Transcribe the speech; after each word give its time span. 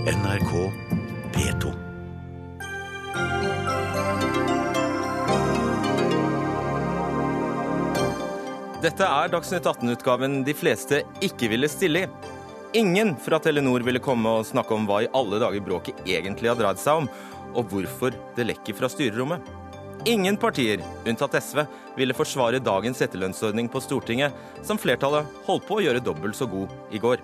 NRK 0.00 0.52
P2. 1.34 1.70
Dette 8.80 9.04
er 9.04 9.28
Dagsnytt 9.28 9.66
18-utgaven 9.68 10.38
de 10.46 10.54
fleste 10.56 11.02
ikke 11.20 11.50
ville 11.52 11.68
stille 11.68 12.06
i. 12.06 12.08
Ingen 12.80 13.12
fra 13.20 13.36
Telenor 13.44 13.84
ville 13.84 14.00
komme 14.00 14.32
og 14.38 14.46
snakke 14.48 14.72
om 14.72 14.86
hva 14.88 15.02
i 15.04 15.10
alle 15.12 15.42
dager 15.42 15.60
bråket 15.66 16.00
egentlig 16.08 16.48
har 16.48 16.56
dreid 16.56 16.80
seg 16.80 17.02
om, 17.02 17.10
og 17.52 17.68
hvorfor 17.68 18.16
det 18.38 18.46
lekker 18.48 18.78
fra 18.78 18.88
styrerommet. 18.88 19.44
Ingen 20.08 20.40
partier, 20.40 20.80
unntatt 21.04 21.36
SV, 21.44 21.66
ville 21.98 22.16
forsvare 22.16 22.62
dagens 22.64 23.04
etterlønnsordning 23.04 23.68
på 23.68 23.84
Stortinget, 23.84 24.32
som 24.64 24.80
flertallet 24.80 25.28
holdt 25.44 25.68
på 25.68 25.76
å 25.76 25.84
gjøre 25.84 26.00
dobbelt 26.08 26.40
så 26.40 26.48
god 26.48 26.72
i 26.88 27.02
går. 27.04 27.20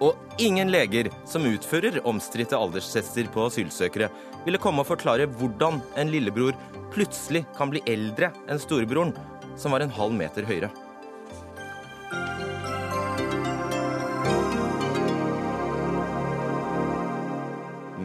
Og 0.00 0.16
ingen 0.40 0.70
leger 0.72 1.10
som 1.28 1.44
utfører 1.44 2.00
omstridte 2.08 2.56
alderstester 2.56 3.26
på 3.32 3.44
asylsøkere, 3.50 4.08
ville 4.46 4.60
komme 4.60 4.80
og 4.80 4.88
forklare 4.88 5.28
hvordan 5.36 5.82
en 6.00 6.12
lillebror 6.12 6.56
plutselig 6.94 7.44
kan 7.58 7.72
bli 7.72 7.82
eldre 7.88 8.30
enn 8.48 8.60
storebroren, 8.60 9.12
som 9.60 9.76
var 9.76 9.84
en 9.84 9.92
halv 9.92 10.16
meter 10.16 10.48
høyere. 10.48 10.70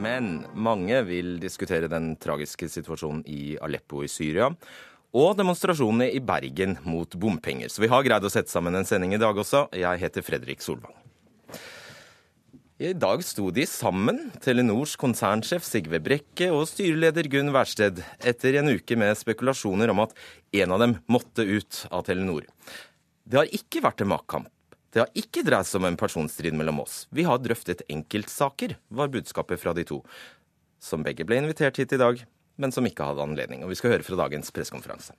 Men 0.06 0.44
mange 0.54 1.00
vil 1.08 1.40
diskutere 1.42 1.90
den 1.92 2.14
tragiske 2.22 2.68
situasjonen 2.70 3.24
i 3.32 3.56
Aleppo 3.64 4.04
i 4.06 4.12
Syria. 4.12 4.52
Og 5.16 5.32
demonstrasjonene 5.40 6.12
i 6.12 6.20
Bergen 6.20 6.76
mot 6.84 7.16
bompenger. 7.16 7.72
Så 7.72 7.82
vi 7.84 7.92
har 7.92 8.04
greid 8.04 8.28
å 8.28 8.32
sette 8.32 8.52
sammen 8.52 8.76
en 8.76 8.88
sending 8.88 9.16
i 9.16 9.22
dag 9.22 9.36
også. 9.36 9.70
Jeg 9.72 10.04
heter 10.04 10.28
Fredrik 10.28 10.64
Solvang. 10.64 11.05
I 12.76 12.90
dag 12.92 13.22
sto 13.24 13.54
de 13.56 13.64
sammen, 13.72 14.18
Telenors 14.44 14.98
konsernsjef 15.00 15.64
Sigve 15.64 16.02
Brekke 16.04 16.50
og 16.52 16.66
styreleder 16.68 17.30
Gunn 17.32 17.54
Wærsted, 17.56 18.02
etter 18.20 18.58
en 18.60 18.68
uke 18.74 18.98
med 19.00 19.16
spekulasjoner 19.16 19.94
om 19.94 20.02
at 20.04 20.12
en 20.60 20.76
av 20.76 20.84
dem 20.84 20.98
måtte 21.08 21.46
ut 21.48 21.80
av 21.88 22.04
Telenor. 22.10 22.44
Det 23.24 23.40
har 23.40 23.56
ikke 23.56 23.80
vært 23.88 24.04
en 24.04 24.12
maktkamp. 24.12 24.52
Det 24.92 25.06
har 25.06 25.16
ikke 25.24 25.46
dreid 25.48 25.72
seg 25.72 25.80
om 25.80 25.88
en 25.88 26.02
personstrid 26.04 26.60
mellom 26.60 26.84
oss. 26.84 27.06
Vi 27.16 27.24
har 27.24 27.40
drøftet 27.40 27.88
enkeltsaker, 27.88 28.76
var 28.92 29.16
budskapet 29.16 29.64
fra 29.64 29.72
de 29.72 29.88
to. 29.88 30.04
Som 30.76 31.08
begge 31.08 31.24
ble 31.24 31.40
invitert 31.46 31.80
hit 31.80 31.96
i 31.96 32.04
dag, 32.04 32.20
men 32.60 32.76
som 32.76 32.84
ikke 32.84 33.08
hadde 33.08 33.24
anledning. 33.24 33.64
Og 33.64 33.72
vi 33.72 33.80
skal 33.80 33.96
høre 33.96 34.04
fra 34.04 34.20
dagens 34.28 34.52
pressekonferanse. 34.52 35.16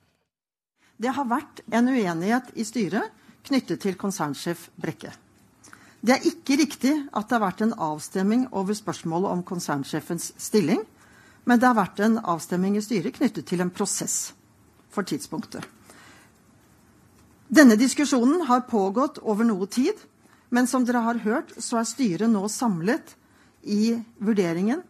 Det 1.01 1.09
har 1.09 1.25
vært 1.25 1.65
en 1.73 1.89
uenighet 1.89 2.53
i 2.53 2.69
styret 2.69 3.09
knyttet 3.49 3.81
til 3.81 3.97
konsernsjef 3.97 4.69
Brekke. 4.77 5.17
Det 6.01 6.13
er 6.13 6.27
ikke 6.29 6.59
riktig 6.61 6.93
at 7.09 7.27
det 7.27 7.35
har 7.37 7.45
vært 7.47 7.63
en 7.65 7.73
avstemning 7.73 8.45
over 8.55 8.77
spørsmålet 8.77 9.31
om 9.33 9.43
konsernsjefens 9.43 10.31
stilling, 10.37 10.83
men 11.47 11.59
det 11.59 11.67
har 11.67 11.77
vært 11.77 12.01
en 12.05 12.19
avstemning 12.19 12.77
i 12.77 12.83
styret 12.83 13.15
knyttet 13.17 13.47
til 13.49 13.63
en 13.63 13.73
prosess 13.73 14.33
for 14.93 15.07
tidspunktet. 15.07 15.63
Denne 17.47 17.77
diskusjonen 17.79 18.43
har 18.49 18.67
pågått 18.67 19.21
over 19.23 19.47
noe 19.47 19.69
tid, 19.71 19.95
men 20.51 20.67
som 20.67 20.85
dere 20.85 21.05
har 21.05 21.23
hørt, 21.23 21.53
så 21.57 21.79
er 21.79 21.87
styret 21.87 22.29
nå 22.31 22.43
samlet 22.51 23.15
i 23.63 23.95
vurderingen 24.19 24.83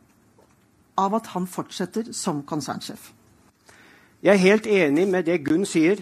av 0.98 1.14
at 1.18 1.30
han 1.36 1.46
fortsetter 1.50 2.12
som 2.18 2.42
konsernsjef. 2.46 3.12
Jeg 4.26 4.34
er 4.34 4.42
helt 4.42 4.68
enig 4.68 5.06
med 5.10 5.28
det 5.30 5.44
Gunn 5.46 5.66
sier, 5.70 6.02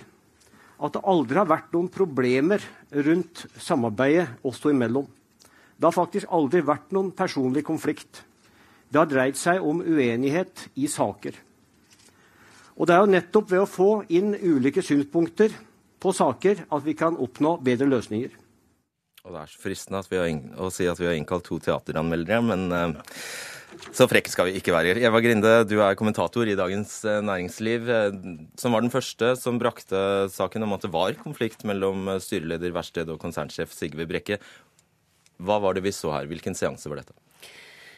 at 0.75 0.95
det 0.95 1.03
aldri 1.07 1.39
har 1.39 1.49
vært 1.49 1.73
noen 1.75 1.89
problemer 1.91 2.63
rundt 3.05 3.45
samarbeidet 3.61 4.27
oss 4.45 4.59
to 4.63 4.71
imellom. 4.73 5.07
Det 5.75 5.87
har 5.87 5.95
faktisk 5.95 6.31
aldri 6.31 6.61
vært 6.65 6.93
noen 6.95 7.11
personlig 7.15 7.65
konflikt. 7.67 8.23
Det 8.89 8.99
har 9.01 9.09
dreid 9.11 9.39
seg 9.39 9.63
om 9.63 9.81
uenighet 9.83 10.67
i 10.79 10.87
saker. 10.91 11.35
Og 12.75 12.87
det 12.87 12.95
er 12.95 13.03
jo 13.03 13.11
nettopp 13.11 13.51
ved 13.51 13.63
å 13.63 13.69
få 13.69 13.89
inn 14.11 14.35
ulike 14.35 14.83
synspunkter 14.83 15.53
på 15.99 16.11
saker 16.15 16.65
at 16.69 16.83
vi 16.85 16.95
kan 16.97 17.17
oppnå 17.19 17.57
bedre 17.63 17.87
løsninger. 17.91 18.33
Og 19.25 19.33
Det 19.33 19.41
er 19.41 19.49
så 19.49 19.61
fristende 19.61 20.01
å 20.61 20.69
si 20.69 20.85
at 20.85 20.99
vi 20.99 21.07
har 21.07 21.15
innkalt 21.17 21.47
to 21.47 21.57
teateranmeldere, 21.57 22.41
men 22.45 22.65
uh, 22.69 23.15
så 23.95 24.07
frekke 24.11 24.31
skal 24.31 24.49
vi 24.49 24.59
ikke 24.59 24.73
være. 24.75 24.95
Eva 25.01 25.21
Grinde, 25.23 25.51
du 25.67 25.77
er 25.83 25.97
kommentator 25.99 26.47
i 26.47 26.57
Dagens 26.57 26.97
uh, 27.07 27.19
Næringsliv, 27.25 27.89
uh, 27.89 28.15
som 28.59 28.75
var 28.75 28.85
den 28.85 28.93
første 28.93 29.33
som 29.39 29.59
brakte 29.61 29.99
saken 30.33 30.67
om 30.67 30.75
at 30.77 30.85
det 30.85 30.93
var 30.93 31.17
konflikt 31.21 31.65
mellom 31.67 32.09
styreleder 32.23 32.75
Versted 32.75 33.11
og 33.11 33.21
konsernsjef 33.23 33.73
Sigve 33.75 34.07
Brekke. 34.09 34.39
Hva 35.41 35.59
var 35.63 35.75
det 35.75 35.83
vi 35.85 35.95
så 35.95 36.13
her? 36.15 36.29
Hvilken 36.31 36.55
seanse 36.55 36.91
var 36.91 37.03
dette? 37.03 37.15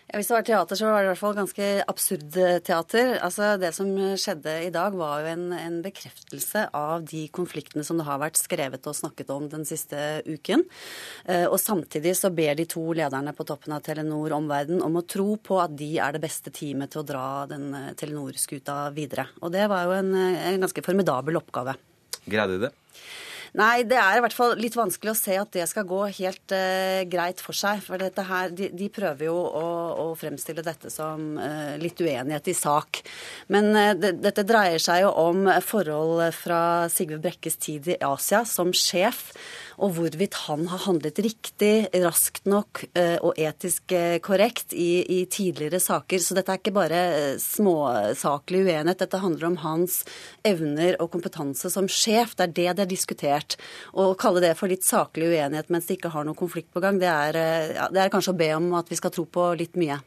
Hvis 0.07 0.29
det 0.29 0.35
var 0.37 0.45
teater, 0.47 0.77
så 0.79 0.87
var 0.87 1.01
det 1.01 1.07
i 1.07 1.09
hvert 1.09 1.19
fall 1.19 1.33
ganske 1.35 1.65
absurd 1.91 2.37
teater. 2.63 3.17
Altså, 3.19 3.57
Det 3.59 3.73
som 3.75 3.89
skjedde 4.15 4.53
i 4.63 4.69
dag, 4.71 4.95
var 4.95 5.25
jo 5.25 5.33
en, 5.33 5.51
en, 5.51 5.81
bekreftelse 5.83 6.63
av 6.71 7.03
de 7.03 7.25
konfliktene 7.27 7.83
som 7.83 7.99
det 7.99 8.05
har 8.07 8.21
vært 8.21 8.39
skrevet 8.39 8.87
og 8.87 8.95
snakket 8.95 9.33
om 9.35 9.49
den 9.51 9.67
siste 9.67 10.23
uken. 10.23 10.63
Eh, 11.27 11.43
og 11.49 11.59
samtidig 11.59 12.15
så 12.15 12.31
ber 12.31 12.55
de 12.55 12.65
to 12.71 12.85
lederne 12.95 13.35
på 13.35 13.43
toppen 13.47 13.75
av 13.75 13.83
Telenor 13.83 14.37
omverdenen 14.39 14.85
om 14.85 14.95
å 14.95 15.03
tro 15.03 15.35
på 15.43 15.59
at 15.59 15.75
de 15.75 15.97
er 15.99 16.15
det 16.15 16.23
beste 16.23 16.55
teamet 16.55 16.95
til 16.95 17.03
å 17.03 17.07
dra 17.11 17.27
den 17.51 17.67
eh, 17.75 17.93
Telenor-skuta 17.99 18.85
videre. 18.95 19.27
Og 19.43 19.51
det 19.51 19.67
var 19.67 19.89
jo 19.89 19.97
en, 19.99 20.15
en 20.15 20.63
ganske 20.63 20.87
formidabel 20.87 21.43
oppgave. 21.43 21.75
Greide 22.23 22.55
de 22.55 22.69
det? 22.69 22.75
Nei, 23.55 23.83
det 23.87 23.97
er 23.99 24.17
i 24.17 24.23
hvert 24.23 24.35
fall 24.35 24.55
litt 24.59 24.75
vanskelig 24.77 25.13
å 25.13 25.17
se 25.17 25.37
at 25.39 25.51
det 25.55 25.67
skal 25.69 25.87
gå 25.87 26.01
helt 26.19 26.55
uh, 26.55 27.03
greit 27.09 27.43
for 27.43 27.55
seg. 27.57 27.81
For 27.85 28.01
dette 28.01 28.25
her, 28.27 28.51
de, 28.51 28.69
de 28.75 28.89
prøver 28.93 29.29
jo 29.29 29.37
å, 29.37 29.67
å, 30.03 30.07
fremstille 30.19 30.65
dette 30.65 30.91
som 30.93 31.37
uh, 31.39 31.77
litt 31.79 32.01
uenighet 32.01 32.51
i 32.51 32.57
sak. 32.57 33.03
Men 33.53 33.71
uh, 33.75 33.93
det, 33.97 34.17
dette 34.23 34.45
dreier 34.47 34.81
seg 34.83 35.05
jo 35.05 35.13
om 35.27 35.47
forhold 35.63 36.25
fra 36.35 36.61
Sigve 36.91 37.21
Brekkes 37.23 37.59
tid 37.63 37.93
i 37.93 38.01
Asia 38.03 38.43
som 38.47 38.73
sjef 38.75 39.31
og 39.77 39.93
hvorvidt 39.93 40.33
han 40.47 40.65
har 40.71 40.81
handlet 40.87 41.19
riktig, 41.21 41.89
raskt 42.01 42.47
nok 42.49 42.81
eh, 42.97 43.17
og 43.21 43.37
etisk 43.37 43.93
eh, 43.93 44.17
korrekt 44.25 44.73
i, 44.73 45.03
i 45.19 45.19
tidligere 45.29 45.79
saker. 45.81 46.21
Så 46.23 46.37
dette 46.37 46.53
er 46.53 46.61
ikke 46.61 46.73
bare 46.73 47.01
eh, 47.13 47.37
småsaklig 47.41 48.63
uenighet. 48.65 49.03
Dette 49.03 49.21
handler 49.21 49.51
om 49.51 49.59
hans 49.61 49.99
evner 50.47 50.97
og 51.03 51.11
kompetanse 51.13 51.69
som 51.73 51.89
sjef. 51.91 52.33
Det 52.33 52.47
er 52.47 52.55
det 52.57 52.67
det 52.79 52.85
er 52.87 52.91
diskutert. 52.95 53.59
Å 53.93 54.09
kalle 54.17 54.41
det 54.43 54.55
for 54.57 54.71
litt 54.71 54.85
saklig 54.87 55.29
uenighet 55.35 55.69
mens 55.73 55.85
det 55.85 55.99
ikke 55.99 56.13
har 56.15 56.25
noen 56.25 56.37
konflikt 56.37 56.73
på 56.73 56.81
gang, 56.81 56.97
det 57.01 57.09
er, 57.09 57.37
ja, 57.77 57.87
det 57.93 58.01
er 58.01 58.13
kanskje 58.13 58.33
å 58.33 58.39
be 58.39 58.49
om 58.57 58.71
at 58.79 58.89
vi 58.89 58.97
skal 58.97 59.13
tro 59.13 59.27
på 59.29 59.51
litt 59.59 59.77
mye. 59.77 59.99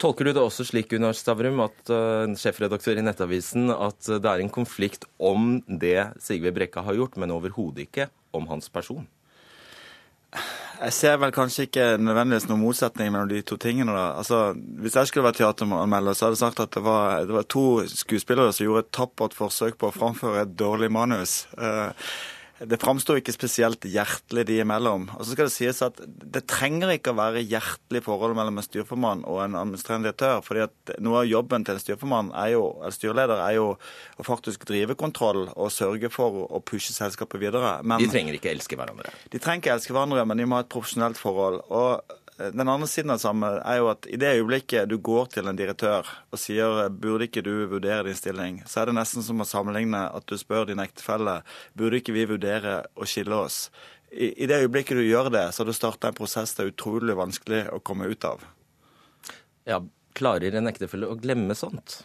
Tolker 0.00 0.24
du 0.24 0.32
det 0.32 0.40
også 0.40 0.64
slik, 0.64 0.88
Gunnar 0.88 1.12
Stavrum, 1.16 1.60
at 1.66 1.92
uh, 1.92 2.24
sjefredaktør 2.40 2.96
i 2.96 3.04
Nettavisen, 3.04 3.68
at 3.74 4.08
det 4.08 4.24
er 4.24 4.40
en 4.40 4.52
konflikt 4.52 5.04
om 5.20 5.58
det 5.68 6.14
Sigve 6.24 6.54
Brekka 6.56 6.86
har 6.86 6.96
gjort, 6.96 7.18
men 7.20 7.34
overhodet 7.34 7.84
ikke 7.84 8.08
om 8.32 8.48
hans 8.48 8.72
person? 8.72 9.04
Jeg 10.80 10.94
ser 10.96 11.18
vel 11.20 11.32
kanskje 11.34 11.66
ikke 11.66 11.86
nødvendigvis 12.00 12.46
noen 12.48 12.62
motsetning 12.62 13.10
mellom 13.12 13.28
de 13.28 13.42
to 13.44 13.58
tingene. 13.60 13.92
da. 13.92 14.16
Altså, 14.22 14.54
Hvis 14.80 14.96
jeg 14.96 15.10
skulle 15.10 15.26
vært 15.26 15.40
teateranmelder, 15.42 16.16
så 16.16 16.26
hadde 16.26 16.38
jeg 16.38 16.44
sagt 16.46 16.62
at 16.64 16.72
det 16.72 16.82
var, 16.86 17.26
det 17.28 17.36
var 17.36 17.48
to 17.52 17.64
skuespillere 17.84 18.54
som 18.56 18.64
gjorde 18.64 18.86
et 18.86 18.92
tappert 18.96 19.36
forsøk 19.36 19.76
på 19.76 19.90
å 19.90 19.96
framføre 19.96 20.46
et 20.46 20.54
dårlig 20.56 20.88
manus. 20.96 21.42
Uh, 21.58 21.92
det 22.60 22.76
framstår 22.80 23.20
ikke 23.20 23.32
spesielt 23.32 23.86
hjertelig 23.88 24.44
de 24.50 24.58
imellom. 24.60 25.06
Og 25.16 25.24
så 25.24 25.32
skal 25.32 25.48
Det 25.48 25.54
sies 25.54 25.80
at 25.82 26.00
det 26.04 26.42
trenger 26.50 26.92
ikke 26.92 27.14
å 27.14 27.16
være 27.16 27.40
hjertelig 27.40 28.02
forhold 28.04 28.36
mellom 28.36 28.60
en 28.60 28.66
styrformann 28.66 29.24
og 29.24 29.40
en 29.44 29.56
administrerende 29.56 30.10
direktør. 30.10 30.42
fordi 30.44 30.66
at 30.66 31.00
Noe 31.00 31.22
av 31.22 31.30
jobben 31.30 31.64
til 31.64 31.74
en 31.74 31.80
styrformann 31.80 32.32
er 32.36 32.52
jo, 32.52 32.76
eller 32.80 32.92
styreleder 32.92 33.40
er 33.40 33.54
jo 33.56 33.66
å 34.18 34.26
faktisk 34.26 34.66
drive 34.68 34.94
kontroll 34.94 35.48
og 35.56 35.72
sørge 35.72 36.10
for 36.12 36.46
å 36.50 36.60
pushe 36.60 36.92
selskapet 36.92 37.40
videre. 37.40 37.80
Men, 37.82 37.98
de 37.98 38.12
trenger 38.12 38.36
ikke 38.36 38.52
elske 38.52 38.76
hverandre? 38.76 39.08
De 39.32 39.38
trenger 39.38 39.64
ikke 39.64 39.76
elske 39.78 39.96
hverandre, 39.96 40.26
men 40.26 40.36
de 40.36 40.44
må 40.44 40.60
ha 40.60 40.66
et 40.66 40.72
profesjonelt 40.72 41.16
forhold. 41.16 41.62
og 41.70 42.19
den 42.54 42.68
andre 42.68 42.88
siden 42.88 43.12
av 43.12 43.20
det 43.20 43.24
samme 43.24 43.50
er 43.58 43.78
jo 43.80 43.90
at 43.92 44.08
i 44.08 44.18
det 44.20 44.32
øyeblikket 44.38 44.88
du 44.90 44.96
går 45.02 45.30
til 45.34 45.50
en 45.50 45.58
direktør 45.58 46.08
og 46.30 46.40
sier 46.40 46.88
burde 46.90 47.28
ikke 47.28 47.44
du 47.46 47.52
vurdere 47.70 48.06
din 48.08 48.18
stilling, 48.18 48.60
så 48.66 48.82
er 48.82 48.90
det 48.90 48.96
nesten 48.98 49.24
som 49.26 49.42
å 49.42 49.48
sammenligne 49.48 50.06
at 50.08 50.26
du 50.30 50.36
spør 50.40 50.68
din 50.70 50.82
ektefelle 50.82 51.40
burde 51.78 52.00
ikke 52.00 52.16
vi 52.16 52.26
vurdere 52.30 52.80
å 52.96 53.08
skille 53.08 53.36
oss. 53.36 53.66
I, 54.10 54.46
det 54.50 54.64
øyeblikket 54.64 54.98
du 54.98 55.04
gjør 55.06 55.30
det, 55.30 55.46
så 55.52 55.62
har 55.62 55.70
du 55.70 55.76
starta 55.76 56.10
en 56.10 56.18
prosess 56.18 56.56
det 56.56 56.64
er 56.64 56.72
utrolig 56.72 57.14
vanskelig 57.18 57.66
å 57.74 57.78
komme 57.84 58.10
ut 58.10 58.26
av. 58.26 58.42
Ja, 59.68 59.78
Klarer 60.18 60.56
en 60.58 60.68
ektefelle 60.70 61.08
å 61.08 61.18
glemme 61.18 61.54
sånt? 61.54 62.00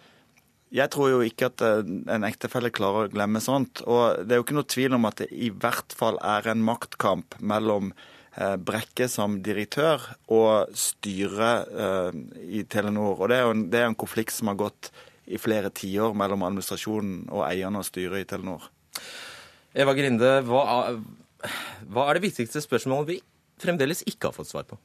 Jeg 0.75 0.91
tror 0.93 1.11
jo 1.11 1.21
ikke 1.25 1.49
at 1.49 1.61
eh, 1.63 1.87
en 2.11 2.25
ektefelle 2.27 2.71
klarer 2.73 3.07
å 3.07 3.13
glemme 3.13 3.41
sånt. 3.41 3.81
Og 3.85 4.25
det 4.25 4.35
er 4.35 4.41
jo 4.41 4.45
ikke 4.45 4.57
noe 4.57 4.69
tvil 4.69 4.97
om 4.97 5.07
at 5.09 5.23
det 5.23 5.29
i 5.33 5.49
hvert 5.49 5.95
fall 5.95 6.19
er 6.21 6.51
en 6.51 6.63
maktkamp 6.65 7.37
mellom 7.39 7.93
Brekke 8.35 9.07
som 9.11 9.37
direktør 9.43 10.03
og 10.33 10.71
styret 10.75 11.69
eh, 11.71 12.17
i 12.59 12.63
Telenor. 12.67 13.19
Og 13.19 13.29
det 13.31 13.37
er, 13.39 13.51
en, 13.51 13.67
det 13.71 13.81
er 13.81 13.89
en 13.89 13.99
konflikt 13.99 14.35
som 14.35 14.51
har 14.51 14.59
gått 14.59 14.91
i 15.25 15.39
flere 15.41 15.71
tiår 15.73 16.15
mellom 16.17 16.43
administrasjonen 16.45 17.29
og 17.33 17.45
eierne 17.47 17.81
og 17.81 17.87
styret 17.87 18.25
i 18.25 18.27
Telenor. 18.29 18.67
Eva 19.75 19.95
Grinde, 19.95 20.39
hva 20.47 20.65
er, 20.73 20.99
hva 21.91 22.09
er 22.09 22.17
det 22.17 22.27
viktigste 22.27 22.63
spørsmålet 22.63 23.15
vi 23.15 23.21
fremdeles 23.61 24.03
ikke 24.07 24.29
har 24.29 24.35
fått 24.35 24.51
svar 24.51 24.67
på? 24.67 24.77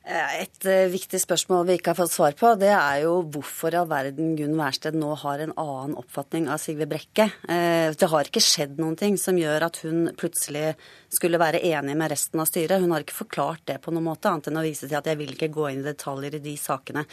Eh, 0.00 0.40
et 0.42 0.66
viktig 0.90 1.20
spørsmål 1.20 1.68
vi 1.68 1.76
ikke 1.78 1.92
har 1.92 2.00
fått 2.00 2.14
svar 2.14 2.34
på, 2.36 2.54
det 2.58 2.72
er 2.72 3.04
jo 3.04 3.20
hvorfor 3.36 3.76
i 3.76 3.78
all 3.78 3.88
verden 3.90 4.32
Gunn 4.38 4.56
Wærsted 4.58 4.96
nå 4.98 5.12
har 5.22 5.44
en 5.44 5.52
annen 5.60 5.94
oppfatning 6.00 6.48
av 6.50 6.58
Sigve 6.62 6.88
Brekke. 6.90 7.28
Det 7.46 8.10
har 8.10 8.32
ikke 8.32 8.42
skjedd 8.42 8.80
noen 8.80 8.96
ting 8.98 9.20
som 9.20 9.38
gjør 9.38 9.68
at 9.68 9.82
hun 9.84 10.08
plutselig 10.18 10.72
skulle 11.10 11.40
være 11.40 11.62
enig 11.66 11.96
med 11.98 12.12
resten 12.12 12.40
av 12.42 12.48
styret. 12.48 12.80
Hun 12.82 12.94
har 12.94 13.04
ikke 13.04 13.20
forklart 13.22 13.64
det 13.70 13.78
på 13.84 13.94
noen 13.94 14.08
måte, 14.10 14.30
annet 14.30 14.50
enn 14.50 14.60
å 14.60 14.64
vise 14.64 14.86
til 14.88 14.98
at 14.98 15.08
jeg 15.10 15.18
vil 15.20 15.34
ikke 15.34 15.50
gå 15.52 15.68
inn 15.70 15.82
i 15.82 15.88
detaljer 15.88 16.38
i 16.38 16.42
de 16.44 16.54
sakene. 16.60 17.04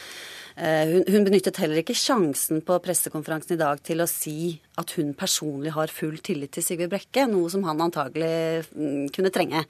Uh, 0.58 0.84
hun, 0.94 1.04
hun 1.08 1.28
benyttet 1.28 1.60
heller 1.62 1.82
ikke 1.82 1.96
sjansen 1.98 2.62
på 2.66 2.78
pressekonferansen 2.84 3.56
i 3.56 3.60
dag 3.60 3.82
til 3.84 4.02
å 4.02 4.08
si 4.10 4.56
at 4.78 4.94
hun 4.98 5.12
personlig 5.18 5.72
har 5.74 5.90
full 5.90 6.18
tillit 6.22 6.52
til 6.54 6.64
Sigve 6.64 6.88
Brekke, 6.90 7.26
noe 7.30 7.50
som 7.50 7.64
han 7.66 7.82
antagelig 7.82 8.66
mm, 8.70 9.08
kunne 9.14 9.32
trenge. 9.34 9.64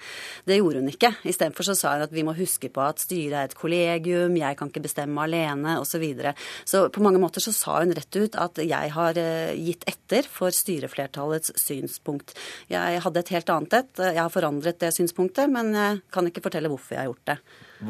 Det 0.45 0.59
gjorde 0.59 0.83
hun 0.83 0.93
ikke. 0.93 1.15
Istedenfor 1.29 1.71
så 1.71 1.77
sa 1.79 1.95
hun 1.97 2.05
at 2.05 2.15
vi 2.15 2.25
må 2.27 2.37
huske 2.37 2.71
på 2.73 2.85
at 2.85 3.01
styret 3.03 3.39
er 3.39 3.49
et 3.49 3.57
kollegium, 3.59 4.37
jeg 4.37 4.59
kan 4.59 4.73
ikke 4.73 4.85
bestemme 4.85 5.25
alene, 5.25 5.79
osv. 5.81 5.99
Så, 5.99 6.03
videre. 6.03 6.31
så 6.63 6.85
på 6.95 7.03
mange 7.03 7.19
måter 7.19 7.43
så 7.43 7.51
sa 7.51 7.81
hun 7.81 7.91
rett 7.97 8.15
ut 8.15 8.37
at 8.39 8.61
jeg 8.63 8.91
har 8.95 9.19
eh, 9.19 9.57
gitt 9.59 9.83
etter 9.91 10.29
for 10.31 10.55
styreflertallets 10.55 11.51
synspunkt. 11.59 12.37
Jeg 12.71 13.01
hadde 13.03 13.25
et 13.25 13.33
helt 13.35 13.51
annet 13.51 13.75
et. 13.81 14.03
Jeg 14.19 14.26
har 14.26 14.35
forandret 14.35 14.81
det 14.82 14.91
synspunktet, 14.97 15.47
men 15.55 15.70
jeg 15.76 16.03
kan 16.15 16.26
ikke 16.26 16.43
fortelle 16.43 16.70
hvorfor 16.73 16.97
jeg 16.97 17.05
har 17.05 17.12
gjort 17.12 17.31
det. 17.31 17.38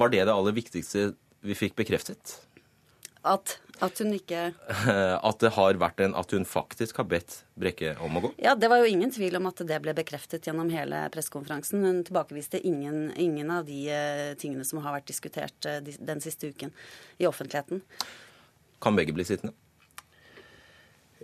Var 0.02 0.12
det 0.12 0.26
det 0.28 0.34
aller 0.34 0.56
viktigste 0.60 1.06
vi 1.48 1.56
fikk 1.56 1.78
bekreftet? 1.78 2.36
At 3.26 3.56
at 3.78 4.00
hun 4.02 4.10
ikke 4.16 4.40
At 5.28 5.42
det 5.42 5.52
har 5.54 5.78
vært 5.78 6.00
en 6.02 6.14
At 6.19 6.32
hun 6.34 6.46
faktisk 6.48 6.98
har 6.98 7.06
bedt 7.10 7.42
Brekke 7.58 7.94
om 8.02 8.19
å 8.19 8.22
gå? 8.25 8.32
Ja, 8.42 8.54
det 8.58 8.70
var 8.70 8.82
jo 8.82 8.90
ingen 8.90 9.12
tvil 9.14 9.38
om 9.38 9.46
at 9.50 9.62
det 9.66 9.78
ble 9.84 9.94
bekreftet 9.98 10.46
gjennom 10.46 10.70
hele 10.70 11.04
pressekonferansen. 11.14 11.82
Hun 11.82 12.02
tilbakeviste 12.06 12.60
ingen, 12.66 13.08
ingen 13.19 13.50
av 13.54 13.66
de 13.66 13.78
uh, 13.90 14.34
tingene 14.38 14.66
som 14.66 14.82
har 14.84 14.94
vært 14.94 15.08
diskutert 15.10 15.66
uh, 15.66 15.81
den 15.82 16.22
siste 16.22 16.52
uken 16.52 16.70
i 17.19 17.26
offentligheten. 17.26 17.82
Kan 18.82 18.98
begge 18.98 19.14
bli 19.16 19.26
sittende? 19.26 19.54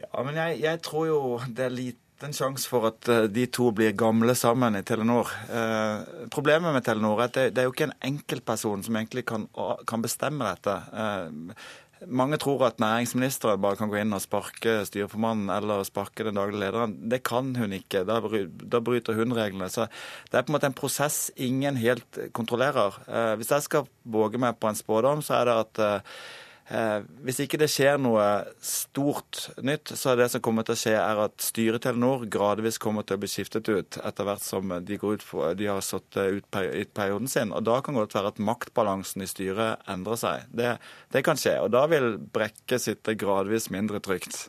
Ja, 0.00 0.24
men 0.26 0.34
jeg, 0.38 0.58
jeg 0.64 0.82
tror 0.86 1.06
jo 1.06 1.20
det 1.46 1.68
er 1.68 1.76
liten 2.14 2.34
sjanse 2.34 2.68
for 2.70 2.86
at 2.88 3.08
uh, 3.10 3.24
de 3.28 3.46
to 3.50 3.70
blir 3.74 3.94
gamle 3.98 4.34
sammen 4.34 4.76
i 4.76 4.82
Telenor. 4.86 5.30
Eh, 5.50 6.28
problemet 6.30 6.72
med 6.72 6.84
Telenor 6.84 7.20
er 7.20 7.24
at 7.28 7.34
det, 7.34 7.46
det, 7.54 7.62
er 7.62 7.68
jo 7.68 7.74
ikke 7.74 7.88
en 7.90 7.98
enkeltperson 8.06 8.84
som 8.86 8.96
egentlig 8.96 9.24
kan, 9.26 9.48
kan 9.86 10.02
bestemme 10.02 10.46
dette. 10.46 10.76
Eh, 10.94 12.06
mange 12.06 12.36
tror 12.38 12.66
at 12.66 12.78
næringsministeren 12.82 13.60
bare 13.60 13.78
kan 13.80 13.88
gå 13.88 13.96
inn 13.96 14.12
og 14.12 14.22
sparke 14.22 14.82
styreformannen 14.84 15.50
eller 15.54 15.86
sparke 15.88 16.26
den 16.26 16.36
daglige 16.36 16.60
lederen. 16.60 16.96
Det 17.10 17.22
kan 17.24 17.54
hun 17.56 17.72
ikke. 17.72 18.04
Da, 18.04 18.20
bryter 18.20 19.16
hun 19.16 19.34
reglene. 19.34 19.70
Så 19.72 19.88
det 20.30 20.38
er 20.38 20.46
på 20.46 20.52
en 20.52 20.58
måte 20.58 20.70
en 20.70 20.76
prosess 20.76 21.30
ingen 21.34 21.80
helt 21.80 22.22
kontrollerer. 22.36 23.00
Eh, 23.08 23.34
hvis 23.40 23.52
jeg 23.56 23.66
skal 23.66 23.90
våge 24.04 24.40
meg 24.40 24.60
på 24.60 24.70
en 24.70 24.78
spådom, 24.78 25.24
så 25.24 25.40
er 25.40 25.50
det 25.50 25.60
at 25.64 25.84
eh, 25.84 26.00
Eh, 26.04 26.43
hvis 26.64 27.42
ikke 27.44 27.58
det 27.60 27.68
skjer 27.68 27.98
noe 28.00 28.24
stort 28.64 29.50
nytt, 29.60 29.92
så 29.92 30.12
er 30.12 30.22
det 30.22 30.28
som 30.32 30.42
kommer 30.44 30.64
til 30.64 30.76
å 30.76 30.80
skje, 30.80 30.94
er 30.96 31.20
at 31.26 31.44
styret 31.44 31.82
i 31.82 31.84
Telenor 31.84 32.24
gradvis 32.32 32.80
kommer 32.80 33.04
til 33.04 33.18
å 33.18 33.20
bli 33.20 33.28
skiftet 33.28 33.68
ut 33.68 33.98
etter 34.00 34.28
hvert 34.28 34.44
som 34.44 34.72
de, 34.80 34.98
ut 35.02 35.24
for, 35.24 35.52
de 35.58 35.68
har 35.68 35.84
satt 35.84 36.16
ut 36.16 36.48
perioden 36.50 37.28
sin. 37.28 37.52
Og 37.52 37.66
Da 37.68 37.80
kan 37.84 37.96
det 37.96 38.06
godt 38.06 38.16
være 38.16 38.32
at 38.32 38.40
maktbalansen 38.40 39.26
i 39.26 39.28
styret 39.28 39.84
endrer 39.90 40.20
seg. 40.20 40.48
Det, 40.56 40.76
det 41.12 41.24
kan 41.26 41.40
skje. 41.40 41.58
Og 41.66 41.72
da 41.74 41.84
vil 41.92 42.14
Brekke 42.34 42.80
sitte 42.80 43.16
gradvis 43.18 43.68
mindre 43.74 44.00
trygt. 44.04 44.46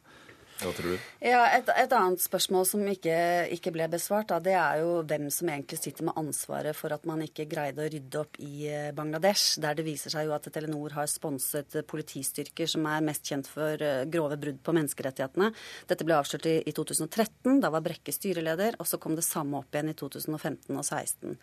Hva 0.61 0.71
tror 0.71 0.93
du? 0.93 1.07
Ja, 1.19 1.41
et, 1.51 1.67
et 1.67 1.93
annet 1.97 2.21
spørsmål 2.23 2.67
som 2.69 2.83
ikke, 2.87 3.15
ikke 3.51 3.73
ble 3.75 3.89
besvart, 3.91 4.29
da, 4.29 4.37
det 4.39 4.53
er 4.55 4.79
jo 4.83 5.01
hvem 5.07 5.27
som 5.33 5.51
egentlig 5.51 5.81
sitter 5.81 6.07
med 6.07 6.15
ansvaret 6.21 6.77
for 6.77 6.95
at 6.95 7.03
man 7.09 7.25
ikke 7.25 7.47
greide 7.51 7.83
å 7.83 7.89
rydde 7.91 8.21
opp 8.21 8.39
i 8.39 8.69
eh, 8.71 8.93
Bangladesh, 8.95 9.59
der 9.63 9.75
det 9.75 9.85
viser 9.87 10.13
seg 10.13 10.29
jo 10.29 10.35
at 10.37 10.47
Telenor 10.55 10.95
har 10.95 11.11
sponset 11.11 11.75
politistyrker 11.89 12.71
som 12.71 12.87
er 12.87 13.03
mest 13.03 13.27
kjent 13.27 13.49
for 13.51 13.83
eh, 13.83 14.05
grove 14.07 14.39
brudd 14.39 14.61
på 14.63 14.77
menneskerettighetene. 14.79 15.51
Dette 15.91 16.07
ble 16.07 16.19
avslørt 16.21 16.47
i, 16.47 16.55
i 16.63 16.75
2013. 16.75 17.59
Da 17.59 17.73
var 17.73 17.83
Brekke 17.85 18.15
styreleder, 18.15 18.79
og 18.79 18.87
så 18.87 19.01
kom 19.01 19.19
det 19.19 19.27
samme 19.27 19.59
opp 19.59 19.75
igjen 19.75 19.91
i 19.91 19.97
2015 19.99 20.71
og 20.71 20.85
2016. 20.85 21.37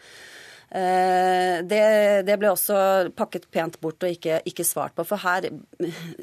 Eh, 0.73 1.59
det, 1.69 1.81
det, 2.25 2.37
ble 2.41 2.49
også 2.49 2.77
pakket 3.13 3.45
pent 3.53 3.75
bort 3.83 4.01
og 4.07 4.15
ikke, 4.15 4.39
ikke, 4.49 4.65
svart 4.65 4.95
på. 4.97 5.05
For 5.05 5.21
her, 5.21 5.51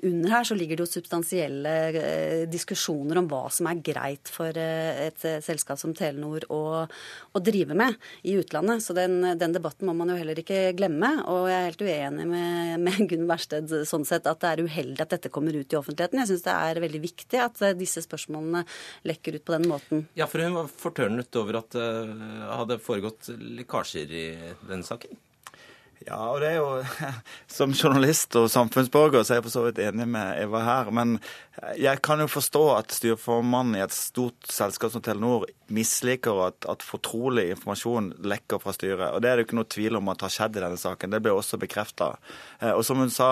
under 0.01 0.33
her 0.33 0.47
så 0.47 0.57
ligger 0.57 0.79
det 0.79 0.87
jo 0.87 0.89
substansielle 0.89 1.73
eh, 1.93 2.45
diskusjoner 2.49 3.19
om 3.21 3.27
hva 3.29 3.43
som 3.53 3.69
er 3.69 3.83
greit 3.85 4.31
for 4.33 4.57
eh, 4.57 5.03
et 5.05 5.27
selskap 5.45 5.77
som 5.81 5.93
Telenor 5.93 6.47
å, 6.49 6.61
å 6.81 7.41
drive 7.45 7.77
med 7.77 7.99
i 8.25 8.39
utlandet. 8.41 8.81
Så 8.81 8.95
den, 8.97 9.21
den, 9.37 9.53
debatten 9.53 9.85
må 9.89 9.93
man 9.99 10.09
jo 10.13 10.17
heller 10.17 10.41
ikke 10.41 10.73
glemme. 10.79 11.11
Og 11.29 11.45
jeg 11.51 11.59
er 11.59 11.69
helt 11.69 11.85
uenig 11.85 12.27
med, 12.31 12.73
med 12.87 13.05
Gunn 13.11 13.29
Wærsted 13.29 13.75
sånn 13.89 14.07
sett 14.09 14.25
at 14.29 14.41
det 14.41 14.55
er 14.55 14.65
uheldig 14.65 15.05
at 15.05 15.13
dette 15.13 15.33
kommer 15.33 15.53
ut 15.53 15.77
i 15.77 15.77
offentligheten. 15.77 16.23
Jeg 16.23 16.31
syns 16.33 16.47
det 16.47 16.57
er 16.57 16.83
veldig 16.87 17.03
viktig 17.05 17.43
at 17.45 17.63
disse 17.77 18.01
spørsmålene 18.07 18.65
lekker 19.05 19.37
ut 19.37 19.45
på 19.45 19.57
den 19.59 19.69
måten. 19.69 20.07
Ja, 20.17 20.25
for 20.31 20.41
hun 20.41 20.57
var 20.57 20.73
fortørnet 20.73 21.37
over 21.37 21.61
at 21.61 21.77
det 21.77 21.87
hadde 22.49 22.81
foregått 22.81 23.29
lekkasjer 23.37 24.09
i 24.09 24.25
denne 24.67 24.85
saken? 24.87 25.17
Ja, 26.07 26.17
og 26.31 26.39
det 26.39 26.53
er 26.53 26.59
jo 26.61 26.67
Som 27.57 27.73
journalist 27.75 28.35
og 28.39 28.47
samfunnsborger 28.51 29.25
så 29.25 29.35
er 29.35 29.39
jeg 29.39 29.45
for 29.49 29.53
så 29.53 29.65
vidt 29.65 29.81
enig 29.83 30.07
med 30.07 30.39
Eva 30.39 30.61
her. 30.63 30.91
Men 30.95 31.17
jeg 31.75 31.99
kan 32.05 32.21
jo 32.23 32.29
forstå 32.31 32.61
at 32.77 32.95
styreformannen 32.95 33.75
i 33.75 33.83
et 33.83 33.95
stort 33.95 34.47
selskap 34.47 34.93
som 34.93 35.03
Telenor 35.03 35.43
misliker 35.75 36.39
at, 36.45 36.63
at, 36.71 36.85
fortrolig 36.87 37.49
informasjon 37.51 38.13
lekker 38.23 38.63
fra 38.63 38.73
styret. 38.75 39.09
Og 39.11 39.19
det 39.21 39.29
er 39.29 39.35
det 39.35 39.43
jo 39.43 39.49
ikke 39.49 39.59
noe 39.59 39.71
tvil 39.75 39.99
om 39.99 40.11
at 40.13 40.23
har 40.23 40.33
skjedd 40.33 40.55
i 40.55 40.63
denne 40.63 40.79
saken. 40.79 41.11
Det 41.11 41.21
ble 41.25 41.35
også 41.35 41.59
bekrefta. 41.59 42.13
Eh, 42.61 42.71
og 42.71 42.85
som 42.87 43.03
hun 43.03 43.11
sa, 43.13 43.29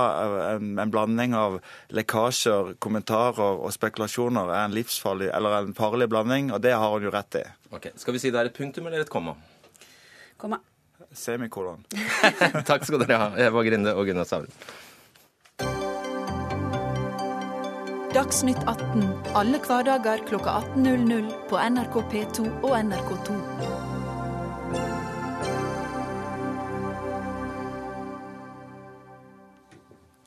en, 0.57 0.75
en, 0.75 0.92
blanding 0.92 1.38
av 1.39 1.60
lekkasjer, 1.95 2.75
kommentarer 2.83 3.63
og 3.63 3.71
spekulasjoner 3.74 4.51
er 4.51 4.65
en 4.68 4.75
livsfarlig, 4.75 5.31
eller 5.31 5.62
en 5.62 5.77
farlig 5.77 6.12
blanding, 6.12 6.51
og 6.51 6.62
det 6.68 6.75
har 6.75 6.98
hun 6.98 7.07
jo 7.07 7.15
rett 7.15 7.39
i. 7.39 7.45
Ok, 7.71 7.94
Skal 7.95 8.18
vi 8.18 8.25
si 8.25 8.33
det 8.33 8.44
er 8.44 8.51
et 8.51 8.60
punktum 8.60 8.92
eller 8.92 9.07
et 9.07 9.13
komma? 9.13 9.39
Komma. 10.38 10.60
Semikolon. 11.18 11.84
Takk 12.69 12.86
skal 12.86 13.02
dere 13.04 13.18
ha, 13.22 13.31
Eva 13.48 13.66
Grinde 13.66 13.96
og 13.98 14.06
Gunnar 14.10 14.30
Savren. 14.30 14.54
Dagsnytt 18.18 18.64
18 18.66 19.04
alle 19.38 19.60
hverdager 19.62 20.24
klokka 20.25 20.56
18.00 20.75 21.28
på 21.50 21.60
NRK 21.60 21.98
P2 22.14 22.46
og 22.66 22.72
NRK2. 22.80 23.36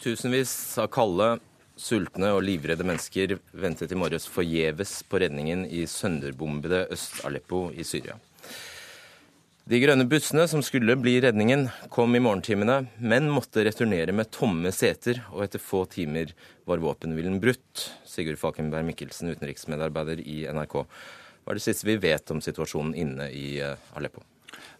Tusenvis 0.01 0.53
av 0.79 0.87
kalde, 0.95 1.33
sultne 1.77 2.31
og 2.37 2.45
livredde 2.47 2.87
mennesker 2.87 3.35
ventet 3.53 3.91
i 3.93 3.99
morges 3.99 4.29
forgjeves 4.31 5.01
på 5.11 5.21
redningen 5.25 5.67
i 5.67 5.83
sønderbombede 5.91 6.87
Øst-Aleppo 6.95 7.67
i 7.75 7.85
Syria. 7.85 8.21
De 9.71 9.79
grønne 9.79 10.03
bussene 10.11 10.49
som 10.51 10.65
skulle 10.67 10.97
bli 10.99 11.13
redningen, 11.23 11.69
kom 11.95 12.17
i 12.19 12.21
morgentimene, 12.23 12.89
men 12.99 13.29
måtte 13.31 13.63
returnere 13.63 14.11
med 14.11 14.33
tomme 14.35 14.73
seter, 14.75 15.21
og 15.31 15.45
etter 15.45 15.63
få 15.63 15.85
timer 15.93 16.33
var 16.67 16.83
våpenhvilen 16.83 17.37
brutt. 17.39 17.85
Sigurd 18.03 18.41
Falkenberg 18.41 18.89
Mikkelsen, 18.89 19.31
utenriksmedarbeider 19.31 20.25
i 20.27 20.41
NRK. 20.51 20.75
Hva 20.75 21.55
er 21.55 21.61
det 21.61 21.63
siste 21.63 21.87
vi 21.87 22.01
vet 22.03 22.35
om 22.35 22.43
situasjonen 22.43 22.97
inne 22.99 23.29
i 23.31 23.45
eh, 23.63 23.79
Aleppo? 23.95 24.25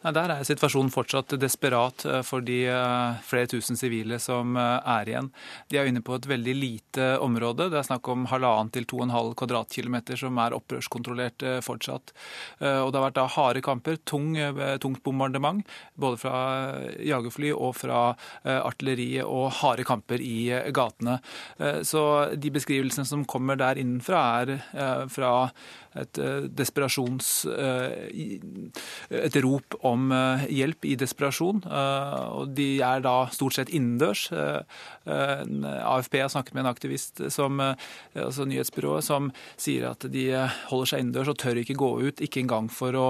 Nei, 0.01 0.13
Der 0.17 0.33
er 0.33 0.47
situasjonen 0.49 0.89
fortsatt 0.89 1.35
desperat 1.37 2.07
eh, 2.09 2.23
for 2.25 2.41
de 2.45 2.63
eh, 2.73 3.19
flere 3.27 3.51
tusen 3.53 3.77
sivile 3.77 4.17
som 4.23 4.55
eh, 4.57 4.89
er 4.95 5.11
igjen. 5.11 5.29
De 5.69 5.77
er 5.77 5.91
inne 5.91 6.01
på 6.01 6.15
et 6.17 6.29
veldig 6.31 6.55
lite 6.57 7.09
område. 7.21 7.67
Det 7.69 7.77
er 7.83 7.85
snakk 7.85 8.09
om 8.09 8.25
halvannen 8.31 8.73
til 8.73 8.87
to 8.89 9.03
og 9.03 9.05
en 9.05 9.13
halv 9.13 9.35
kvadratkilometer 9.37 10.17
som 10.23 10.41
er 10.41 10.57
opprørskontrollert 10.57 11.45
fortsatt. 11.65 12.15
Og 12.61 12.89
det 12.91 12.99
har 12.99 13.05
vært 13.05 13.19
da 13.19 13.27
harde 13.35 13.63
kamper, 13.65 13.99
tung, 14.09 14.33
tungt 14.83 15.03
bombardement, 15.05 15.63
både 16.01 16.21
fra 16.21 16.41
jagerfly 17.05 17.53
og 17.53 17.75
fra 17.79 18.01
artilleri, 18.45 19.09
og 19.25 19.51
harde 19.61 19.85
kamper 19.89 20.23
i 20.25 20.51
gatene. 20.77 21.19
Så 21.87 22.03
de 22.41 22.53
beskrivelsene 22.55 23.09
som 23.09 23.25
kommer 23.29 23.59
der 23.61 23.81
innenfra, 23.81 24.23
er 24.41 25.07
fra 25.13 25.35
et 25.99 26.21
desperasjons... 26.57 27.33
Et 29.11 29.37
rop 29.43 29.75
om 29.90 29.90
eh, 30.15 30.45
hjelp 30.61 30.87
i 30.87 30.95
desperasjon. 31.01 31.63
Og 31.67 32.55
de 32.57 32.69
er 32.85 33.03
da 33.05 33.15
stort 33.35 33.57
sett 33.57 33.73
innendørs. 33.75 34.29
AFP 34.31 36.19
har 36.21 36.31
snakket 36.33 36.55
med 36.55 36.65
en 36.65 36.71
aktivist, 36.71 37.23
som, 37.33 37.61
altså 37.61 38.47
nyhetsbyrået, 38.49 39.07
som 39.07 39.31
sier 39.61 39.91
at 39.91 40.07
de 40.13 40.27
holder 40.71 40.93
seg 40.93 41.05
innendørs 41.05 41.33
og 41.33 41.41
tør 41.43 41.61
ikke 41.63 41.79
gå 41.81 41.91
ut, 42.07 42.25
ikke 42.25 42.45
engang 42.45 42.71
for 42.73 42.97
å 42.97 43.07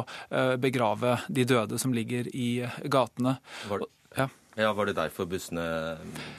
begrave 0.63 1.19
de 1.29 1.47
døde 1.49 1.81
som 1.81 1.95
ligger 1.97 2.31
i 2.35 2.51
gatene. 2.91 3.39
Var, 3.71 3.87
ja. 4.19 4.31
Ja, 4.59 4.73
Var 4.73 4.87
det 4.87 4.97
derfor 4.99 5.29
bussene 5.31 5.65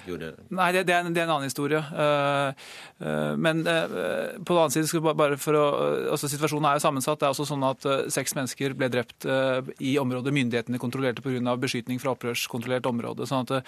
gjorde 0.06 0.34
Nei, 0.50 0.72
det, 0.76 0.84
det, 0.90 0.96
er, 0.96 1.06
en, 1.06 1.14
det 1.16 1.22
er 1.22 1.30
en 1.30 1.34
annen 1.38 1.48
historie. 1.48 1.80
Uh, 1.80 2.52
uh, 3.00 3.34
men 3.40 3.64
uh, 3.64 4.36
på 4.44 4.52
den 4.52 4.60
annen 4.66 4.76
side, 4.76 5.02
bare 5.16 5.40
for 5.40 5.56
å, 5.56 5.66
altså 6.12 6.28
Situasjonen 6.32 6.68
er 6.68 6.80
jo 6.80 6.84
sammensatt. 6.84 7.22
Det 7.22 7.30
er 7.30 7.36
også 7.36 7.48
sånn 7.48 7.64
at 7.70 7.88
seks 8.12 8.36
mennesker 8.36 8.76
ble 8.78 8.92
drept 8.92 9.28
i 9.80 9.96
området 10.02 10.34
myndighetene 10.36 10.82
kontrollerte 10.82 11.24
pga. 11.24 11.56
beskytning 11.62 12.02
fra 12.04 12.16
opprørskontrollert 12.16 12.90
område. 12.92 13.28
sånn 13.30 13.48
at 13.48 13.64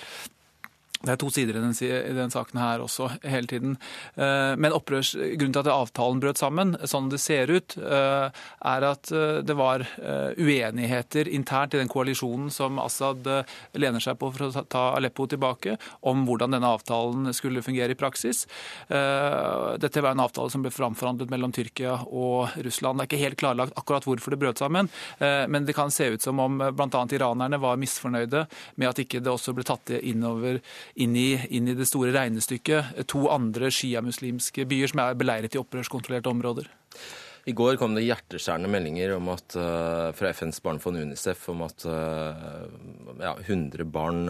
det 1.03 1.11
er 1.11 1.19
to 1.19 1.27
sider 1.35 1.57
i 1.57 1.61
den, 1.61 1.73
i 1.75 2.15
den, 2.15 2.31
saken 2.31 2.59
her 2.61 2.81
også, 2.83 3.09
hele 3.27 3.49
tiden. 3.51 3.75
Eh, 4.15 4.53
men 4.55 4.75
opprørs, 4.75 5.11
grunnen 5.19 5.55
til 5.55 5.61
at 5.65 5.71
avtalen 5.73 6.21
brøt 6.23 6.39
sammen, 6.39 6.77
sånn 6.87 7.09
det 7.11 7.19
ser 7.19 7.51
ut, 7.51 7.75
eh, 7.75 8.43
er 8.71 8.85
at 8.87 9.11
eh, 9.11 9.41
det 9.43 9.57
var 9.59 9.83
uenigheter 9.83 11.27
internt 11.27 11.75
i 11.75 11.81
den 11.81 11.91
koalisjonen 11.91 12.47
som 12.53 12.79
Assad 12.79 13.27
lener 13.75 14.03
seg 14.03 14.15
på 14.19 14.29
for 14.31 14.47
å 14.47 14.63
ta 14.63 14.83
Aleppo 14.95 15.25
tilbake, 15.27 15.75
om 16.07 16.23
hvordan 16.27 16.55
denne 16.55 16.71
avtalen 16.71 17.33
skulle 17.35 17.63
fungere 17.65 17.93
i 17.93 17.99
praksis. 17.99 18.45
Dette 18.87 20.03
var 20.03 20.13
en 20.13 20.23
avtale 20.23 20.51
som 20.53 20.63
ble 20.63 20.71
framforhandlet 20.73 21.31
mellom 21.31 21.53
Tyrkia 21.55 21.95
og 22.07 22.55
Russland. 22.65 22.99
Det 22.99 23.05
er 23.05 23.11
ikke 23.11 23.21
helt 23.23 23.39
klarlagt 23.41 23.77
akkurat 23.79 24.07
hvorfor 24.07 24.33
det 24.33 24.39
brøt 24.41 24.61
sammen, 24.61 24.89
men 25.19 25.67
det 25.67 25.75
kan 25.77 25.91
se 25.93 26.09
ut 26.15 26.25
som 26.25 26.41
om 26.43 26.61
bl.a. 26.61 27.03
iranerne 27.15 27.59
var 27.61 27.79
misfornøyde 27.81 28.45
med 28.79 28.91
at 28.91 29.03
ikke 29.03 29.23
det 29.23 29.33
også 29.33 29.55
ble 29.57 29.67
tatt 29.67 29.95
innover 30.01 30.61
inn 30.95 31.15
i, 31.17 31.33
inn 31.49 31.69
i 31.71 31.75
det 31.77 31.87
store 31.89 32.13
regnestykket 32.15 33.03
to 33.09 33.25
andre 33.33 33.71
sjiamuslimske 33.73 34.67
byer 34.69 34.91
som 34.91 35.03
er 35.03 35.19
beleiret 35.19 35.55
i 35.55 35.61
opprørskontrollerte 35.61 36.31
områder. 36.31 36.69
I 37.49 37.55
går 37.57 37.75
kom 37.81 37.95
det 37.97 38.05
hjerteskjærende 38.05 38.71
meldinger 38.71 39.17
at, 39.33 39.55
uh, 39.59 40.11
fra 40.15 40.31
FNs 40.31 40.61
barnefond 40.63 41.01
UNICEF 41.01 41.49
om 41.51 41.65
at 41.65 41.83
uh, 41.89 42.69
ja, 43.19 43.33
100 43.35 43.83
barn 43.91 44.27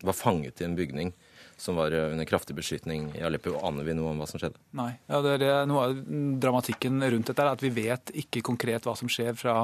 var 0.00 0.16
fanget 0.16 0.62
i 0.62 0.66
en 0.66 0.78
bygning 0.78 1.12
som 1.60 1.76
var 1.76 1.92
eh, 1.92 2.12
under 2.12 2.24
kraftig 2.24 2.56
beskytning 2.56 3.10
i 3.18 3.22
Aleppo. 3.22 3.52
Aner 3.66 3.84
vi 3.84 3.94
noe 3.96 4.14
om 4.14 4.20
hva 4.22 4.28
som 4.28 4.40
skjedde? 4.40 4.56
Nei. 4.76 4.94
Ja, 5.10 5.20
det 5.24 5.36
er 5.44 5.68
Noe 5.68 5.82
av 5.90 5.98
dramatikken 6.40 7.02
rundt 7.12 7.28
dette 7.28 7.44
er 7.44 7.52
at 7.52 7.62
vi 7.62 7.70
vet 7.74 8.12
ikke 8.22 8.42
konkret 8.46 8.88
hva 8.88 8.94
som 8.96 9.10
skjer 9.12 9.36
fra, 9.36 9.56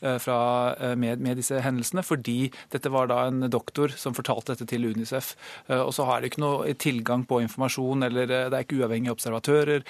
eh, 0.00 0.18
fra, 0.22 0.38
eh, 0.74 0.96
med, 0.98 1.22
med, 1.22 1.38
disse 1.38 1.60
hendelsene, 1.62 2.02
fordi 2.06 2.50
dette 2.74 2.90
var 2.90 3.08
da 3.10 3.24
en 3.28 3.46
doktor 3.50 3.94
som 3.94 4.16
fortalte 4.16 4.54
dette 4.54 4.66
til 4.70 4.86
Unicef. 4.90 5.34
Og 5.68 5.90
så 5.94 6.06
har 6.08 6.20
de 6.20 6.28
ikke 6.30 6.42
noe 6.42 6.74
tilgang 6.78 7.24
på 7.28 7.40
informasjon, 7.44 8.04
eller 8.06 8.28
det 8.28 8.42
er 8.46 8.64
ikke 8.64 8.78
uavhengige 8.80 9.14
observatører 9.14 9.84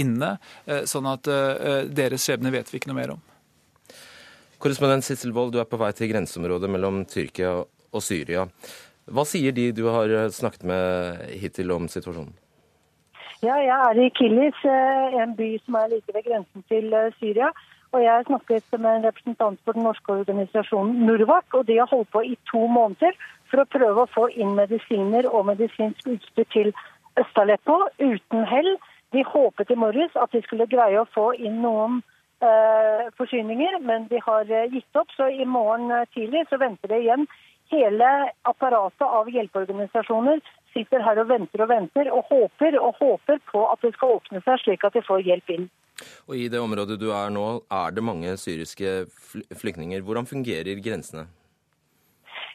inne. 0.00 0.30
Sånn 0.88 1.08
at 1.10 1.28
deres 1.94 2.24
skjebne 2.24 2.52
vet 2.54 2.70
vi 2.70 2.80
ikke 2.80 2.90
noe 2.92 2.98
mer 3.00 3.14
om. 3.16 3.22
Korrespondent 4.58 5.06
Sissel 5.06 5.34
Wold, 5.36 5.54
du 5.54 5.60
er 5.62 5.68
på 5.70 5.80
vei 5.80 5.90
til 5.96 6.10
grenseområdet 6.12 6.70
mellom 6.72 7.04
Tyrkia 7.08 7.56
og 7.62 8.04
Syria. 8.04 8.46
Hva 9.14 9.24
sier 9.28 9.54
de 9.56 9.70
du 9.72 9.86
har 9.88 10.10
eh, 10.12 10.28
snakket 10.34 10.66
med 10.68 11.24
hittil 11.40 11.72
om 11.72 11.88
situasjonen? 11.88 12.34
Ja, 13.38 13.54
jeg 13.62 13.70
er 13.70 13.98
i 14.02 14.08
Kilis, 14.18 14.56
eh, 14.66 15.18
en 15.22 15.36
by 15.38 15.52
som 15.62 15.76
er 15.78 15.92
like 15.92 16.14
ved 16.14 16.24
grensen 16.26 16.64
til 16.68 16.92
eh, 16.92 17.12
Syria. 17.20 17.52
Og 17.94 18.02
jeg 18.02 18.26
snakket 18.26 18.74
med 18.74 18.90
en 18.90 19.06
representant 19.06 19.60
for 19.64 19.78
den 19.78 19.86
norske 19.86 20.12
organisasjonen 20.12 21.06
Nurvak, 21.06 21.54
og 21.54 21.66
de 21.68 21.78
har 21.78 21.88
holdt 21.88 22.10
på 22.12 22.24
i 22.26 22.34
to 22.50 22.66
måneder 22.66 23.14
for 23.48 23.62
å 23.62 23.70
prøve 23.70 24.04
å 24.04 24.10
få 24.12 24.26
inn 24.34 24.58
medisiner 24.58 25.30
og 25.30 25.46
medisinsk 25.48 26.10
utstyr 26.10 26.50
til 26.52 26.72
Øst-Aleppo, 27.20 27.78
uten 28.02 28.44
hell. 28.50 28.74
De 29.16 29.24
håpet 29.24 29.70
i 29.70 29.80
morges 29.86 30.18
at 30.20 30.34
de 30.34 30.42
skulle 30.44 30.68
greie 30.68 31.00
å 31.00 31.08
få 31.14 31.30
inn 31.38 31.62
noen 31.62 32.02
eh, 32.44 33.06
forsyninger, 33.16 33.78
men 33.86 34.10
de 34.10 34.20
har 34.26 34.50
gitt 34.74 35.00
opp. 35.00 35.14
Så 35.16 35.30
i 35.30 35.46
morgen 35.46 35.94
tidlig 36.12 36.44
så 36.50 36.60
venter 36.60 36.92
de 36.92 37.00
igjen 37.06 37.24
hele 37.72 38.08
apparatet 38.48 39.06
av 39.06 39.30
hjelpeorganisasjoner 39.32 40.40
sitter 40.74 41.02
her 41.04 41.20
og 41.22 41.30
venter 41.32 41.64
og 41.64 41.70
venter 41.72 42.10
og 42.12 42.28
håper 42.30 42.78
og 42.80 43.00
håper 43.00 43.42
på 43.50 43.64
at 43.72 43.82
det 43.84 43.94
skal 43.96 44.18
åpne 44.18 44.42
seg, 44.44 44.62
slik 44.64 44.86
at 44.86 44.96
de 44.96 45.04
får 45.06 45.26
hjelp 45.26 45.54
inn. 45.56 45.68
Og 46.28 46.36
I 46.38 46.46
det 46.52 46.60
området 46.62 46.98
du 47.00 47.08
er 47.10 47.32
nå, 47.34 47.46
er 47.74 47.94
det 47.94 48.04
mange 48.06 48.36
syriske 48.38 49.08
flyktninger. 49.58 50.04
Hvordan 50.06 50.30
fungerer 50.30 50.78
grensene? 50.84 51.26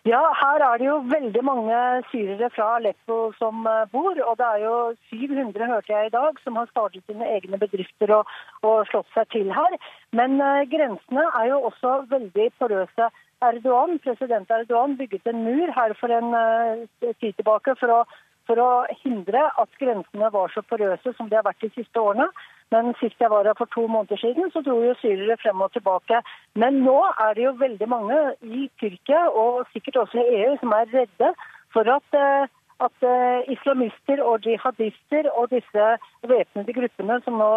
Ja, 0.04 0.20
her 0.36 0.60
er 0.60 0.80
det 0.80 0.88
jo 0.90 0.98
veldig 1.08 1.42
mange 1.48 1.76
syrere 2.10 2.50
fra 2.52 2.74
Aleppo 2.76 3.18
som 3.38 3.64
eh, 3.72 3.86
bor. 3.92 4.18
Og 4.20 4.34
det 4.40 4.48
er 4.50 4.64
jo 4.66 4.74
700, 5.14 5.64
hørte 5.72 5.94
jeg 5.94 6.10
i 6.10 6.16
dag, 6.16 6.42
som 6.44 6.60
har 6.60 6.68
startet 6.72 7.06
sine 7.08 7.30
egne 7.38 7.60
bedrifter 7.62 8.12
og, 8.18 8.34
og 8.68 8.84
slått 8.90 9.08
seg 9.16 9.30
til 9.32 9.54
her. 9.56 9.78
Men 10.12 10.36
uh, 10.44 10.68
grensene 10.68 11.24
er 11.40 11.48
jo 11.54 11.62
også 11.70 11.94
veldig 12.12 12.50
porøse. 12.60 13.08
Erdogan, 13.50 14.00
president 14.00 14.52
Erdogan 14.52 14.98
bygget 14.98 15.28
en 15.28 15.44
mur 15.44 15.72
her 15.76 15.94
for 16.00 16.14
en 16.18 16.30
uh, 16.34 17.14
tid 17.22 17.34
tilbake 17.38 17.76
for 17.80 17.92
å, 17.92 18.00
for 18.48 18.62
å, 18.64 18.70
hindre 19.04 19.44
at 19.62 19.80
grensene 19.82 20.30
var 20.34 20.54
så 20.54 20.64
porøse 20.70 21.14
som 21.18 21.30
de 21.30 21.38
har 21.40 21.46
vært 21.48 21.64
de 21.64 21.72
siste 21.76 22.00
årene. 22.00 22.28
Men 22.74 22.96
sist 23.00 23.20
jeg 23.22 23.30
var 23.30 23.46
her 23.46 23.58
for 23.60 23.70
to 23.76 23.86
måneder 23.92 24.20
siden, 24.22 24.50
så 24.54 24.64
dro 24.66 24.80
jo 24.82 24.96
syrere 25.02 25.38
frem 25.42 25.62
og 25.62 25.74
tilbake. 25.76 26.24
Men 26.58 26.82
nå 26.88 26.98
er 27.12 27.38
det 27.38 27.46
jo 27.46 27.54
veldig 27.60 27.90
mange 27.92 28.20
i 28.42 28.68
Tyrkia, 28.82 29.28
og 29.30 29.64
sikkert 29.74 30.02
også 30.06 30.24
i 30.24 30.42
EU, 30.42 30.58
som 30.62 30.74
er 30.80 30.92
redde 30.96 31.32
for 31.76 31.90
at, 31.98 32.20
uh, 32.26 32.46
at 32.88 33.08
uh, 33.08 33.40
islamister 33.56 34.24
og 34.26 34.48
jihadister 34.48 35.32
og 35.34 35.52
disse 35.54 35.90
væpnede 36.34 36.78
gruppene 36.80 37.20
som 37.26 37.42
nå 37.42 37.56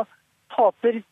taper 0.56 1.02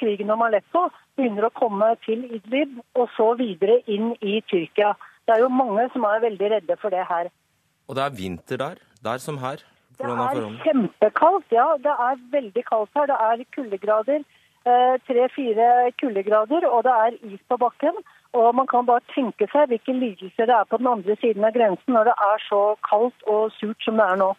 krigen 0.00 0.32
om 0.34 0.40
Aleppo, 0.42 0.88
begynner 1.20 1.48
å 1.48 1.54
komme 1.54 1.92
til 2.06 2.24
Idlib 2.32 2.80
og 2.96 3.10
så 3.16 3.34
videre 3.38 3.80
inn 3.86 4.14
i 4.20 4.40
Tyrkia. 4.48 4.94
Det 5.28 5.36
er 5.36 5.44
jo 5.44 5.52
mange 5.52 5.86
som 5.92 6.06
er 6.08 6.24
veldig 6.24 6.50
redde 6.56 6.76
for 6.80 6.92
det 6.94 7.04
her. 7.08 7.28
Og 7.88 7.96
det 7.98 8.06
er 8.06 8.16
vinter 8.16 8.60
der? 8.64 8.80
Der 9.04 9.22
som 9.22 9.38
her? 9.38 9.62
Det 10.00 10.08
er 10.08 10.60
kjempekaldt, 10.64 11.48
ja. 11.52 11.66
Det 11.84 11.92
er 12.08 12.20
veldig 12.32 12.62
kaldt 12.68 12.96
her. 12.96 13.10
Det 13.10 13.18
er 13.28 13.44
kuldegrader. 13.56 14.22
Eh, 14.70 14.94
tre-fire 15.08 15.92
kuldegrader, 16.00 16.66
og 16.68 16.84
det 16.84 16.94
er 17.04 17.18
is 17.32 17.40
på 17.48 17.56
bakken. 17.56 17.96
Og 18.32 18.54
man 18.54 18.66
kan 18.66 18.86
bare 18.86 19.04
tenke 19.14 19.48
seg 19.52 19.68
hvilke 19.72 19.92
lidelser 19.92 20.48
det 20.50 20.56
er 20.56 20.68
på 20.70 20.78
den 20.80 20.90
andre 20.94 21.16
siden 21.20 21.44
av 21.44 21.54
grensen 21.56 21.96
når 21.96 22.10
det 22.10 22.16
er 22.30 22.44
så 22.46 22.60
kaldt 22.88 23.24
og 23.34 23.50
surt 23.58 23.80
som 23.84 23.96
det 24.00 24.06
er 24.06 24.20
nå. 24.20 24.30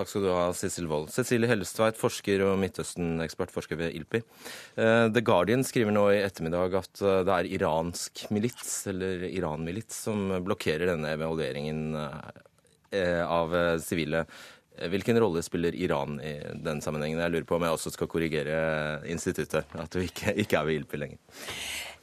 Takk 0.00 0.08
skal 0.08 0.22
du 0.24 0.30
ha, 0.32 0.44
Sissel 0.56 0.86
Wold. 0.88 1.10
Cecilie 1.12 1.48
Hellestveit, 1.50 1.98
forsker 2.00 2.40
og 2.46 2.54
Midtøsten-ekspert, 2.62 3.50
forsker 3.52 3.76
ved 3.76 3.96
ILPI. 3.98 4.22
Eh, 4.80 5.08
The 5.12 5.20
Guardian 5.20 5.60
skriver 5.66 5.92
nå 5.92 6.06
i 6.14 6.22
ettermiddag 6.24 6.78
at 6.78 7.02
eh, 7.04 7.18
det 7.28 7.34
er 7.34 7.48
iransk 7.58 8.22
milits, 8.32 8.70
eller 8.88 9.26
Iran-milits, 9.28 9.98
som 10.06 10.22
blokkerer 10.46 10.94
denne 10.94 11.12
evalueringen 11.18 11.82
eh, 12.00 13.20
av 13.26 13.52
sivile. 13.84 14.24
Hvilken 14.88 15.20
rolle 15.20 15.44
spiller 15.44 15.76
Iran 15.76 16.16
i 16.24 16.32
den 16.64 16.80
sammenhengen? 16.80 17.20
Jeg 17.20 17.34
lurer 17.34 17.50
på 17.50 17.58
om 17.58 17.68
jeg 17.68 17.76
også 17.76 17.92
skal 17.92 18.08
korrigere 18.08 18.56
instituttet, 19.04 19.68
at 19.76 19.92
du 19.92 20.00
ikke, 20.00 20.32
ikke 20.46 20.62
er 20.62 20.70
ved 20.70 20.80
ILPI 20.80 21.02
lenger. 21.02 21.20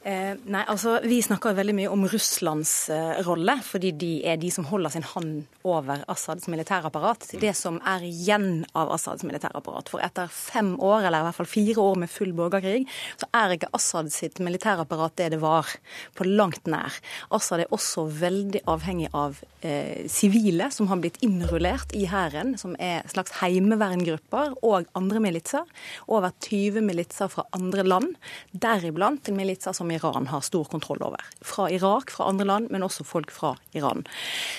Eh, 0.06 0.36
nei, 0.46 0.60
altså 0.70 1.00
Vi 1.02 1.16
snakker 1.26 1.56
veldig 1.58 1.74
mye 1.74 1.90
om 1.90 2.04
Russlands 2.06 2.72
eh, 2.94 3.18
rolle, 3.26 3.56
fordi 3.66 3.90
de 3.98 4.10
er 4.30 4.36
de 4.38 4.50
som 4.54 4.66
holder 4.68 4.94
sin 4.94 5.02
hånd 5.02 5.40
over 5.66 6.04
Assads 6.06 6.46
militærapparat. 6.48 7.26
Det 7.42 7.50
som 7.58 7.80
er 7.82 8.04
igjen 8.06 8.62
av 8.78 8.92
Assads 8.94 9.24
militærapparat. 9.26 9.90
For 9.90 10.02
etter 10.04 10.30
fem 10.30 10.76
år, 10.78 11.08
eller 11.08 11.24
i 11.24 11.26
hvert 11.26 11.38
fall 11.40 11.50
fire 11.50 11.82
år 11.82 11.98
med 12.04 12.12
full 12.12 12.30
borgerkrig, 12.38 12.84
så 13.18 13.26
er 13.34 13.56
ikke 13.56 13.72
Assad 13.74 14.12
sitt 14.14 14.38
militærapparat 14.38 15.16
det 15.18 15.32
det 15.34 15.40
var, 15.42 15.66
på 16.14 16.26
langt 16.28 16.70
nær. 16.70 16.94
Assad 17.34 17.64
er 17.64 17.74
også 17.74 18.06
veldig 18.20 18.62
avhengig 18.70 19.10
av 19.18 19.42
eh, 19.66 20.06
sivile 20.06 20.68
eh, 20.68 20.74
som 20.74 20.88
har 20.92 21.02
blitt 21.02 21.18
innrullert 21.26 21.92
i 21.98 22.06
hæren, 22.08 22.54
som 22.60 22.78
er 22.78 23.02
slags 23.10 23.34
heimeverngrupper, 23.42 24.54
og 24.62 24.86
andre 24.98 25.24
militser. 25.26 25.66
Over 26.06 26.30
20 26.46 26.86
militser 26.86 27.34
fra 27.34 27.48
andre 27.56 27.82
land, 27.82 28.14
deriblant 28.54 29.26
militser 29.34 29.74
som 29.76 29.87
som 29.88 29.92
Iran 30.10 30.26
har 30.26 30.40
stor 30.40 30.64
kontroll 30.64 31.02
over. 31.02 31.20
Fra 31.40 31.70
Irak, 31.70 32.10
fra 32.10 32.28
andre 32.28 32.44
land, 32.44 32.70
men 32.70 32.82
også 32.82 33.04
folk 33.04 33.30
fra 33.30 33.56
Iran. 33.72 34.04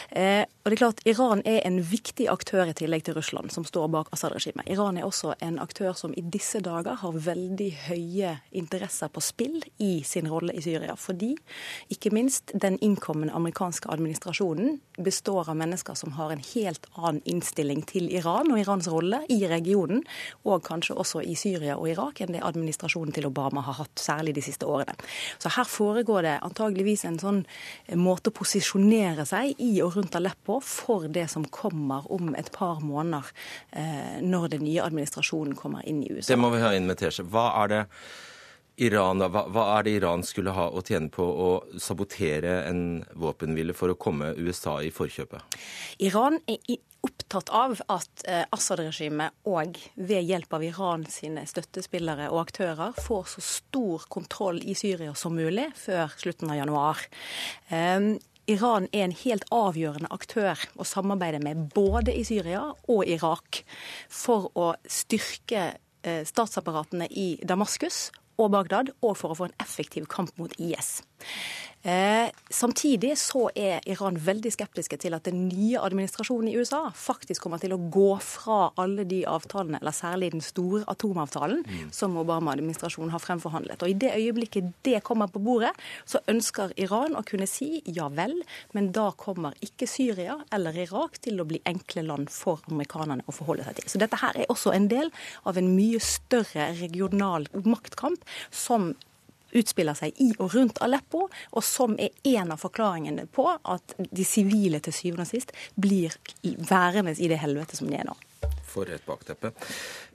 Eh, 0.09 0.45
og 0.63 0.71
det 0.71 0.73
er 0.73 0.81
klart, 0.81 1.01
Iran 1.05 1.41
er 1.45 1.61
en 1.65 1.81
viktig 1.81 2.27
aktør 2.29 2.69
i 2.69 2.73
tillegg 2.73 3.03
til 3.05 3.15
Russland, 3.17 3.51
som 3.51 3.65
står 3.65 3.87
bak 3.93 4.09
Assad-regimet. 4.13 4.67
Iran 4.69 4.97
er 4.97 5.05
også 5.05 5.35
en 5.41 5.59
aktør 5.59 5.93
som 5.97 6.13
i 6.17 6.21
disse 6.21 6.61
dager 6.61 6.97
har 7.01 7.13
veldig 7.13 7.69
høye 7.87 8.35
interesser 8.51 9.09
på 9.09 9.21
spill 9.21 9.61
i 9.77 10.03
sin 10.05 10.29
rolle 10.29 10.53
i 10.53 10.61
Syria. 10.61 10.95
Fordi 10.97 11.35
ikke 11.89 12.11
minst 12.13 12.53
den 12.53 12.79
innkommende 12.81 13.33
amerikanske 13.33 13.89
administrasjonen 13.89 14.79
består 14.97 15.49
av 15.49 15.57
mennesker 15.57 15.97
som 15.97 16.15
har 16.17 16.33
en 16.33 16.43
helt 16.53 16.85
annen 16.95 17.21
innstilling 17.25 17.85
til 17.89 18.09
Iran 18.13 18.51
og 18.51 18.59
Irans 18.61 18.89
rolle 18.91 19.23
i 19.29 19.39
regionen, 19.49 20.03
og 20.45 20.65
kanskje 20.65 20.97
også 20.97 21.23
i 21.25 21.37
Syria 21.37 21.77
og 21.77 21.89
Irak, 21.91 22.21
enn 22.21 22.33
det 22.35 22.43
administrasjonen 22.45 23.15
til 23.15 23.29
Obama 23.29 23.63
har 23.65 23.79
hatt, 23.79 23.95
særlig 23.99 24.35
de 24.37 24.43
siste 24.43 24.67
årene. 24.69 24.97
Så 25.37 25.51
her 25.55 25.67
foregår 25.67 26.25
det 26.27 26.37
antageligvis 26.45 27.05
en 27.09 27.19
sånn 27.21 27.43
måte 27.99 28.31
å 28.31 28.37
posisjonere 28.39 29.25
seg 29.29 29.59
i 29.63 29.71
og 29.85 29.97
rundt 29.97 30.17
Aleppo 30.19 30.59
for 30.63 31.07
det 31.11 31.27
som 31.31 31.45
kommer 31.45 32.07
om 32.11 32.33
et 32.39 32.51
par 32.55 32.81
måneder, 32.85 33.29
eh, 33.71 34.17
når 34.21 34.55
den 34.55 34.65
nye 34.67 34.83
administrasjonen 34.85 35.55
kommer 35.59 35.85
inn 35.87 36.03
i 36.03 36.11
USA. 36.11 36.33
Det 36.33 36.41
må 36.41 36.51
vi 36.55 36.63
ha 36.63 36.73
inn 36.75 36.89
med 36.89 36.99
Tesje. 36.99 37.25
Hva 37.29 37.51
er 37.63 37.73
det 37.73 37.85
Iran, 38.79 39.19
hva, 39.19 39.43
hva 39.51 39.65
er 39.75 39.83
det 39.85 39.95
Iran 39.97 40.21
skulle 40.23 40.53
ha 40.55 40.69
å 40.71 40.83
tjene 40.85 41.11
på 41.11 41.23
å 41.23 41.49
sabotere 41.81 42.61
en 42.69 43.01
våpenhvile 43.19 43.75
for 43.75 43.91
å 43.91 43.97
komme 43.99 44.31
USA 44.39 44.77
i 44.85 44.91
forkjøpet? 44.95 45.59
Iran 46.07 46.39
er 46.47 46.61
opptatt 47.05 47.49
av 47.53 47.77
at 47.87 48.23
eh, 48.27 48.45
Assad-regimet 48.55 49.35
og 49.49 49.77
ved 49.95 50.25
hjelp 50.27 50.53
av 50.55 50.65
Iran 50.65 51.05
sine 51.09 51.45
støttespillere 51.49 52.29
og 52.33 52.41
aktører 52.47 52.97
får 52.99 53.29
så 53.35 53.43
stor 53.45 54.07
kontroll 54.11 54.61
i 54.63 54.75
Syria 54.77 55.13
som 55.17 55.37
mulig 55.37 55.69
før 55.79 56.15
slutten 56.19 56.51
av 56.51 56.59
januar. 56.59 57.05
Um, 57.69 58.17
Iran 58.49 58.87
er 58.89 59.05
en 59.05 59.13
helt 59.13 59.45
avgjørende 59.53 60.09
aktør 60.11 60.57
å 60.79 60.87
samarbeide 60.87 61.41
med 61.43 61.67
både 61.75 62.15
i 62.17 62.23
Syria 62.25 62.63
og 62.89 63.03
Irak 63.05 63.61
for 64.09 64.49
å 64.57 64.71
styrke 64.89 65.67
eh, 66.01 66.23
statsapparatene 66.25 67.05
i 67.13 67.29
Damaskus 67.45 68.09
og 68.39 68.49
Bagdad, 68.55 68.93
og 69.03 69.17
for 69.19 69.33
å 69.33 69.37
få 69.37 69.49
en 69.49 69.57
effektiv 69.61 70.07
kamp 70.09 70.33
mot 70.39 70.53
IS. 70.57 70.99
Eh, 71.81 72.29
samtidig 72.49 73.17
så 73.17 73.45
er 73.55 73.79
Iran 73.87 74.17
veldig 74.19 74.51
skeptiske 74.51 74.97
til 74.99 75.13
at 75.15 75.23
den 75.29 75.45
nye 75.47 75.79
administrasjonen 75.79 76.49
i 76.51 76.57
USA 76.59 76.89
faktisk 76.91 77.45
kommer 77.45 77.61
til 77.61 77.71
å 77.71 77.79
gå 77.79 78.09
fra 78.19 78.73
alle 78.83 79.05
de 79.07 79.21
avtalene, 79.23 79.79
eller 79.79 79.95
særlig 79.95 80.33
den 80.33 80.43
store 80.43 80.83
atomavtalen, 80.91 81.63
mm. 81.63 81.87
som 81.95 82.19
Obama-administrasjonen 82.19 83.13
har 83.15 83.23
fremforhandlet. 83.23 83.79
Og 83.79 83.93
I 83.93 83.97
det 84.03 84.11
øyeblikket 84.17 84.73
det 84.83 84.99
kommer 85.07 85.31
på 85.31 85.39
bordet, 85.39 85.71
så 86.03 86.19
ønsker 86.27 86.75
Iran 86.75 87.15
å 87.15 87.23
kunne 87.23 87.47
si 87.47 87.79
ja 87.87 88.09
vel, 88.11 88.35
men 88.75 88.91
da 88.91 89.13
kommer 89.15 89.55
ikke 89.63 89.87
Syria 89.87 90.35
eller 90.51 90.75
Irak 90.83 91.21
til 91.23 91.39
å 91.39 91.47
bli 91.47 91.63
enkle 91.69 92.03
land 92.11 92.27
for 92.33 92.59
amerikanerne 92.67 93.23
å 93.23 93.35
forholde 93.35 93.63
seg 93.69 93.79
til. 93.79 93.93
Så 93.95 94.03
dette 94.03 94.19
her 94.19 94.35
er 94.35 94.51
også 94.51 94.75
en 94.75 94.91
del 94.91 95.13
av 95.47 95.55
en 95.55 95.71
mye 95.77 96.03
større 96.03 96.73
regional 96.81 97.47
maktkamp 97.63 98.27
som 98.51 98.91
utspiller 99.51 99.97
seg 99.97 100.17
i 100.21 100.31
og 100.37 100.53
rundt 100.55 100.81
Aleppo, 100.85 101.27
og 101.29 101.65
som 101.65 101.95
er 101.99 102.13
en 102.35 102.53
av 102.53 102.61
forklaringene 102.61 103.27
på 103.33 103.47
at 103.49 103.95
de 103.97 104.25
sivile 104.27 104.81
til 104.83 104.95
syvende 104.95 105.25
og 105.27 105.31
sist 105.31 105.53
blir 105.75 106.15
værende 106.43 107.15
i 107.17 107.29
det 107.31 107.39
helvete 107.41 107.79
som 107.79 107.89
de 107.89 107.99
er 107.99 108.07
nå. 108.09 108.15
For 108.69 108.89
et 108.93 109.05
bakteppe. 109.05 109.51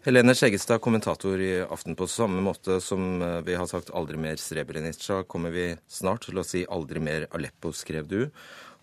Helene 0.05 0.35
Skjeggestad, 0.37 0.79
kommentator 0.81 1.41
i 1.43 1.57
Aften 1.65 1.97
på 1.99 2.07
samme 2.11 2.43
måte 2.45 2.79
som 2.81 3.23
eh, 3.23 3.41
vi 3.47 3.57
har 3.59 3.67
sagt 3.67 3.91
'aldri 3.91 4.17
mer 4.21 4.39
Srebrenica', 4.39 5.25
kommer 5.27 5.51
vi 5.51 5.75
snart 5.89 6.29
til 6.29 6.39
å 6.39 6.47
si 6.47 6.65
'aldri 6.65 7.03
mer 7.03 7.27
Aleppo', 7.35 7.75
skrev 7.75 8.07
du, 8.07 8.31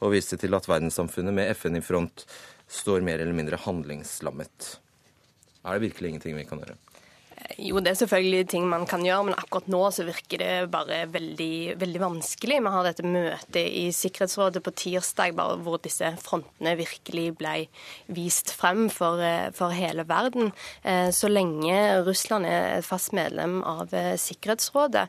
og 0.01 0.11
viste 0.11 0.37
til 0.37 0.53
at 0.57 0.67
verdenssamfunnet 0.67 1.33
med 1.33 1.55
FN 1.55 1.79
i 1.79 1.81
front 1.85 2.25
står 2.67 3.01
mer 3.05 3.19
eller 3.19 3.37
mindre 3.37 3.59
handlingslammet. 3.63 4.77
Er 5.63 5.77
det 5.77 5.91
virkelig 5.91 6.09
ingenting 6.09 6.35
vi 6.35 6.47
kan 6.49 6.59
gjøre? 6.59 6.75
Jo, 7.61 7.79
det 7.81 7.91
er 7.91 7.97
selvfølgelig 7.99 8.47
ting 8.51 8.65
man 8.69 8.83
kan 8.89 9.03
gjøre, 9.05 9.25
men 9.29 9.35
akkurat 9.37 9.67
nå 9.71 9.81
så 9.93 10.05
virker 10.07 10.41
det 10.41 10.71
bare 10.73 11.03
veldig, 11.11 11.77
veldig 11.81 12.01
vanskelig. 12.01 12.59
Vi 12.61 12.73
har 12.73 12.87
dette 12.87 13.05
møtet 13.05 13.59
i 13.65 13.87
Sikkerhetsrådet 13.95 14.61
på 14.65 14.73
tirsdag 14.77 15.35
hvor 15.37 15.79
disse 15.83 16.11
frontene 16.21 16.75
virkelig 16.79 17.27
ble 17.39 17.55
vist 18.13 18.53
frem 18.57 18.87
for, 18.93 19.21
eh, 19.21 19.49
for 19.57 19.73
hele 19.73 20.05
verden. 20.09 20.51
Eh, 20.83 21.09
så 21.11 21.29
lenge 21.31 22.03
Russland 22.05 22.45
er 22.45 22.85
fast 22.85 23.13
medlem 23.13 23.61
av 23.63 23.93
eh, 23.93 24.15
Sikkerhetsrådet 24.17 25.07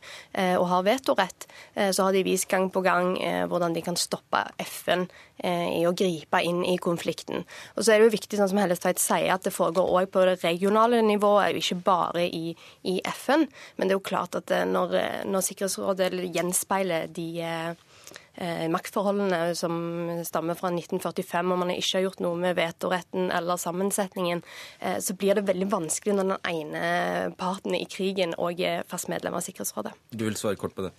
og 0.58 0.66
har 0.68 0.84
vetorett, 0.86 1.46
så 1.76 2.06
har 2.06 2.12
de 2.14 2.22
vist 2.24 2.48
gang 2.48 2.68
på 2.72 2.80
gang 2.84 3.14
hvordan 3.48 3.74
de 3.74 3.82
kan 3.84 3.96
stoppe 3.98 4.40
FN 4.58 5.04
i 5.42 5.82
å 5.88 5.94
gripe 5.96 6.38
inn 6.46 6.60
i 6.64 6.76
konflikten. 6.78 7.42
Og 7.74 7.82
så 7.82 7.92
er 7.92 8.00
det 8.00 8.08
jo 8.08 8.14
viktig, 8.14 8.38
sånn 8.38 8.50
som 8.52 8.60
Hellestveit 8.62 9.00
sier, 9.02 9.30
at 9.34 9.46
det 9.46 9.54
foregår 9.54 9.90
òg 9.98 10.10
på 10.14 10.24
det 10.28 10.38
regionale 10.44 11.02
nivået, 11.02 11.58
ikke 11.58 11.80
bare 11.84 12.26
i, 12.28 12.54
i, 12.86 13.00
FN. 13.10 13.48
Men 13.76 13.88
det 13.88 13.96
er 13.96 13.98
jo 13.98 14.10
klart 14.12 14.38
at 14.38 14.52
eh, 14.54 14.66
når, 14.68 14.96
eh, 14.98 15.20
når 15.28 15.46
Sikkerhetsrådet 15.48 16.10
gjenspeiler 16.32 17.10
de 17.12 17.26
eh, 17.42 17.70
eh, 17.72 18.31
maktforholdene 18.72 19.54
som 19.58 19.74
stammer 20.24 20.56
fra 20.56 20.70
1945, 20.72 21.52
og 21.52 21.58
man 21.60 21.72
ikke 21.74 21.98
har 21.98 22.06
gjort 22.06 22.22
noe 22.24 22.38
med 22.40 22.56
vetoretten 22.56 23.30
eller 23.34 23.60
sammensetningen, 23.60 24.42
eh, 24.80 24.98
så 25.04 25.14
blir 25.18 25.36
det 25.36 25.46
veldig 25.48 25.68
vanskelig 25.72 26.16
når 26.16 26.30
den 26.30 26.50
ene 26.52 27.34
parten 27.38 27.76
i 27.76 27.84
krigen 27.90 28.34
òg 28.40 28.60
er 28.64 28.86
fast 28.88 29.10
medlem 29.12 29.36
av 29.36 29.44
Sikkerhetsrådet. 29.44 29.92
Du 30.10 30.24
vil 30.24 30.38
svare 30.38 30.56
kort 30.60 30.74
på 30.76 30.86
det? 30.86 30.92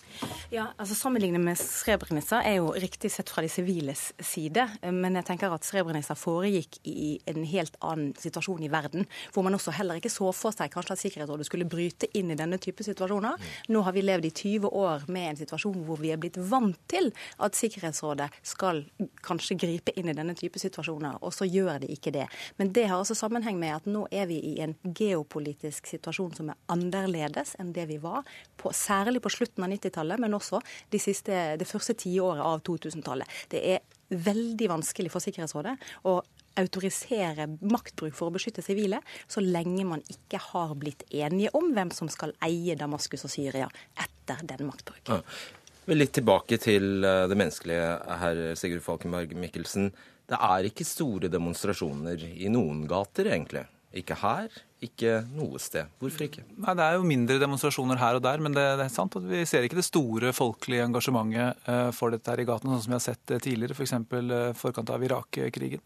Ja, 0.53 0.69
altså 0.77 0.97
Sammenlignet 0.97 1.41
med 1.43 1.57
Srebrenica 1.59 2.41
er 2.45 2.59
jo 2.59 2.71
riktig 2.77 3.11
sett 3.11 3.31
fra 3.33 3.43
de 3.43 3.49
siviles 3.51 4.11
side, 4.23 4.67
men 4.85 5.17
jeg 5.19 5.27
tenker 5.27 5.53
at 5.53 5.65
Srebrenica 5.67 6.15
foregikk 6.17 6.79
i 6.89 7.17
en 7.29 7.43
helt 7.49 7.75
annen 7.81 8.13
situasjon 8.19 8.63
i 8.63 8.71
verden, 8.71 9.07
hvor 9.33 9.45
man 9.45 9.57
også 9.57 9.73
heller 9.75 9.99
ikke 9.99 10.13
så 10.13 10.31
for 10.35 10.55
seg 10.55 10.71
kanskje 10.73 10.95
at 10.95 11.03
Sikkerhetsrådet 11.03 11.49
skulle 11.49 11.69
bryte 11.69 12.09
inn 12.17 12.31
i 12.31 12.39
denne 12.39 12.59
type 12.61 12.85
situasjoner. 12.85 13.41
Nå 13.73 13.83
har 13.85 13.95
vi 13.95 14.05
levd 14.05 14.29
i 14.29 14.33
20 14.33 14.69
år 14.69 15.07
med 15.13 15.31
en 15.31 15.41
situasjon 15.43 15.83
hvor 15.87 15.99
vi 16.01 16.13
er 16.13 16.21
blitt 16.21 16.37
vant 16.37 16.79
til 16.91 17.11
at 17.43 17.57
Sikkerhetsrådet 17.57 18.29
skal 18.45 18.83
kanskje 19.25 19.57
gripe 19.59 19.93
inn 19.99 20.11
i 20.11 20.17
denne 20.17 20.35
type 20.37 20.61
situasjoner, 20.61 21.19
og 21.21 21.33
så 21.35 21.47
gjør 21.47 21.83
de 21.83 21.91
ikke 21.93 22.13
det. 22.15 22.27
Men 22.59 22.73
det 22.75 22.87
har 22.89 22.99
også 22.99 23.17
sammenheng 23.17 23.59
med 23.61 23.75
at 23.77 23.89
nå 23.89 24.05
er 24.11 24.27
vi 24.29 24.39
i 24.53 24.53
en 24.65 24.75
geopolitisk 24.83 25.89
situasjon 25.89 26.35
som 26.37 26.53
er 26.53 26.59
annerledes 26.73 27.55
enn 27.61 27.73
det 27.75 27.87
vi 27.91 27.99
var, 28.03 28.23
på, 28.57 28.73
særlig 28.75 29.23
på 29.23 29.31
slutten 29.33 29.65
av 29.65 29.73
90-tallet, 29.73 30.21
men 30.21 30.37
også 30.37 30.61
de 30.93 31.01
siste, 31.01 31.57
det 31.59 31.69
første 31.69 31.95
tiåret 31.99 32.43
av 32.43 32.63
2000-tallet. 32.67 33.41
Det 33.51 33.63
er 33.75 33.83
veldig 34.13 34.69
vanskelig 34.69 35.11
for 35.13 35.23
Sikkerhetsrådet 35.23 35.75
å 36.09 36.19
autorisere 36.59 37.47
maktbruk 37.65 38.13
for 38.13 38.29
å 38.29 38.35
beskytte 38.35 38.63
sivile, 38.65 38.99
så 39.27 39.41
lenge 39.41 39.87
man 39.89 40.03
ikke 40.11 40.41
har 40.51 40.75
blitt 40.77 41.05
enige 41.09 41.53
om 41.57 41.71
hvem 41.73 41.91
som 41.95 42.11
skal 42.13 42.35
eie 42.45 42.77
Damaskus 42.77 43.25
og 43.25 43.33
Syria 43.33 43.69
etter 43.97 44.45
den 44.53 44.67
maktbruken. 44.69 45.23
Ja. 45.23 45.61
Litt 45.91 46.13
tilbake 46.15 46.55
til 46.63 47.03
eh, 47.03 47.25
det 47.27 47.35
menneskelige, 47.35 47.87
herr 48.21 48.41
Sigurd 48.55 48.85
Falkenberg 48.85 49.33
Mikkelsen. 49.35 49.89
Det 50.31 50.37
er 50.39 50.67
ikke 50.69 50.85
store 50.87 51.27
demonstrasjoner 51.31 52.21
i 52.23 52.51
noen 52.51 52.85
gater, 52.87 53.27
egentlig. 53.33 53.65
Ikke 53.93 54.15
her, 54.21 54.47
ikke 54.81 55.19
noe 55.35 55.59
sted. 55.61 55.91
Hvorfor 56.01 56.23
ikke? 56.25 56.45
Nei, 56.55 56.73
Det 56.79 56.85
er 56.85 56.95
jo 56.95 57.03
mindre 57.05 57.35
demonstrasjoner 57.41 57.99
her 57.99 58.17
og 58.17 58.23
der, 58.23 58.39
men 58.41 58.55
det, 58.55 58.63
det 58.79 58.87
er 58.87 58.93
sant 58.95 59.17
at 59.19 59.27
vi 59.27 59.43
ser 59.45 59.67
ikke 59.67 59.77
det 59.77 59.85
store 59.85 60.31
folkelige 60.33 60.87
engasjementet 60.87 61.67
uh, 61.67 61.91
for 61.93 62.15
dette 62.15 62.31
her 62.31 62.41
i 62.41 62.47
gatene, 62.47 62.73
sånn 62.73 62.85
som 62.87 62.95
vi 62.95 62.97
har 62.97 63.05
sett 63.05 63.35
uh, 63.35 63.41
tidligere, 63.43 63.77
f.eks. 63.77 63.93
For 64.09 64.63
forkant 64.63 64.95
av 64.95 65.03
Irak-krigen. 65.05 65.83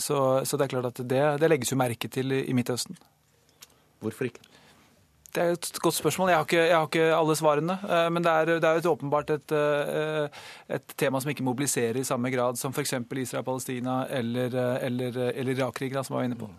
Så, 0.00 0.16
så, 0.48 0.56
det 0.56 0.64
er 0.64 0.72
klart 0.72 0.92
at 0.92 1.02
det, 1.04 1.24
det 1.42 1.50
legges 1.50 1.72
jo 1.74 1.80
merke 1.80 2.08
til 2.12 2.32
i, 2.32 2.44
i 2.48 2.54
Midtøsten. 2.56 2.96
Hvorfor 4.00 4.30
ikke? 4.30 4.46
Det 5.34 5.42
er 5.42 5.52
et 5.54 5.78
godt 5.78 5.94
spørsmål. 5.94 6.28
Jeg 6.28 6.36
har 6.36 6.46
ikke, 6.48 6.62
jeg 6.66 6.76
har 6.76 6.86
ikke 6.88 7.10
alle 7.14 7.34
svarene. 7.38 7.76
Eh, 7.86 8.06
men 8.12 8.24
det 8.24 8.32
er, 8.32 8.44
det 8.62 8.66
er 8.66 8.80
et 8.80 8.86
åpenbart 8.90 9.30
et, 9.30 9.52
eh, 9.54 10.40
et, 10.74 10.94
tema 10.98 11.20
som 11.22 11.30
ikke 11.30 11.46
mobiliserer 11.46 12.00
i 12.00 12.04
samme 12.04 12.32
grad 12.34 12.58
som 12.58 12.74
f.eks. 12.74 12.96
Israel-Palestina 12.98 14.06
eller, 14.10 14.46
eh, 14.50 14.86
eller, 14.86 15.18
eller 15.30 15.52
Irak-krigen, 15.54 16.04
som 16.04 16.16
jeg 16.16 16.18
var 16.18 16.30
inne 16.30 16.40
på. 16.40 16.50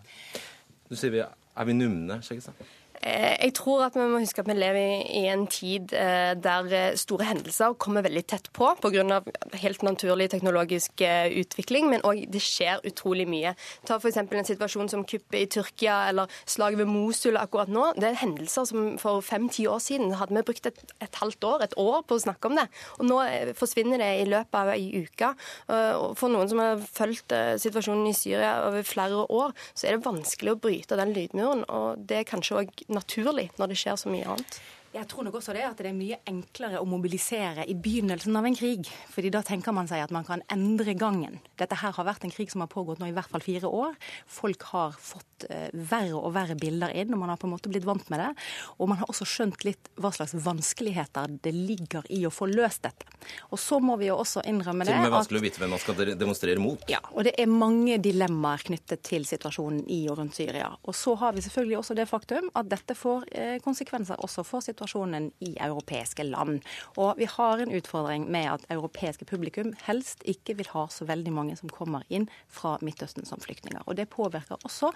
Du 0.88 0.96
sier 0.96 1.12
vi, 1.12 1.20
Er 1.56 1.68
vi 1.68 1.72
numne, 1.76 2.22
Skjeggestad? 2.24 2.56
Eh, 3.02 3.34
jeg 3.48 3.54
tror 3.58 3.82
at 3.88 3.96
vi 3.98 4.04
må 4.06 4.20
huske 4.22 4.42
at 4.42 4.46
vi 4.46 4.54
lever 4.54 5.02
i 5.10 5.24
en 5.32 5.48
tid 5.50 5.90
eh, 5.98 6.32
der 6.38 6.68
eh, 6.70 6.98
store 6.98 7.26
hendelser 7.32 7.74
kommer 7.82 8.04
veldig 8.06 8.22
tett 8.30 8.46
på 8.54 8.68
pga. 8.78 9.20
helt 9.58 9.82
naturlig 9.82 10.28
teknologisk 10.30 11.02
utvikling, 11.02 11.88
men 11.90 12.04
òg 12.06 12.28
det 12.30 12.42
skjer 12.42 12.82
utrolig 12.86 13.26
mye. 13.26 13.54
Ta 13.88 13.98
f.eks. 13.98 14.20
en 14.22 14.46
situasjon 14.46 14.90
som 14.92 15.04
kuppet 15.04 15.38
i 15.40 15.48
Tyrkia 15.50 15.96
eller 16.10 16.30
slaget 16.46 16.78
ved 16.78 16.90
Mosul 16.90 17.38
akkurat 17.40 17.70
nå. 17.72 17.88
Det 17.98 18.08
er 18.08 18.20
hendelser 18.22 18.68
som 18.68 18.94
for 19.02 19.22
fem-ti 19.24 19.66
år 19.66 19.82
siden 19.82 20.14
hadde 20.20 20.36
vi 20.36 20.44
brukt 20.46 20.66
et, 20.70 20.78
et, 21.02 21.18
halvt 21.18 21.44
år, 21.48 21.66
et 21.66 21.76
år 21.80 22.04
på 22.06 22.18
å 22.18 22.22
snakke 22.22 22.50
om 22.50 22.58
det. 22.60 22.68
Og 23.00 23.08
nå 23.08 23.18
forsvinner 23.58 23.98
det 24.02 24.12
i 24.20 24.28
løpet 24.30 24.58
av 24.58 24.72
ei 24.76 25.02
uke. 25.02 25.32
For 25.66 26.30
noen 26.30 26.50
som 26.50 26.62
har 26.62 26.82
fulgt 26.86 27.34
situasjonen 27.62 28.06
i 28.10 28.16
Syria 28.16 28.54
over 28.68 28.86
flere 28.86 29.24
år, 29.26 29.56
så 29.74 29.88
er 29.88 29.98
det 29.98 30.06
vanskelig 30.06 30.54
å 30.54 30.60
bryte 30.62 30.98
den 31.00 31.14
lydmuren. 31.16 31.66
og 31.68 32.06
det 32.06 32.20
er 32.20 32.28
kanskje 32.28 32.60
også 32.60 32.91
naturlig 32.94 33.48
når 33.58 33.72
det 33.72 33.80
skjer 33.80 33.98
så 34.00 34.12
mye 34.12 34.28
annet. 34.34 34.60
Jeg 34.92 35.08
tror 35.08 35.24
nok 35.24 35.38
også 35.38 35.54
det 35.56 35.62
at 35.64 35.78
det 35.80 35.88
er 35.88 35.96
mye 35.96 36.18
enklere 36.28 36.80
å 36.82 36.84
mobilisere 36.88 37.64
i 37.64 37.72
begynnelsen 37.72 38.36
av 38.36 38.44
en 38.44 38.56
krig. 38.56 38.90
fordi 39.08 39.30
da 39.32 39.40
tenker 39.40 39.72
man 39.72 39.88
seg 39.88 40.02
at 40.04 40.10
man 40.12 40.24
kan 40.24 40.42
endre 40.52 40.92
gangen. 40.92 41.38
Dette 41.56 41.78
her 41.80 41.94
har 41.96 42.04
vært 42.04 42.24
en 42.26 42.32
krig 42.32 42.50
som 42.52 42.60
har 42.60 42.68
pågått 42.68 43.00
nå 43.00 43.08
i 43.08 43.14
hvert 43.16 43.30
fall 43.30 43.40
fire 43.40 43.68
år. 43.68 43.94
Folk 44.28 44.66
har 44.72 44.92
fått 45.00 45.46
uh, 45.48 45.70
verre 45.72 46.18
og 46.18 46.34
verre 46.36 46.56
bilder 46.60 46.92
inn, 46.92 47.12
og 47.14 47.22
man 47.22 47.32
har 47.32 47.40
på 47.40 47.48
en 47.48 47.54
måte 47.54 47.72
blitt 47.72 47.86
vant 47.88 48.04
med 48.12 48.20
det. 48.20 48.28
Og 48.76 48.90
man 48.92 49.00
har 49.00 49.08
også 49.08 49.28
skjønt 49.28 49.64
litt 49.64 49.88
hva 49.96 50.12
slags 50.12 50.36
vanskeligheter 50.36 51.38
det 51.40 51.54
ligger 51.56 52.04
i 52.12 52.20
å 52.28 52.32
få 52.32 52.50
løst 52.52 52.84
dette. 52.84 53.08
Og 53.48 53.60
så 53.60 53.80
må 53.80 53.96
vi 53.96 54.10
jo 54.10 54.18
også 54.20 54.44
innrømme 54.44 54.84
det 54.84 54.92
Til 54.92 55.00
og 55.00 55.06
med 55.06 55.16
vanskelig 55.16 55.40
å 55.40 55.46
vite 55.46 55.62
hvem 55.62 55.72
man 55.72 55.82
skal 55.82 56.14
demonstrere 56.20 56.60
mot. 56.60 56.84
Ja, 56.92 57.00
og 57.14 57.24
det 57.28 57.36
er 57.40 57.48
mange 57.48 57.96
dilemmaer 58.02 58.66
knyttet 58.68 59.04
til 59.08 59.24
situasjonen 59.28 59.86
i 59.88 60.02
og 60.12 60.20
rundt 60.20 60.36
Syria. 60.36 60.68
Og 60.84 60.96
så 60.98 61.16
har 61.22 61.32
vi 61.32 61.44
selvfølgelig 61.46 61.80
også 61.80 61.96
det 61.96 62.08
faktum 62.10 62.52
at 62.58 62.68
dette 62.68 62.98
får 62.98 63.24
uh, 63.32 63.56
konsekvenser 63.64 64.20
også 64.20 64.44
for 64.44 64.60
situasjonen 64.60 64.81
situasjonen 64.82 65.30
i 65.40 65.56
europeiske 65.60 66.24
land. 66.24 66.62
Og 66.96 67.14
vi 67.18 67.26
har 67.26 67.58
en 67.58 67.72
utfordring 67.72 68.26
med 68.30 68.50
at 68.50 68.66
europeiske 68.70 69.24
publikum 69.24 69.72
helst 69.86 70.22
ikke 70.24 70.56
vil 70.58 70.70
ha 70.72 70.86
så 70.90 71.06
veldig 71.06 71.32
mange 71.32 71.56
som 71.56 71.70
kommer 71.70 72.02
inn 72.08 72.28
fra 72.48 72.78
Midtøsten 72.82 73.24
som 73.26 73.40
flyktninger. 73.40 73.82
Og 73.86 73.96
det 73.96 74.10
påvirker 74.10 74.58
også 74.64 74.92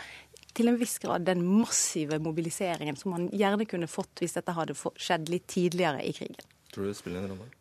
til 0.54 0.68
en 0.68 0.78
viss 0.80 0.98
grad 0.98 1.26
den 1.26 1.44
massive 1.44 2.18
mobiliseringen 2.18 2.96
som 2.96 3.12
man 3.12 3.28
gjerne 3.32 3.66
kunne 3.66 3.86
fått 3.86 4.20
hvis 4.20 4.36
dette 4.36 4.56
hadde 4.56 4.76
skjedd 4.76 5.28
litt 5.28 5.46
tidligere 5.46 6.02
i 6.02 6.12
krigen. 6.16 6.40
Tror 6.72 6.86
du 6.86 6.92
det 6.92 6.98
spiller 6.98 7.24
en 7.24 7.36
rolle? 7.36 7.55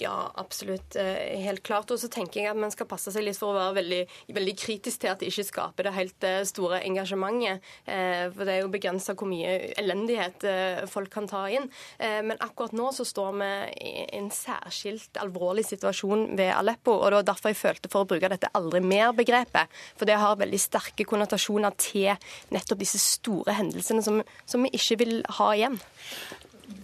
Ja, 0.00 0.32
absolutt. 0.34 0.96
Eh, 0.96 1.40
helt 1.42 1.62
klart. 1.62 1.90
Og 1.90 1.98
så 1.98 2.06
tenker 2.06 2.38
jeg 2.38 2.52
at 2.52 2.58
man 2.60 2.70
skal 2.70 2.86
passe 2.86 3.10
seg 3.10 3.24
litt 3.26 3.34
for 3.34 3.50
å 3.50 3.56
være 3.56 3.78
veldig, 3.80 4.02
veldig 4.36 4.54
kritisk 4.54 5.02
til 5.02 5.10
at 5.10 5.18
det 5.18 5.32
ikke 5.32 5.44
skaper 5.48 5.88
det 5.88 5.92
helt 5.96 6.26
eh, 6.28 6.42
store 6.46 6.78
engasjementet. 6.86 7.66
Eh, 7.82 8.28
for 8.30 8.46
det 8.46 8.54
er 8.54 8.62
jo 8.62 8.70
begrensa 8.70 9.16
hvor 9.18 9.26
mye 9.26 9.72
elendighet 9.82 10.46
folk 10.92 11.10
kan 11.10 11.26
ta 11.26 11.42
inn. 11.50 11.66
Men 11.98 12.38
akkurat 12.44 12.76
nå 12.78 12.92
så 12.94 13.02
står 13.06 13.34
vi 13.40 13.48
i 13.88 14.06
en 14.20 14.28
særskilt 14.32 15.18
alvorlig 15.18 15.64
situasjon 15.66 16.28
ved 16.38 16.52
Aleppo. 16.54 16.94
Og 16.94 17.10
det 17.10 17.18
var 17.18 17.28
derfor 17.32 17.50
jeg 17.50 17.58
følte 17.64 17.90
for 17.90 18.06
å 18.06 18.10
bruke 18.12 18.30
dette 18.30 18.52
aldri 18.54 18.84
mer-begrepet. 18.84 19.78
For 19.98 20.06
det 20.06 20.20
har 20.22 20.38
veldig 20.38 20.62
sterke 20.62 21.08
konnotasjoner 21.10 21.74
til 21.82 22.12
nettopp 22.54 22.86
disse 22.86 23.02
store 23.02 23.58
hendelsene 23.58 24.06
som, 24.06 24.22
som 24.46 24.62
vi 24.62 24.76
ikke 24.78 25.02
vil 25.02 25.18
ha 25.40 25.50
igjen. 25.58 25.80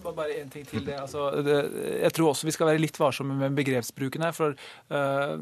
Bare 0.05 0.37
én 0.37 0.51
ting 0.53 0.67
til 0.69 0.85
det. 0.85 0.97
Altså, 1.01 1.31
det. 1.45 1.57
Jeg 2.03 2.13
tror 2.17 2.33
også 2.33 2.49
vi 2.49 2.55
skal 2.55 2.69
være 2.69 2.83
litt 2.83 2.99
varsomme 3.01 3.37
med 3.39 3.57
begrepsbruken 3.57 4.25
her. 4.27 4.35
For 4.37 4.57
uh, 4.93 5.37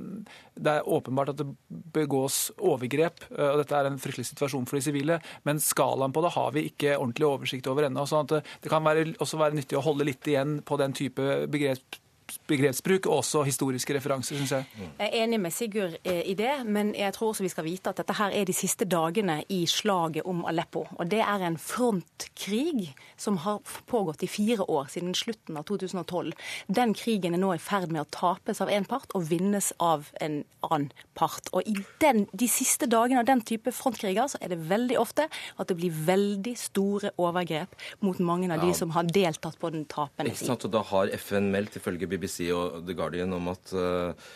det 0.55 0.77
er 0.77 0.89
åpenbart 0.89 1.33
at 1.35 1.41
det 1.41 1.49
begås 1.95 2.53
overgrep, 2.59 3.25
uh, 3.33 3.49
og 3.53 3.63
dette 3.63 3.79
er 3.79 3.91
en 3.91 3.99
fryktelig 4.03 4.29
situasjon 4.31 4.69
for 4.71 4.79
de 4.79 4.85
sivile. 4.87 5.19
Men 5.49 5.63
skalaen 5.63 6.15
på 6.15 6.23
det 6.25 6.35
har 6.37 6.55
vi 6.55 6.69
ikke 6.71 6.99
ordentlig 6.99 7.29
oversikt 7.29 7.71
over 7.73 7.89
ennå. 7.89 8.07
sånn 8.07 8.29
at 8.29 8.55
det 8.63 8.73
kan 8.73 8.85
være, 8.87 9.13
også 9.19 9.41
være 9.41 9.59
nyttig 9.59 9.81
å 9.81 9.85
holde 9.85 10.07
litt 10.09 10.31
igjen 10.31 10.61
på 10.67 10.79
den 10.81 10.95
type 10.97 11.45
begrepsbruk 11.51 12.02
begrepsbruk 12.49 13.07
og 13.07 13.21
også 13.21 13.43
historiske 13.47 13.95
referanser, 13.97 14.39
syns 14.39 14.53
jeg. 14.55 14.67
Jeg 14.79 15.09
er 15.09 15.17
enig 15.25 15.41
med 15.41 15.55
Sigurd 15.55 15.97
eh, 16.05 16.23
i 16.31 16.35
det, 16.39 16.53
men 16.67 16.95
jeg 16.99 17.15
tror 17.17 17.33
også 17.33 17.47
vi 17.47 17.53
skal 17.53 17.67
vite 17.67 17.93
at 17.93 18.01
dette 18.01 18.17
her 18.19 18.35
er 18.35 18.49
de 18.49 18.57
siste 18.57 18.87
dagene 18.89 19.41
i 19.53 19.63
slaget 19.67 20.27
om 20.29 20.45
Aleppo. 20.49 20.87
Og 20.99 21.11
det 21.11 21.21
er 21.25 21.47
en 21.47 21.59
frontkrig 21.61 22.93
som 23.17 23.41
har 23.45 23.61
pågått 23.91 24.23
i 24.23 24.31
fire 24.31 24.67
år, 24.69 24.91
siden 24.93 25.15
slutten 25.19 25.59
av 25.59 25.67
2012. 25.71 26.33
Den 26.69 26.95
krigen 26.99 27.37
er 27.37 27.43
nå 27.43 27.55
i 27.57 27.63
ferd 27.63 27.93
med 27.93 28.05
å 28.05 28.11
tapes 28.13 28.63
av 28.63 28.71
én 28.73 28.87
part 28.89 29.13
og 29.17 29.29
vinnes 29.31 29.73
av 29.83 30.11
en 30.21 30.43
annen 30.63 30.91
part. 31.19 31.49
Og 31.53 31.67
i 31.69 31.75
den, 32.03 32.27
de 32.33 32.49
siste 32.51 32.87
dagene 32.91 33.23
av 33.23 33.29
den 33.29 33.43
type 33.47 33.73
frontkriger 33.75 34.31
så 34.31 34.41
er 34.43 34.53
det 34.55 34.61
veldig 34.71 34.99
ofte 35.01 35.29
at 35.29 35.71
det 35.71 35.77
blir 35.79 35.95
veldig 36.07 36.55
store 36.59 37.13
overgrep 37.21 37.75
mot 38.05 38.19
mange 38.23 38.51
av 38.51 38.61
ja. 38.61 38.69
de 38.69 38.77
som 38.79 38.93
har 38.97 39.09
deltatt 39.09 39.59
på 39.61 39.73
den 39.75 39.87
tapende 39.91 40.35
siden. 40.37 40.55
Og 40.55 40.73
da 40.73 40.85
har 40.93 41.13
FN 41.19 41.51
meldt, 41.53 41.79
ifølge 41.81 42.09
BBC 42.13 42.51
og 42.55 42.83
The 42.87 42.97
Guardian 42.99 43.33
om 43.37 43.51
at 43.53 43.73
uh, 43.73 44.31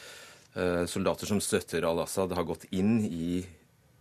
soldater 0.88 1.28
som 1.28 1.42
støtter 1.44 1.84
al-Assad, 1.84 2.32
har 2.32 2.48
gått 2.48 2.64
inn 2.72 2.98
i 3.04 3.44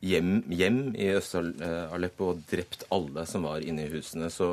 hjem, 0.06 0.44
hjem 0.54 0.80
i 0.98 1.10
Øst-Aleppo 1.16 2.32
og 2.34 2.42
drept 2.50 2.86
alle 2.94 3.26
som 3.30 3.46
var 3.48 3.64
inne 3.66 3.86
i 3.86 3.92
husene. 3.92 4.30
Så 4.34 4.48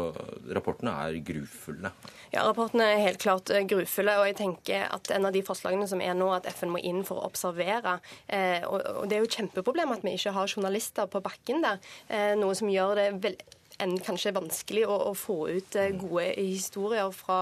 rapportene 0.54 0.94
er 1.04 1.18
grufulle. 1.24 1.92
Ja, 2.32 2.44
rapportene 2.46 2.88
er 2.88 3.02
helt 3.06 3.22
klart 3.22 3.52
eh, 3.52 3.66
grufulle. 3.68 4.16
Og 4.20 4.28
jeg 4.30 4.38
tenker 4.40 4.86
at 4.88 5.10
en 5.14 5.28
av 5.28 5.34
de 5.34 5.44
forslagene 5.46 5.88
som 5.90 6.02
er 6.04 6.14
nå, 6.18 6.30
at 6.34 6.48
FN 6.54 6.72
må 6.72 6.82
inn 6.82 7.02
for 7.08 7.20
å 7.20 7.26
observere 7.28 7.98
eh, 8.26 8.62
og, 8.68 9.04
Det 9.08 9.16
er 9.16 9.24
jo 9.24 9.30
et 9.30 9.40
kjempeproblem 9.40 9.96
at 9.96 10.06
vi 10.06 10.14
ikke 10.16 10.36
har 10.36 10.54
journalister 10.54 11.10
på 11.10 11.24
bakken 11.24 11.64
der. 11.66 11.82
Eh, 12.08 12.32
noe 12.40 12.56
som 12.58 12.70
gjør 12.72 12.96
det 13.00 13.10
veldig 13.18 13.58
enn 13.82 13.96
kanskje 14.04 14.34
vanskelig 14.36 14.82
å, 14.86 14.94
å, 15.08 15.12
få 15.16 15.36
ut 15.48 15.76
gode 15.98 16.26
historier 16.36 17.08
fra, 17.16 17.38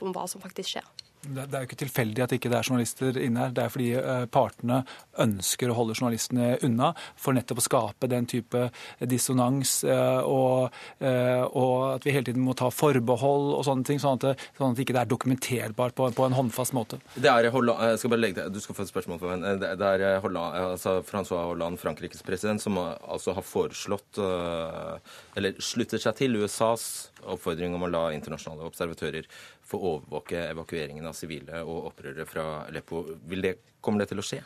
om 0.00 0.14
hva 0.14 0.22
som 0.30 0.40
faktisk 0.40 0.70
skjer. 0.70 0.86
Det 1.22 1.54
er 1.54 1.62
jo 1.62 1.68
ikke 1.68 1.78
tilfeldig 1.84 2.22
at 2.24 2.32
ikke 2.34 2.50
det 2.50 2.56
er 2.58 2.66
journalister 2.66 3.18
inne 3.22 3.44
her. 3.44 3.52
Det 3.54 3.62
er 3.62 3.70
fordi 3.70 3.90
eh, 3.94 4.24
partene 4.34 4.80
ønsker 5.22 5.70
å 5.70 5.76
holde 5.78 5.94
journalistene 5.94 6.56
unna 6.66 6.88
for 7.14 7.36
nettopp 7.36 7.60
å 7.62 7.64
skape 7.68 8.08
den 8.10 8.26
type 8.30 8.64
dissonans 9.06 9.76
eh, 9.86 10.26
og, 10.26 10.74
eh, 10.98 11.44
og 11.46 11.74
at 11.92 12.08
vi 12.08 12.16
hele 12.16 12.26
tiden 12.26 12.42
må 12.42 12.56
ta 12.58 12.72
forbehold 12.74 13.52
og 13.54 13.62
sånne 13.68 13.86
ting, 13.86 14.02
sånn 14.02 14.18
at, 14.18 14.26
det, 14.26 14.48
sånn 14.58 14.74
at 14.74 14.82
ikke 14.82 14.98
er 14.98 15.12
dokumenterbart 15.12 15.94
på, 15.94 16.10
på, 16.10 16.26
en 16.26 16.36
håndfast 16.40 16.74
måte. 16.74 16.98
Det 17.14 17.30
er 17.30 17.52
Holland, 17.54 17.86
jeg 17.92 18.02
skal 18.02 18.14
bare 18.16 18.24
legge 18.24 18.40
det, 18.40 18.48
Du 18.56 18.58
skal 18.64 18.80
få 18.80 18.86
et 18.86 18.90
spørsmål 18.90 19.22
for 19.22 19.36
meg. 19.36 19.62
Det 19.62 19.92
er 19.92 20.18
Holland, 20.26 20.58
altså 20.72 20.96
Francois 21.06 21.46
Hollande, 21.52 21.78
Frankrikes 21.78 22.26
president, 22.26 22.62
som 22.64 22.82
altså 22.82 23.36
har 23.38 23.46
foreslått, 23.46 24.18
eller 25.38 25.62
slutter 25.62 26.02
seg 26.02 26.18
til 26.18 26.42
USAs 26.42 27.12
oppfordring 27.22 27.76
om 27.76 27.86
å 27.86 27.90
la 27.90 28.02
internasjonale 28.16 28.66
observatører 28.66 29.28
få 29.72 29.80
overvåke 29.94 30.48
evakueringen 30.50 31.08
av 31.08 31.16
sivile 31.16 31.62
og 31.64 31.92
opprørere 31.92 32.28
fra 32.28 32.48
Aleppo. 32.66 33.06
Det, 33.24 33.56
kommer 33.80 34.04
det 34.04 34.12
til 34.12 34.22
å 34.22 34.26
skje? 34.26 34.42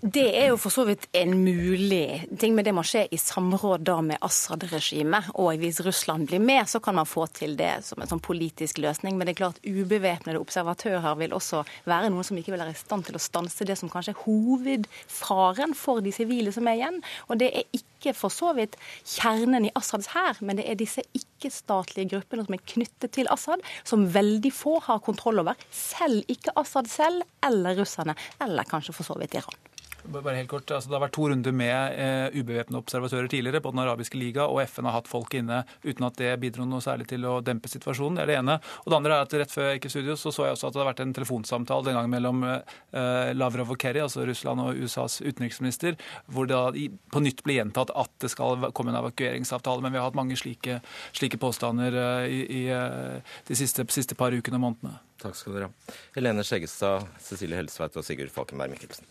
Det 0.00 0.24
er 0.36 0.50
jo 0.50 0.56
for 0.60 0.74
så 0.74 0.82
vidt 0.88 1.06
en 1.16 1.32
mulig 1.44 2.26
ting, 2.40 2.54
men 2.56 2.66
det 2.66 2.74
må 2.76 2.82
skje 2.84 3.04
i 3.14 3.18
samråd 3.20 3.84
da 3.86 3.94
med 4.04 4.20
Assad-regimet. 4.26 5.30
Og 5.40 5.54
hvis 5.62 5.80
Russland 5.86 6.26
blir 6.28 6.42
med, 6.42 6.66
så 6.68 6.80
kan 6.82 6.98
man 6.98 7.08
få 7.08 7.26
til 7.32 7.54
det 7.56 7.70
som 7.86 8.02
en 8.02 8.10
sånn 8.10 8.22
politisk 8.24 8.82
løsning. 8.82 9.16
Men 9.16 9.28
det 9.28 9.36
er 9.36 9.40
klart 9.44 9.62
ubevæpnede 9.64 10.42
observatører 10.42 11.16
vil 11.22 11.36
også 11.36 11.62
være 11.88 12.10
noen 12.12 12.26
som 12.26 12.40
ikke 12.40 12.52
vil 12.52 12.64
være 12.64 12.74
i 12.74 12.82
stand 12.82 13.08
til 13.08 13.16
å 13.16 13.22
stanse 13.22 13.64
det 13.68 13.78
som 13.80 13.92
kanskje 13.92 14.16
er 14.16 14.22
hovedfaren 14.26 15.76
for 15.78 16.04
de 16.04 16.12
sivile 16.14 16.52
som 16.54 16.68
er 16.68 16.80
igjen. 16.80 17.00
Og 17.30 17.40
det 17.40 17.52
er 17.54 17.68
ikke 17.72 17.93
for 18.12 18.28
så 18.28 18.52
vidt 18.58 18.76
kjernen 19.00 19.64
i 19.64 19.72
Assads 19.78 20.10
hær, 20.12 20.40
men 20.44 20.60
det 20.60 20.66
er 20.68 20.76
disse 20.76 21.04
ikke-statlige 21.16 22.10
gruppene 22.12 22.44
som 22.44 22.58
er 22.58 22.66
knyttet 22.74 23.14
til 23.16 23.30
Assad, 23.32 23.64
som 23.88 24.04
veldig 24.12 24.52
få 24.52 24.76
har 24.84 25.00
kontroll 25.04 25.40
over. 25.40 25.56
Selv 25.72 26.28
ikke 26.28 26.52
Assad 26.60 26.90
selv, 26.92 27.24
eller 27.44 27.80
russerne, 27.80 28.16
eller 28.44 28.68
kanskje 28.68 28.96
for 28.96 29.08
så 29.08 29.16
vidt 29.20 29.38
Iran. 29.40 29.56
Bare 30.04 30.36
helt 30.36 30.50
kort, 30.50 30.68
altså 30.68 30.90
Det 30.90 30.96
har 30.98 31.02
vært 31.06 31.14
to 31.16 31.26
runder 31.30 31.54
med 31.56 31.94
eh, 31.96 32.34
ubevæpnede 32.36 32.80
observatører 32.82 33.28
tidligere 33.32 33.62
på 33.64 33.70
Den 33.72 33.80
arabiske 33.86 34.18
liga, 34.20 34.44
og 34.44 34.60
FN 34.68 34.84
har 34.88 34.98
hatt 34.98 35.08
folk 35.08 35.32
inne 35.38 35.62
uten 35.84 36.04
at 36.04 36.18
det 36.20 36.34
bidro 36.42 36.66
noe 36.68 36.84
særlig 36.84 37.06
til 37.08 37.24
å 37.28 37.38
dempe 37.44 37.70
situasjonen. 37.72 38.18
Det 38.18 38.24
er 38.24 38.32
det 38.32 38.36
ene. 38.42 38.58
Og 38.84 38.92
det 38.92 38.98
andre 38.98 39.16
er 39.16 39.24
at 39.24 39.36
rett 39.40 39.54
før 39.54 39.70
jeg 39.70 39.78
gikk 39.78 39.88
i 39.88 39.92
studio, 39.94 40.18
så 40.20 40.32
så 40.34 40.48
jeg 40.48 40.58
også 40.58 40.68
at 40.68 40.76
det 40.76 40.82
har 40.82 40.90
vært 40.90 41.02
en 41.06 41.16
telefonsamtale 41.16 41.88
den 41.88 41.98
gang 41.98 42.10
mellom 42.12 42.44
eh, 42.44 43.32
Lavrov 43.32 43.72
og 43.72 43.80
Kerry, 43.80 44.02
altså 44.04 44.26
Russland 44.28 44.60
og 44.66 44.84
USAs 44.84 45.22
utenriksminister, 45.24 45.96
hvor 46.28 46.50
det 46.50 46.60
da 46.60 46.86
på 47.14 47.24
nytt 47.24 47.40
ble 47.46 47.58
gjentatt 47.58 47.94
at 47.96 48.12
det 48.20 48.32
skal 48.34 48.68
komme 48.76 48.92
en 48.92 49.00
evakueringsavtale. 49.00 49.80
Men 49.84 49.96
vi 49.96 50.02
har 50.02 50.10
hatt 50.10 50.20
mange 50.20 50.36
slike, 50.36 50.82
slike 51.16 51.40
påstander 51.40 51.96
eh, 52.04 52.28
i, 52.28 52.44
i 52.60 52.62
eh, 52.76 53.36
de 53.48 53.58
siste, 53.58 53.88
siste 53.94 54.20
par 54.20 54.36
ukene 54.36 54.60
og 54.60 54.66
månedene. 54.68 55.00
Takk 55.24 55.40
skal 55.40 55.56
dere 55.56 55.72
ha. 55.72 55.98
Helene 56.18 56.44
Skjeggestad, 56.44 57.08
Cecilie 57.24 57.56
Helsveit 57.56 57.96
og 57.96 58.04
Sigurd 58.04 58.34
Falkenberg 58.34 58.76
Mikkelsen. 58.76 59.08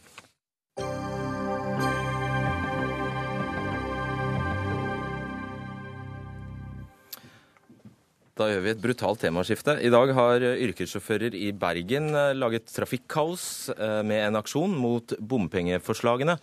Da 8.33 8.47
gjør 8.49 8.63
vi 8.65 8.71
et 8.73 8.79
brutalt 8.81 9.19
temaskifte. 9.21 9.75
I 9.85 9.91
dag 9.93 10.09
har 10.17 10.41
yrkessjåfører 10.41 11.35
i 11.37 11.51
Bergen 11.53 12.09
eh, 12.17 12.31
laget 12.33 12.71
trafikkaos 12.73 13.43
eh, 13.75 13.99
med 14.01 14.23
en 14.23 14.39
aksjon 14.39 14.73
mot 14.73 15.13
bompengeforslagene 15.21 16.39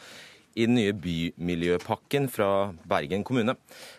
i 0.55 0.69
den 0.69 0.79
nye 0.79 0.95
bymiljøpakken 0.95 2.29
fra 2.31 2.71
Bergen 2.91 3.27
kommune. 3.27 3.57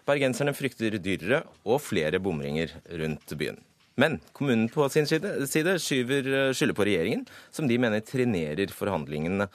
Bergenserne 0.08 0.56
frykter 0.56 0.96
dyrere 1.04 1.44
og 1.68 1.84
flere 1.84 2.24
bomringer 2.24 2.78
rundt 3.02 3.36
byen. 3.36 3.60
Men 4.00 4.20
kommunen 4.34 4.70
på 4.72 4.88
sin 4.90 5.08
side, 5.08 5.80
skyver, 5.84 6.28
eh, 6.28 6.54
skylder 6.56 6.76
på 6.76 6.86
regjeringen, 6.88 7.26
som 7.52 7.68
de 7.68 7.78
mener 7.78 8.00
trenerer 8.00 8.72
forhandlingene 8.72 9.50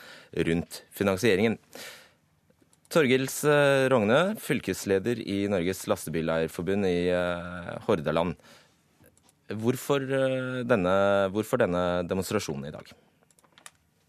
rundt 0.49 0.83
finansieringen. 0.92 1.57
Torgils 2.92 3.42
Rognø, 3.44 3.88
Rogne, 3.90 4.20
fylkesleder 4.38 5.18
i 5.18 5.46
Norges 5.49 5.87
Lastebileierforbund 5.88 6.87
i 6.87 7.09
eh, 7.09 7.72
Hordaland. 7.88 8.37
Hvorfor 9.49 10.03
denne, 10.66 10.94
hvorfor 11.33 11.62
denne 11.62 11.83
demonstrasjonen 12.07 12.68
i 12.68 12.75
dag? 12.75 12.92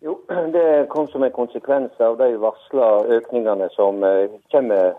Jo, 0.03 0.19
Det 0.53 0.89
kom 0.91 1.07
som 1.07 1.23
en 1.23 1.33
konsekvens 1.33 1.95
av 2.03 2.17
de 2.19 2.33
varsla 2.41 2.89
økningene 3.17 3.69
som 3.73 4.03
kommer, 4.51 4.97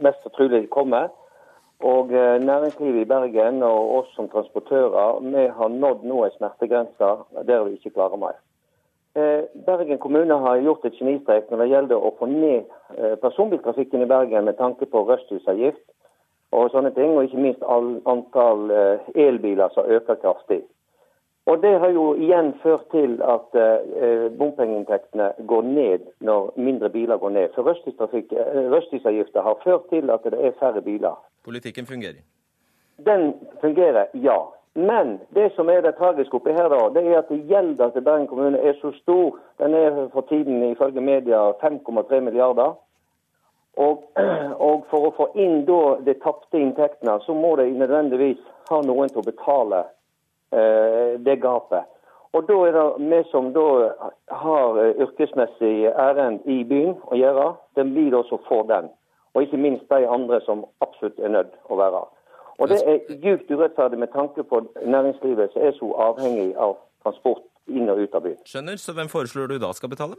mest 0.00 0.30
trolig 0.36 0.68
kommer 0.70 1.10
og 1.80 2.12
eh, 2.12 2.40
Næringslivet 2.42 3.00
i 3.00 3.04
Bergen 3.08 3.62
og 3.62 3.94
oss 3.98 4.14
som 4.14 4.28
transportører 4.28 5.20
vi 5.24 5.46
har 5.58 5.68
nådd 5.68 6.04
nå 6.04 6.24
en 6.24 6.34
smertegrense 6.36 7.10
der 7.48 7.64
vi 7.64 7.72
ikke 7.72 7.94
klarer 7.96 8.16
mer. 8.16 8.36
Eh, 9.16 9.42
Bergen 9.66 9.98
kommune 9.98 10.38
har 10.38 10.60
gjort 10.60 10.84
et 10.84 10.98
genistrek 10.98 11.50
når 11.50 11.62
det 11.62 11.70
gjelder 11.70 11.96
å 11.96 12.12
få 12.18 12.26
ned 12.26 12.68
eh, 12.98 13.16
personbiltrafikken 13.22 14.02
i 14.02 14.10
Bergen 14.12 14.44
med 14.44 14.58
tanke 14.60 14.86
på 14.86 15.06
rushtidsavgift 15.08 15.86
og 16.52 16.70
sånne 16.70 16.90
ting, 16.90 17.14
og 17.14 17.24
ikke 17.24 17.42
minst 17.44 17.62
antall 18.10 18.72
elbiler 19.14 19.70
som 19.70 19.86
øker 19.86 20.18
kraftig. 20.18 20.64
Og 21.46 21.62
Det 21.62 21.78
har 21.78 21.88
jo 21.88 22.14
igjen 22.14 22.52
ført 22.62 22.84
til 22.90 23.16
at 23.24 23.56
eh, 23.58 24.26
bompengeinntektene 24.38 25.32
går 25.46 25.62
ned 25.62 26.04
når 26.20 26.52
mindre 26.56 26.90
biler 26.90 27.16
går 27.16 27.30
ned. 27.30 27.48
For 27.54 27.62
Rushtidsavgifta 28.74 29.40
har 29.40 29.56
ført 29.64 29.88
til 29.90 30.10
at 30.10 30.24
det 30.24 30.38
er 30.46 30.58
færre 30.60 30.82
biler. 30.82 31.16
Politikken 31.44 31.86
fungerer? 31.86 32.20
Den 33.06 33.34
fungerer, 33.60 34.06
ja. 34.14 34.38
Men 34.74 35.18
det 35.34 35.52
som 35.56 35.68
er 35.68 35.80
det 35.80 35.96
tragiske 35.98 36.34
oppi 36.34 36.52
her, 36.54 36.68
da, 36.68 36.80
det 36.94 37.02
er 37.06 37.18
at 37.18 37.32
gjelda 37.48 37.88
til 37.90 38.04
Bergen 38.06 38.26
kommune 38.26 38.58
er 38.58 38.76
så 38.80 38.92
stor. 39.02 39.38
Den 39.58 39.74
er 39.74 40.08
for 40.12 40.20
tiden 40.28 40.62
ifølge 40.70 41.00
media 41.00 41.50
5,3 41.50 42.20
milliarder. 42.20 42.76
Og, 43.76 44.04
og 44.68 44.84
for 44.90 45.08
å 45.08 45.14
få 45.16 45.26
inn 45.34 45.64
da 45.66 45.96
de 46.06 46.14
tapte 46.22 46.58
inntektene, 46.58 47.18
så 47.26 47.34
må 47.34 47.56
de 47.56 47.70
nødvendigvis 47.70 48.38
ha 48.70 48.80
noen 48.86 49.10
til 49.10 49.22
å 49.22 49.26
betale 49.26 49.80
eh, 49.80 49.90
det 50.50 51.36
gapet. 51.42 51.86
Og 52.32 52.46
da 52.48 52.56
er 52.66 52.76
det 52.76 53.10
vi 53.10 53.20
som 53.30 53.50
da 53.54 53.66
har 54.42 54.78
eh, 54.78 54.94
yrkesmessig 55.02 55.90
ærend 55.90 56.46
i 56.46 56.62
byen 56.64 56.94
å 57.10 57.18
gjøre, 57.18 57.46
det 57.74 57.86
blir 57.90 58.10
da 58.14 58.22
som 58.28 58.38
får 58.46 58.68
den. 58.70 58.90
Og 59.34 59.46
ikke 59.46 59.58
minst 59.58 59.90
de 59.90 60.06
andre 60.06 60.40
som 60.46 60.62
absolutt 60.84 61.18
er 61.18 61.34
nødt 61.34 61.56
å 61.66 61.78
være. 61.78 62.04
Og 62.60 62.68
det 62.70 62.78
er 62.86 62.98
djupt 63.24 63.50
urettferdig 63.50 63.98
med 63.98 64.12
tanke 64.14 64.44
på 64.46 64.62
næringslivet 64.84 65.54
som 65.54 65.62
er 65.64 65.74
så 65.78 65.90
avhengig 66.06 66.50
av 66.60 66.76
transport 67.02 67.42
inn 67.70 67.90
og 67.90 68.02
ut 68.04 68.14
av 68.14 68.26
byen. 68.26 68.42
Skjønner, 68.46 68.78
så 68.78 68.94
hvem 68.94 69.10
foreslår 69.10 69.50
du 69.50 69.58
da 69.62 69.72
skal 69.74 69.90
betale? 69.90 70.18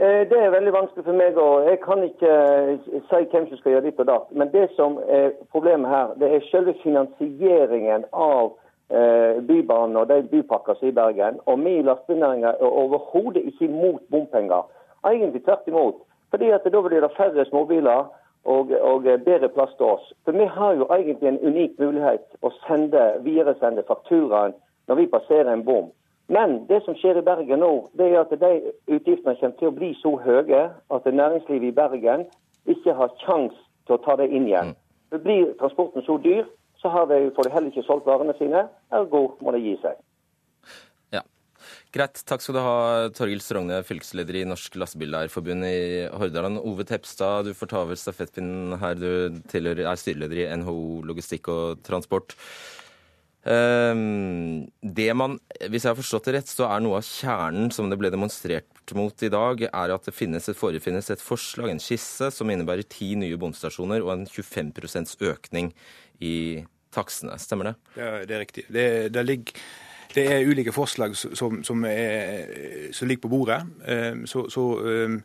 Eh, 0.00 0.28
Det 0.30 0.38
er 0.40 0.50
veldig 0.50 0.72
vanskelig 0.72 1.04
for 1.04 1.12
meg, 1.12 1.36
og 1.36 1.66
jeg 1.68 1.78
kan 1.84 2.02
ikke 2.02 2.28
eh, 2.72 3.00
si 3.08 3.18
hvem 3.32 3.48
som 3.48 3.58
skal 3.58 3.72
gjøre 3.72 3.84
ditt 3.84 3.98
og 4.00 4.06
datt. 4.08 4.30
Men 4.32 4.48
det 4.52 4.70
som 4.76 4.96
er 5.16 5.34
problemet 5.52 5.92
her, 5.92 6.14
det 6.20 6.30
er 6.30 6.46
selve 6.48 6.72
finansieringen 6.82 8.06
av 8.12 8.54
eh, 8.88 9.42
Bybanen 9.48 9.98
og 10.00 10.08
de 10.08 10.22
bypakkene 10.30 10.88
i 10.88 10.94
Bergen. 11.00 11.36
Og 11.44 11.60
vi 11.64 11.74
i 11.76 11.84
lastebilnæringa 11.84 12.54
er 12.54 12.78
overhodet 12.84 13.44
ikke 13.44 13.68
imot 13.68 14.00
bompenger. 14.10 14.64
Egentlig 15.04 15.44
tvert 15.44 15.68
imot. 15.68 16.00
Fordi 16.30 16.48
at 16.56 16.64
da 16.64 16.80
blir 16.80 17.04
det 17.04 17.12
færre 17.18 17.44
småbiler 17.50 18.08
og, 18.44 18.72
og 18.80 19.02
bedre 19.04 19.52
plass 19.52 19.76
til 19.76 19.86
oss. 19.98 20.12
For 20.24 20.32
vi 20.32 20.48
har 20.48 20.80
jo 20.80 20.88
egentlig 20.96 21.28
en 21.28 21.42
unik 21.44 21.76
mulighet 21.78 22.24
å 22.40 22.54
sende, 22.64 23.04
videresende 23.20 23.84
fakturaen 23.84 24.56
når 24.88 25.04
vi 25.04 25.12
passerer 25.12 25.52
en 25.52 25.64
bom. 25.64 25.92
Men 26.30 26.60
det 26.68 26.84
som 26.84 26.94
skjer 26.94 27.18
i 27.18 27.24
Bergen 27.26 27.58
nå, 27.58 27.72
det 27.98 28.06
er 28.12 28.20
at 28.20 28.30
de 28.38 28.52
utgiftene 28.86 29.34
kommer 29.40 29.56
til 29.58 29.70
å 29.70 29.74
bli 29.74 29.90
så 29.98 30.12
høye 30.22 30.60
at 30.94 31.08
næringslivet 31.10 31.72
i 31.72 31.74
Bergen 31.74 32.22
ikke 32.70 32.94
har 32.94 33.10
kjangs 33.24 33.56
til 33.88 33.96
å 33.96 34.02
ta 34.04 34.14
det 34.20 34.28
inn 34.30 34.46
igjen. 34.46 34.76
For 35.10 35.24
Blir 35.24 35.56
transporten 35.58 36.06
så 36.06 36.20
dyr, 36.22 36.46
så 36.78 36.92
har 36.94 37.10
de, 37.10 37.32
får 37.34 37.48
de 37.48 37.54
heller 37.54 37.72
ikke 37.72 37.86
solgt 37.88 38.06
varene 38.06 38.36
sine, 38.38 38.62
ergo 38.94 39.24
må 39.42 39.56
de 39.56 39.64
gi 39.64 39.74
seg. 39.82 39.98
Ja. 41.16 41.24
Greit. 41.92 42.22
Takk 42.30 42.44
skal 42.44 42.56
du 42.56 42.62
ha, 42.62 42.76
Torgild 43.16 43.42
Strogne, 43.42 43.82
fylkesleder 43.84 44.38
i 44.38 44.46
Norsk 44.48 44.78
Lastebileier-forbund 44.78 45.66
i 45.66 45.80
Hordaland. 46.14 46.62
Ove 46.62 46.86
Tepstad, 46.86 47.50
du 47.50 47.58
får 47.58 47.72
ta 47.72 47.82
over 47.82 47.98
stafettpinnen 47.98 48.78
her. 48.78 48.94
Du 48.94 49.10
er 49.34 49.98
styreleder 49.98 50.44
i 50.44 50.48
NHO 50.62 50.78
Logistikk 51.10 51.50
og 51.50 51.82
Transport. 51.86 52.38
Ehm, 53.48 54.68
det 54.82 55.14
man, 55.16 55.38
Hvis 55.70 55.86
jeg 55.86 55.90
har 55.90 55.96
forstått 55.96 56.28
det 56.28 56.34
rett, 56.36 56.50
så 56.50 56.66
er 56.68 56.82
noe 56.84 56.98
av 57.00 57.06
kjernen 57.06 57.70
som 57.72 57.88
det 57.88 57.96
ble 58.00 58.10
demonstrert 58.12 58.94
mot 58.96 59.22
i 59.22 59.30
dag, 59.32 59.62
er 59.68 59.94
at 59.94 60.08
det 60.08 60.16
finnes 60.16 60.48
et, 60.48 60.58
forefinnes 60.58 61.10
et 61.12 61.22
forslag, 61.22 61.70
en 61.70 61.80
skisse, 61.80 62.30
som 62.34 62.50
innebærer 62.50 62.88
ti 62.90 63.14
nye 63.16 63.38
bomstasjoner 63.40 64.02
og 64.02 64.12
en 64.16 64.26
25% 64.26 65.14
økning 65.30 65.70
i 66.20 66.64
takstene. 66.92 67.38
Stemmer 67.38 67.70
det? 67.70 67.76
Er, 67.96 68.26
det 68.26 68.34
er 68.34 68.42
riktig. 68.44 68.64
Det, 68.68 68.86
det, 69.14 69.24
ligger, 69.24 69.62
det, 70.16 70.26
er 70.26 70.48
ulike 70.48 70.74
forslag 70.74 71.14
som, 71.16 71.62
som, 71.64 71.86
er, 71.86 72.90
som 72.96 73.08
ligger 73.08 73.28
på 73.28 73.32
bordet. 73.36 73.62
Ehm, 73.86 74.26
så, 74.28 74.48
så 74.52 74.66
ehm, 74.84 75.20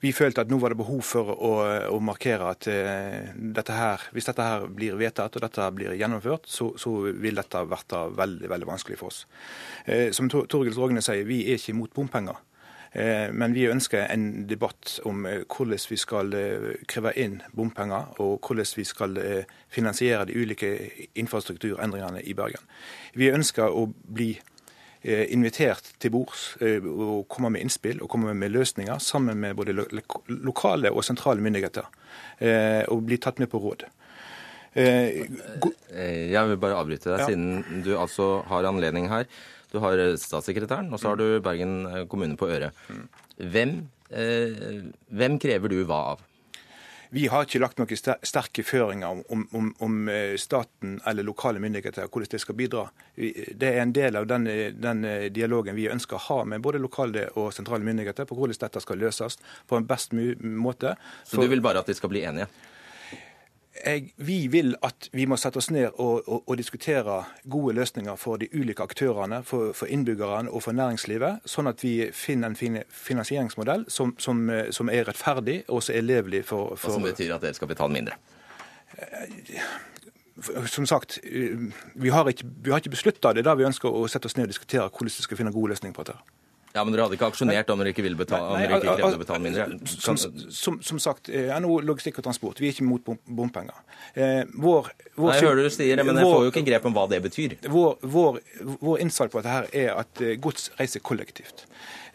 vi 0.00 0.12
følte 0.12 0.42
at 0.44 0.50
nå 0.52 0.58
var 0.60 0.72
det 0.72 0.80
behov 0.80 1.00
for 1.06 1.30
å, 1.32 1.52
å 1.92 2.00
markere 2.04 2.50
at 2.52 2.66
uh, 2.68 3.30
dette 3.56 3.76
her, 3.76 4.08
hvis 4.12 4.28
dette 4.28 4.44
her 4.44 4.66
blir 4.72 4.98
vedtatt 5.00 5.38
og 5.38 5.44
dette 5.46 5.68
blir 5.76 5.96
gjennomført, 5.96 6.48
så, 6.50 6.72
så 6.80 6.92
vil 7.08 7.38
dette 7.40 7.62
bli 7.70 8.02
veldig 8.18 8.50
veldig 8.52 8.68
vanskelig 8.68 9.00
for 9.00 9.12
oss. 9.12 9.24
Uh, 9.88 10.10
som 10.16 10.28
Torgild 10.32 10.76
Rogne 10.76 11.04
sier, 11.04 11.24
vi 11.28 11.46
er 11.46 11.60
ikke 11.60 11.72
imot 11.74 11.94
bompenger. 11.96 12.42
Uh, 12.96 13.32
men 13.32 13.56
vi 13.56 13.68
ønsker 13.68 14.04
en 14.12 14.46
debatt 14.48 14.98
om 15.08 15.24
hvordan 15.24 15.86
vi 15.90 16.00
skal 16.00 16.36
kreve 16.88 17.14
inn 17.20 17.40
bompenger, 17.56 18.12
og 18.20 18.44
hvordan 18.44 18.76
vi 18.76 18.84
skal 18.88 19.16
finansiere 19.72 20.28
de 20.28 20.36
ulike 20.36 20.74
infrastrukturendringene 21.16 22.20
i 22.24 22.36
Bergen. 22.36 22.68
Vi 23.16 23.32
ønsker 23.32 23.72
å 23.72 23.88
bli 23.88 24.34
Eh, 24.36 24.55
invitert 25.06 25.92
til 26.02 26.12
bords 26.14 26.56
eh, 26.64 26.82
og 26.82 27.26
komme 27.30 27.52
med 27.54 27.62
innspill 27.62 28.00
og 28.02 28.10
komme 28.10 28.34
med 28.34 28.54
løsninger 28.54 28.98
sammen 29.02 29.38
med 29.42 29.56
både 29.58 29.74
lokale 30.28 30.90
og 30.90 31.04
sentrale 31.06 31.42
myndigheter. 31.44 31.86
Eh, 32.38 32.82
og 32.90 33.04
bli 33.06 33.20
tatt 33.22 33.38
med 33.42 33.50
på 33.52 33.60
råd. 33.62 33.86
Jeg 34.76 36.48
vil 36.50 36.58
bare 36.60 36.76
avbryte 36.76 37.08
deg, 37.08 37.22
ja. 37.22 37.26
siden 37.30 37.82
du 37.86 37.94
altså 37.96 38.42
har 38.50 38.66
anledning 38.68 39.06
her. 39.08 39.24
Du 39.72 39.78
har 39.80 39.96
statssekretæren, 40.20 40.90
og 40.92 41.00
så 41.00 41.14
har 41.14 41.20
du 41.20 41.40
Bergen 41.40 41.86
kommune 42.12 42.36
på 42.36 42.50
øret. 42.52 42.76
Mm. 42.92 43.06
Hvem, 43.54 43.72
hvem 45.16 45.38
krever 45.40 45.72
du 45.72 45.78
hva 45.88 46.02
av? 46.12 46.26
Vi 47.10 47.26
har 47.30 47.46
ikke 47.46 47.60
lagt 47.62 47.80
noen 47.80 47.98
sterke 48.26 48.64
føringer 48.66 49.22
om, 49.30 49.44
om, 49.54 49.72
om, 49.84 49.96
eh, 50.12 50.34
staten 50.40 50.98
eller 51.06 51.26
lokale 51.26 51.62
myndigheter 51.62 52.08
hvordan 52.08 52.32
det 52.32 52.40
skal 52.42 52.58
bidra. 52.58 52.86
Det 53.16 53.70
er 53.70 53.82
en 53.82 53.94
del 53.96 54.18
av 54.18 54.28
den, 54.30 54.48
den, 54.80 55.04
eh, 55.04 55.28
dialogen 55.30 55.76
vi 55.78 55.88
ønsker 55.92 56.18
å 56.18 56.24
ha 56.28 56.38
med 56.44 56.64
både 56.64 56.82
lokale 56.82 57.28
og 57.34 57.52
sentrale 57.54 57.86
myndigheter 57.86 58.26
på 58.28 58.38
hvordan 58.38 58.58
dette 58.66 58.82
skal 58.82 59.00
løses 59.00 59.38
på 59.66 59.78
en 59.78 59.86
best 59.86 60.16
måte. 60.16 60.96
Så 61.24 61.42
du 61.42 61.50
vil 61.50 61.64
bare 61.64 61.84
at 61.84 61.90
de 61.90 61.96
skal 61.96 62.12
bli 62.12 62.24
enige? 62.26 62.50
Jeg, 63.84 64.12
vi 64.16 64.46
vil 64.46 64.74
at 64.82 65.08
vi 65.12 65.26
må 65.26 65.36
sette 65.40 65.60
oss 65.60 65.70
ned 65.70 65.88
og, 65.92 66.28
og, 66.28 66.42
og 66.46 66.58
diskutere 66.58 67.18
gode 67.50 67.74
løsninger 67.76 68.16
for 68.20 68.40
de 68.40 68.48
ulike 68.54 68.82
aktørene, 68.82 69.42
for, 69.46 69.72
for, 69.76 69.90
innbyggerne 69.90 70.50
og 70.50 70.62
for 70.66 70.76
næringslivet, 70.76 71.44
sånn 71.48 71.70
at 71.70 71.82
vi 71.84 72.10
finner 72.14 72.52
en 72.52 72.82
finansieringsmodell 72.88 73.86
som, 73.92 74.14
som, 74.22 74.46
som 74.70 74.92
er 74.92 75.08
rettferdig 75.08 75.62
og 75.68 75.82
som 75.82 75.96
er 75.96 76.06
levelig 76.06 76.44
for, 76.46 76.76
for 76.76 76.94
Og 76.94 77.00
som 77.00 77.06
betyr 77.06 77.36
at 77.36 77.44
dere 77.44 77.58
skal 77.58 77.70
betale 77.70 77.92
mindre? 77.96 78.18
Som 80.68 80.86
sagt, 80.86 81.18
vi 81.24 82.12
har 82.12 82.28
ikke, 82.28 82.48
vi 82.64 82.72
har 82.72 82.82
ikke 82.82 82.96
beslutta 82.96 83.32
det 83.36 83.46
da 83.46 83.56
vi 83.56 83.66
ønsker 83.68 83.92
å 83.92 84.06
sette 84.10 84.28
oss 84.28 84.36
ned 84.36 84.48
og 84.48 84.54
diskutere 84.54 84.88
hvordan 84.90 85.12
vi 85.12 85.28
skal 85.28 85.40
finne 85.40 85.54
gode 85.54 85.72
løsninger 85.74 85.96
på 85.96 86.04
dette. 86.06 86.35
Ja, 86.76 86.84
Men 86.84 86.92
dere 86.92 87.06
hadde 87.06 87.16
ikke 87.16 87.30
aksjonert 87.32 87.70
om 87.72 87.80
dere 87.80 87.92
ikke, 87.94 88.04
ville 88.04 88.18
betale, 88.18 88.50
om 88.52 88.60
dere 88.60 88.76
ikke 88.76 88.96
krevde 88.98 89.16
å 89.16 89.20
betale 89.22 89.40
mindre? 89.46 89.66
Som, 89.88 90.18
som, 90.52 90.76
som 90.84 90.98
sagt, 91.00 91.30
eh, 91.32 91.48
NHO 91.56 91.78
Logistikk 91.88 92.20
og 92.20 92.26
Transport, 92.26 92.60
vi 92.60 92.68
er 92.68 92.74
ikke 92.74 92.84
imot 92.84 93.08
bompenger. 93.24 93.78
Eh, 94.12 94.42
vår, 94.52 94.90
vår, 95.16 95.30
Nei, 95.30 95.38
jeg 95.38 95.48
hører 95.48 95.62
du 95.64 95.72
sier 95.72 95.96
det, 95.96 96.04
men 96.04 96.20
jeg 96.20 96.28
får 96.28 96.44
jo 96.44 96.52
ikke 96.52 96.64
grep 96.68 96.88
om 96.90 96.96
hva 96.98 97.06
det 97.12 97.22
betyr. 97.24 97.56
Vår, 97.72 97.96
vår, 98.16 98.40
vår 98.84 99.04
innsalg 99.06 99.32
på 99.32 99.40
dette 99.40 99.54
her 99.56 99.70
er 99.72 99.94
at 99.96 100.20
eh, 100.24 100.36
gods 100.36 100.68
reiser 100.76 101.04
kollektivt. 101.04 101.64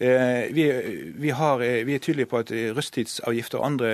Vi, 0.02 0.64
vi, 1.22 1.30
har, 1.38 1.62
vi, 1.86 1.94
er 1.94 2.02
tydelige 2.02 2.26
på 2.32 2.40
at 2.42 2.50
rushtidsavgifter 2.74 3.60
og 3.60 3.68
andre, 3.68 3.90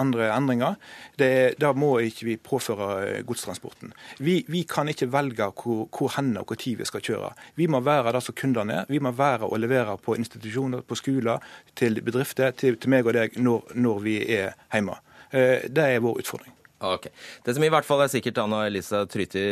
andre 0.00 0.30
endringer, 0.32 0.78
det, 1.20 1.28
da 1.60 1.74
må 1.76 1.98
ikke 2.00 2.28
vi 2.30 2.36
påføre 2.40 3.20
godstransporten. 3.28 3.92
Vi, 4.24 4.38
vi 4.48 4.62
kan 4.64 4.88
ikke 4.88 5.10
velge 5.12 5.50
hvor, 5.52 5.84
hvor 5.92 6.14
hen 6.16 6.32
og 6.40 6.48
når 6.48 6.78
vi 6.80 6.88
skal 6.88 7.04
kjøre. 7.04 7.32
Vi 7.60 7.68
må 7.68 7.80
være 7.84 8.12
der 8.16 8.24
som 8.24 8.34
kundene 8.40 8.80
er. 8.80 8.88
Vi 8.88 8.98
må 8.98 9.12
være 9.12 9.50
og 9.50 9.60
levere 9.60 9.98
på 9.98 10.16
institusjoner, 10.16 10.80
på 10.80 10.94
skoler, 10.94 11.38
til 11.76 12.00
bedrifter, 12.02 12.50
til, 12.50 12.78
til 12.78 12.90
meg 12.90 13.06
og 13.06 13.14
deg 13.14 13.36
når, 13.36 13.74
når, 13.74 13.98
vi 14.04 14.18
er 14.24 14.54
hjemme. 14.72 14.96
Eh, 15.32 15.68
det 15.68 15.88
er 15.90 16.04
vår 16.04 16.20
utfordring. 16.24 16.52
Ok. 16.84 17.08
Det 17.44 17.54
som 17.56 17.64
i 17.64 17.70
hvert 17.72 17.86
fall 17.86 18.02
er 18.04 18.10
sikkert, 18.12 18.38
Anna 18.42 18.64
Elisa 18.68 19.04
Tryti, 19.08 19.44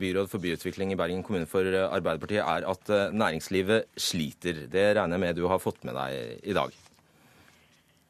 byråd 0.00 0.30
for 0.30 0.42
byutvikling 0.42 0.92
i 0.92 0.98
Bergen 0.98 1.22
kommune 1.22 1.46
for 1.50 1.66
Arbeiderpartiet, 1.66 2.42
er 2.42 2.66
at 2.68 2.90
eh, 2.90 3.12
næringslivet 3.14 3.86
sliter. 3.96 4.64
Det 4.72 4.88
regner 4.96 5.18
jeg 5.18 5.24
med 5.24 5.38
du 5.38 5.46
har 5.50 5.62
fått 5.62 5.84
med 5.86 5.94
deg 5.98 6.42
i 6.42 6.56
dag? 6.56 6.74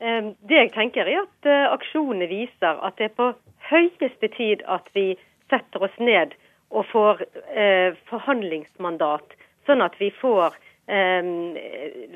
Det 0.03 0.57
jeg 0.59 0.73
tenker 0.75 1.07
er 1.07 1.21
at 1.21 1.51
eh, 1.51 1.69
aksjonene 1.71 2.27
viser 2.31 2.81
at 2.83 2.97
det 2.99 3.11
er 3.11 3.19
på 3.19 3.29
høyeste 3.69 4.33
tid 4.35 4.65
at 4.67 4.89
vi 4.97 5.13
setter 5.53 5.85
oss 5.85 5.95
ned 6.01 6.33
og 6.73 6.87
får 6.89 7.19
forhandlingsmandat, 8.09 9.35
sånn 9.69 9.85
at 9.85 9.93
vi 10.01 10.09
får 10.17 10.55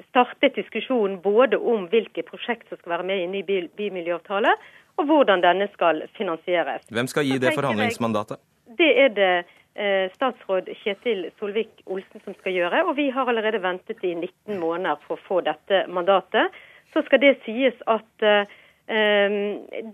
startet 0.08 0.56
diskusjon 0.56 1.18
både 1.20 1.60
om 1.60 1.84
hvilke 1.92 2.24
prosjekt 2.24 2.64
som 2.70 2.80
skal 2.80 2.94
være 2.94 3.06
med 3.10 3.20
i 3.20 3.28
ny 3.34 3.42
bymiljøavtale, 3.76 4.54
og 4.96 5.08
hvordan 5.08 5.44
denne 5.44 5.68
skal 5.72 6.02
finansieres. 6.16 6.86
Hvem 6.90 7.08
skal 7.10 7.26
gi 7.28 7.38
det 7.42 7.52
forhandlingsmandatet? 7.54 8.40
Det 8.78 8.90
er 9.04 9.12
det 9.16 9.32
eh, 9.76 10.08
statsråd 10.16 10.70
Kjetil 10.82 11.26
Solvik-Olsen 11.38 12.24
som 12.24 12.36
skal 12.40 12.56
gjøre. 12.56 12.84
Og 12.88 12.96
vi 12.96 13.10
har 13.14 13.28
allerede 13.28 13.62
ventet 13.62 14.02
i 14.04 14.14
19 14.14 14.58
måneder 14.60 15.00
for 15.06 15.16
å 15.16 15.26
få 15.28 15.40
dette 15.46 15.84
mandatet. 15.92 16.54
Så 16.94 17.04
skal 17.06 17.22
det 17.22 17.36
sies 17.44 17.76
at 17.86 18.26
eh, 18.26 18.56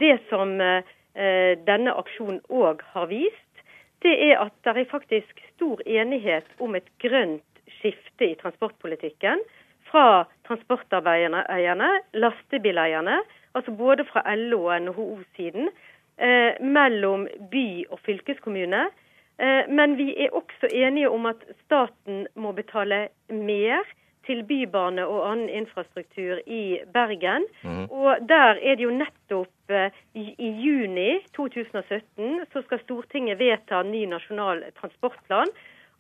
det 0.03 0.17
som 0.31 0.59
eh, 0.61 0.83
denne 1.67 1.97
aksjonen 1.99 2.43
òg 2.49 2.85
har 2.95 3.11
vist, 3.11 3.49
det 4.03 4.15
er 4.31 4.39
at 4.43 4.55
det 4.67 4.75
er 4.75 4.91
faktisk 4.91 5.43
stor 5.53 5.83
enighet 5.87 6.49
om 6.63 6.75
et 6.75 6.89
grønt 7.03 7.45
skifte 7.79 8.33
i 8.33 8.39
transportpolitikken 8.41 9.43
fra 9.91 10.25
transportarbeiderne, 10.49 11.91
lastebileierne, 12.17 13.21
altså 13.55 13.73
både 13.73 14.05
fra 14.05 14.35
LO 14.35 14.65
og 14.65 14.83
NHO-siden, 14.83 15.69
eh, 16.19 16.53
mellom 16.61 17.29
by 17.51 17.67
og 17.91 17.99
fylkeskommune. 18.07 18.87
Eh, 19.39 19.69
men 19.69 19.97
vi 19.97 20.15
er 20.17 20.31
også 20.33 20.71
enige 20.73 21.11
om 21.11 21.27
at 21.27 21.37
staten 21.65 22.27
må 22.35 22.53
betale 22.53 23.09
mer 23.29 23.83
til 24.27 24.45
bybane 24.47 25.05
og 25.07 25.25
annen 25.31 25.49
infrastruktur 25.49 26.39
i 26.47 26.79
Bergen. 26.95 27.47
Mm. 27.63 27.85
Og 27.91 28.29
der 28.29 28.59
er 28.63 28.79
det 28.79 28.87
jo 28.87 28.95
nettopp 28.95 29.71
eh, 29.75 29.91
i, 30.15 30.51
juni 30.63 31.19
2017 31.37 32.45
så 32.53 32.63
skal 32.67 32.83
Stortinget 32.85 33.39
vedta 33.39 33.83
ny 33.83 34.05
nasjonal 34.11 34.65
transportplan. 34.81 35.51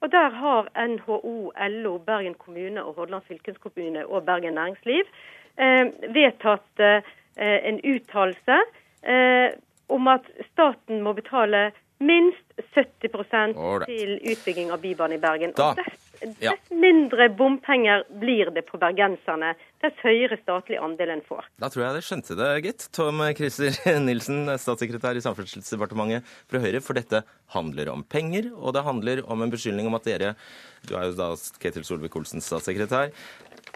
Og 0.02 0.10
der 0.12 0.30
har 0.34 0.68
NHO, 0.88 1.52
LO, 1.68 1.98
Bergen 1.98 2.34
kommune 2.34 2.84
og 2.84 2.94
Hordaland 2.94 3.22
fylkeskommune 3.28 4.06
og 4.06 4.24
Bergen 4.26 4.54
næringsliv 4.58 5.04
eh, 5.58 5.86
vedtatt 6.14 6.82
eh, 6.82 7.12
en 7.40 7.80
uttalelse 7.80 8.58
eh, 9.02 9.54
om 9.92 10.08
at 10.08 10.26
staten 10.52 11.02
må 11.04 11.14
betale 11.16 11.70
minst 12.02 12.38
70 12.74 13.54
Ålreit. 13.56 13.86
til 13.86 14.16
utbygging 14.32 14.72
av 14.74 14.80
Bybanen 14.82 15.16
i 15.16 15.20
Bergen. 15.22 15.52
Da- 15.54 15.68
Og 15.70 15.76
dess, 15.78 16.34
dess 16.40 16.70
mindre 16.74 17.28
bompenger 17.30 18.02
blir 18.18 18.50
det 18.54 18.64
på 18.66 18.78
bergenserne, 18.78 19.52
dess 19.82 19.94
høyere 20.02 20.36
statlig 20.42 20.80
andel 20.82 21.10
en 21.14 21.22
får. 21.22 21.44
Da 21.62 21.68
tror 21.70 21.84
jeg 21.84 21.94
dere 21.94 22.06
skjønte 22.08 22.36
det, 22.38 22.50
gitt. 22.66 22.88
Tom 22.92 23.22
Christer 23.38 23.70
Nilsen, 24.06 24.46
statssekretær 24.58 25.14
i 25.16 25.22
Samferdselsdepartementet 25.22 26.26
fra 26.50 26.58
Høyre. 26.62 26.82
For 26.82 26.94
dette 26.98 27.22
handler 27.54 27.92
om 27.94 28.02
penger, 28.02 28.50
og 28.56 28.74
det 28.74 28.82
handler 28.86 29.22
om 29.30 29.42
en 29.46 29.50
beskyldning 29.54 29.86
om 29.86 29.94
at 29.94 30.04
dere 30.10 30.34
Du 30.88 30.96
er 30.98 31.06
jo 31.10 31.14
da 31.14 31.30
Ketil 31.62 31.86
Solvik-Olsens 31.86 32.46
statssekretær. 32.50 33.12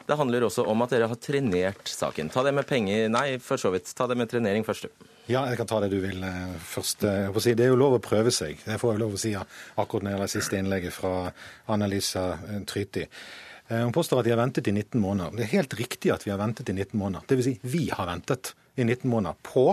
Det 0.06 0.16
handler 0.18 0.46
også 0.46 0.64
om 0.70 0.82
at 0.84 0.92
dere 0.94 1.08
har 1.10 1.18
trenert 1.18 1.88
saken. 1.90 2.30
Ta 2.30 2.44
det 2.46 2.52
med 2.54 2.66
penger 2.68 3.08
Nei, 3.10 3.38
for 3.42 3.58
så 3.60 3.72
vidt. 3.74 3.90
Ta 3.96 4.06
det 4.06 4.16
med 4.18 4.30
trenering 4.30 4.66
først, 4.66 4.86
du. 4.86 5.08
Ja, 5.26 5.42
jeg 5.50 5.58
kan 5.58 5.66
ta 5.66 5.80
det 5.82 5.90
du 5.90 5.98
vil 6.02 6.22
eh, 6.22 6.52
først. 6.62 7.02
Eh, 7.02 7.34
Det 7.34 7.64
er 7.64 7.72
jo 7.72 7.80
lov 7.80 7.96
å 7.96 8.02
prøve 8.02 8.30
seg. 8.30 8.60
Det 8.62 8.78
får 8.78 8.94
jeg 8.94 9.02
lov 9.02 9.16
å 9.16 9.18
si 9.18 9.32
akkurat 9.34 10.04
når 10.04 10.10
det 10.10 10.14
gjelder 10.14 10.34
siste 10.36 10.60
innlegget 10.60 10.94
fra 10.94 11.32
Annelisa 11.66 12.28
eh, 12.38 12.62
Tryti. 12.68 13.08
Hun 13.66 13.90
påstår 13.90 14.20
at 14.20 14.28
de 14.28 14.30
har 14.30 14.38
ventet 14.38 14.68
i 14.70 14.72
19 14.72 15.00
måneder. 15.02 15.32
Det 15.34 15.42
er 15.42 15.56
helt 15.56 15.72
riktig 15.74 16.12
at 16.14 16.22
vi 16.22 16.30
har 16.30 16.38
ventet 16.38 16.68
i 16.70 16.74
19 16.76 16.92
måneder. 17.00 17.26
Dvs. 17.26 17.48
Si, 17.48 17.54
vi 17.66 17.88
har 17.90 18.06
ventet 18.06 18.52
i 18.78 18.84
19 18.84 19.10
måneder 19.10 19.34
på 19.42 19.72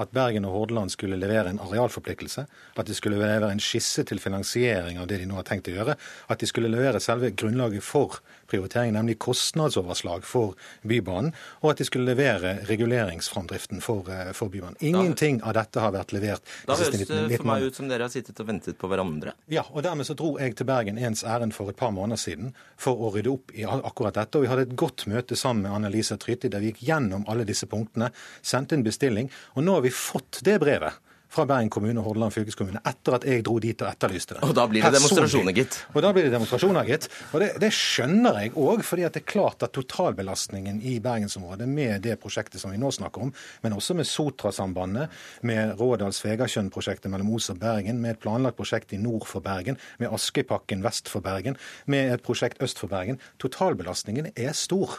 at 0.00 0.12
Bergen 0.12 0.44
og 0.44 0.52
Hordaland 0.52 0.92
skulle 0.92 1.16
levere 1.16 1.52
en 1.52 1.60
arealforpliktelse, 1.62 2.44
at 2.76 2.88
de 2.88 2.96
skulle 2.96 3.16
levere 3.20 3.50
en 3.52 3.62
skisse 3.62 4.04
til 4.08 4.20
finansiering 4.22 5.00
av 5.00 5.08
det 5.10 5.20
de 5.22 5.28
nå 5.30 5.38
har 5.38 5.46
tenkt 5.48 5.70
å 5.70 5.74
gjøre, 5.78 5.96
at 6.28 6.40
de 6.40 6.48
skulle 6.50 6.68
levere 6.72 7.00
selve 7.00 7.32
grunnlaget 7.32 7.84
for 7.84 8.20
prioritering, 8.50 8.92
nemlig 8.96 9.18
kostnadsoverslag 9.22 10.26
for 10.26 10.56
Bybanen, 10.82 11.32
og 11.62 11.72
at 11.72 11.80
de 11.80 11.86
skulle 11.88 12.08
levere 12.10 12.56
reguleringsframdriften 12.68 13.82
for, 13.84 14.08
eh, 14.10 14.32
for 14.36 14.52
Bybanen. 14.52 14.76
Ingenting 14.80 15.40
av 15.42 15.54
dette 15.54 15.80
har 15.80 15.94
vært 15.94 16.14
levert 16.16 16.42
Da 16.66 16.74
høres 16.74 16.90
det 16.90 17.06
19 17.06 17.36
for 17.36 17.50
meg 17.52 17.62
ut 17.62 17.74
som 17.74 17.88
dere 17.88 18.06
har 18.06 18.12
sittet 18.12 18.40
og 18.40 18.46
ventet 18.46 18.78
på 18.78 18.90
hverandre. 18.90 19.34
Ja, 19.48 19.64
og 19.70 19.82
dermed 19.86 20.08
så 20.08 20.16
dro 20.18 20.36
jeg 20.38 20.56
til 20.56 20.66
Bergen 20.66 20.98
ens 20.98 21.24
ærend 21.24 21.54
for 21.56 21.70
et 21.70 21.76
par 21.76 21.92
måneder 21.94 22.20
siden 22.20 22.54
for 22.76 22.96
å 22.96 23.12
rydde 23.14 23.32
opp 23.32 23.54
i 23.54 23.64
akkurat 23.64 24.14
dette. 24.14 24.38
Og 24.38 24.46
vi 24.46 24.52
hadde 24.52 24.66
et 24.68 24.76
godt 24.76 25.06
møte 25.06 25.36
sammen 25.36 25.62
med 25.62 25.72
Annelisa 25.72 26.18
Tryti 26.20 26.50
der 26.50 26.60
vi 26.60 26.72
gikk 26.72 26.84
gjennom 26.88 27.24
alle 27.30 27.46
disse 27.48 27.66
punktene, 27.70 28.10
sendte 28.42 28.76
en 28.76 28.86
bestilling, 28.86 29.30
og 29.54 29.64
nå 29.64 29.78
har 29.78 29.86
vi 29.86 29.94
fått 29.94 30.42
det 30.46 30.58
brevet. 30.62 30.98
Fra 31.30 31.44
Bergen 31.46 31.70
kommune 31.70 32.00
og 32.02 32.08
Hordaland 32.08 32.34
fylkeskommune 32.34 32.80
etter 32.90 33.14
at 33.20 33.26
jeg 33.28 33.44
dro 33.46 33.56
dit 33.62 33.82
og 33.84 33.90
etterlyste 33.90 34.36
det. 34.36 34.42
Og 34.48 34.54
da 34.56 34.64
blir 34.70 34.82
det 34.82 34.92
demonstrasjoner, 34.96 35.54
gitt. 35.54 35.76
Og 35.94 36.02
da 36.02 36.10
blir 36.14 36.26
det 36.26 36.32
demonstrasjoner, 36.34 36.88
gitt. 36.88 37.06
Og 37.30 37.44
det, 37.44 37.50
det 37.62 37.70
skjønner 37.76 38.40
jeg 38.42 38.54
òg, 38.58 38.82
fordi 38.86 39.06
det 39.06 39.22
er 39.22 39.26
klart 39.30 39.62
at 39.66 39.74
totalbelastningen 39.76 40.80
i 40.82 40.96
bergensområdet 41.02 41.68
med 41.70 42.02
det 42.06 42.16
prosjektet 42.22 42.62
som 42.62 42.74
vi 42.74 42.80
nå 42.82 42.90
snakker 42.94 43.28
om, 43.28 43.30
men 43.62 43.76
også 43.76 43.94
med 43.98 44.08
Sotrasambandet, 44.10 45.14
med 45.46 45.76
Rådals-Vegardkjønn-prosjektet 45.78 47.12
mellom 47.12 47.30
Os 47.36 47.50
og 47.54 47.60
Bergen, 47.62 48.02
med 48.02 48.16
et 48.16 48.22
planlagt 48.22 48.58
prosjekt 48.58 48.96
i 48.96 49.00
nord 49.00 49.28
for 49.30 49.44
Bergen, 49.44 49.78
med 50.02 50.10
Askøypakken 50.10 50.82
vest 50.86 51.10
for 51.12 51.22
Bergen, 51.24 51.58
med 51.86 52.16
et 52.16 52.26
prosjekt 52.26 52.62
øst 52.64 52.82
for 52.82 52.90
Bergen. 52.90 53.22
Totalbelastningen 53.38 54.32
er 54.34 54.52
stor. 54.56 54.98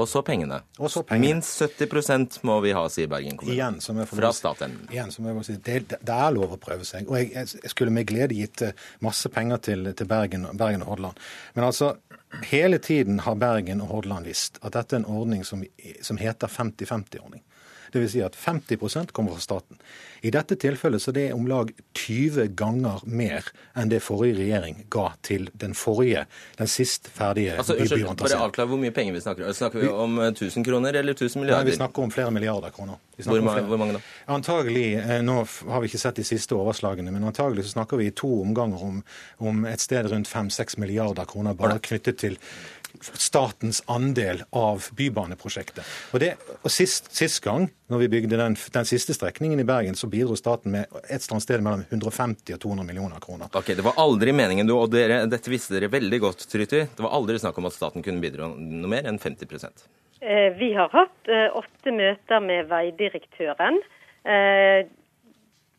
Og 0.00 0.08
så 0.08 0.22
pengene. 0.24 0.60
Og 0.78 0.90
så 0.92 1.02
pengene. 1.06 1.36
Minst 1.36 1.60
70% 1.62 2.40
må 2.48 2.56
vi 2.64 2.72
ha, 2.76 2.84
sier 2.92 3.10
Bergen 3.10 3.36
kommune. 3.40 3.56
Igjen, 3.56 3.80
som 3.84 3.98
jeg 4.00 4.08
får 4.10 4.22
Fra 4.22 4.32
staten. 4.36 4.76
Igjen, 4.90 5.12
som 5.14 5.28
jeg 5.28 5.36
må 5.36 5.44
si, 5.46 5.56
det, 5.66 5.82
det 5.92 6.16
er 6.16 6.36
lov 6.36 6.56
å 6.56 6.60
prøve 6.60 6.86
seg. 6.88 7.10
Og 7.10 7.18
jeg, 7.20 7.46
jeg 7.60 7.72
skulle 7.72 7.94
med 7.94 8.08
glede 8.08 8.38
gitt 8.38 8.64
eh, 8.66 8.88
masse 9.04 9.28
penger 9.32 9.60
til, 9.68 9.92
til 9.96 10.08
Bergen, 10.10 10.48
Bergen 10.58 10.86
og 10.86 10.94
Hordaland. 10.94 11.20
Men 11.58 11.68
altså, 11.68 11.92
hele 12.50 12.80
tiden 12.82 13.20
har 13.26 13.38
Bergen 13.40 13.84
og 13.84 13.92
Hordaland 13.94 14.30
visst 14.30 14.60
at 14.62 14.74
dette 14.78 14.96
er 14.96 15.04
en 15.04 15.10
ordning 15.10 15.44
som, 15.46 15.64
som 16.02 16.20
heter 16.20 16.50
50-50-ordning. 16.50 17.44
Det 17.90 18.00
vil 18.04 18.10
si 18.12 18.20
at 18.22 18.36
50% 18.38 19.10
kommer 19.16 19.34
fra 19.36 19.40
staten. 19.42 19.78
I 20.22 20.30
dette 20.30 20.56
tilfellet 20.60 21.00
så 21.00 21.12
det 21.16 21.28
er 21.30 21.34
om 21.36 21.46
lag 21.48 21.70
20 21.96 22.50
ganger 22.58 23.00
mer 23.08 23.46
enn 23.78 23.88
det 23.88 24.02
forrige 24.04 24.36
regjering 24.36 24.82
ga 24.92 25.06
til 25.24 25.48
den 25.56 25.72
forrige, 25.74 26.26
den 26.58 26.68
sist 26.68 27.08
ferdige 27.14 27.54
Altså, 27.56 27.74
unnskyld, 27.78 28.04
bare 28.04 28.12
avklare 28.20 28.44
avklar 28.50 28.68
hvor 28.68 28.80
mye 28.82 28.92
penger 28.92 29.16
vi 29.16 29.22
snakker 29.24 29.46
om. 29.48 29.54
Snakker 29.56 29.80
vi 29.80 29.88
om 29.88 30.18
eh, 30.20 30.28
1000 30.34 30.66
kroner 30.66 30.98
eller 31.00 31.16
1000 31.16 31.40
milliarder? 31.40 31.64
Nei, 31.64 31.70
vi 31.72 31.78
snakker 31.78 32.04
om 32.04 32.12
flere 32.12 32.34
milliarder 32.36 32.74
kroner. 32.76 33.00
Hvor 33.16 33.24
snakker 33.24 33.40
om 33.40 33.48
ma- 33.48 33.54
flere. 33.56 33.70
hvor 33.72 33.80
mange 33.80 33.96
da? 33.96 34.02
Antagelig, 34.36 34.86
eh, 35.00 35.22
Nå 35.24 35.38
har 35.72 35.80
vi 35.80 35.88
ikke 35.90 36.02
sett 36.04 36.20
de 36.20 36.26
siste 36.28 36.56
overslagene, 36.56 37.12
men 37.12 37.24
antagelig 37.24 37.64
så 37.66 37.78
snakker 37.78 38.00
vi 38.00 38.10
i 38.10 38.16
to 38.16 38.28
omganger 38.42 38.84
om, 38.90 39.00
om 39.38 39.64
et 39.68 39.80
sted 39.80 40.08
rundt 40.12 40.28
5-6 40.28 40.76
milliarder 40.78 41.24
kroner 41.28 41.56
bare 41.56 41.80
knyttet 41.80 42.20
til 42.20 42.36
statens 43.02 43.82
andel 43.90 44.42
av 44.56 44.86
bybaneprosjektet. 44.96 45.86
Og, 46.12 46.20
det, 46.22 46.34
og 46.60 46.70
sist, 46.72 47.10
sist 47.16 47.42
gang, 47.44 47.68
når 47.90 48.04
vi 48.04 48.08
bygde 48.16 48.38
den, 48.40 48.56
den 48.74 48.88
siste 48.88 49.16
strekningen 49.16 49.60
i 49.62 49.66
Bergen, 49.68 49.96
så 49.98 50.08
bidro 50.10 50.36
staten 50.38 50.74
med 50.74 50.86
et 51.02 51.16
eller 51.16 51.36
annet 51.36 51.46
sted 51.46 51.64
mellom 51.64 51.84
150 51.88 52.54
og 52.56 52.62
200 52.66 52.88
millioner 52.88 53.22
kroner. 53.22 53.50
Ok, 53.54 53.72
Det 53.76 53.86
var 53.86 53.98
aldri 54.00 54.34
meningen, 54.36 54.68
du, 54.68 54.76
og 54.76 54.92
dere, 54.92 55.24
dette 55.30 55.52
visste 55.52 55.76
dere 55.76 55.90
veldig 55.92 56.20
godt, 56.22 56.46
Tryti. 56.50 56.84
Det 56.86 57.06
var 57.06 57.16
aldri 57.16 57.40
snakk 57.40 57.58
om 57.58 57.70
at 57.70 57.76
staten 57.76 58.04
kunne 58.06 58.22
bidra 58.22 58.50
noe 58.52 58.90
mer 58.90 59.08
enn 59.10 59.18
50 59.18 59.48
Eh, 60.20 60.52
Vi 60.58 60.74
har 60.76 60.90
hatt 60.92 61.28
eh, 61.32 61.48
åtte 61.56 61.92
møter 61.96 62.42
med 62.44 62.68
veidirektøren. 62.68 63.80
Eh, 64.28 64.86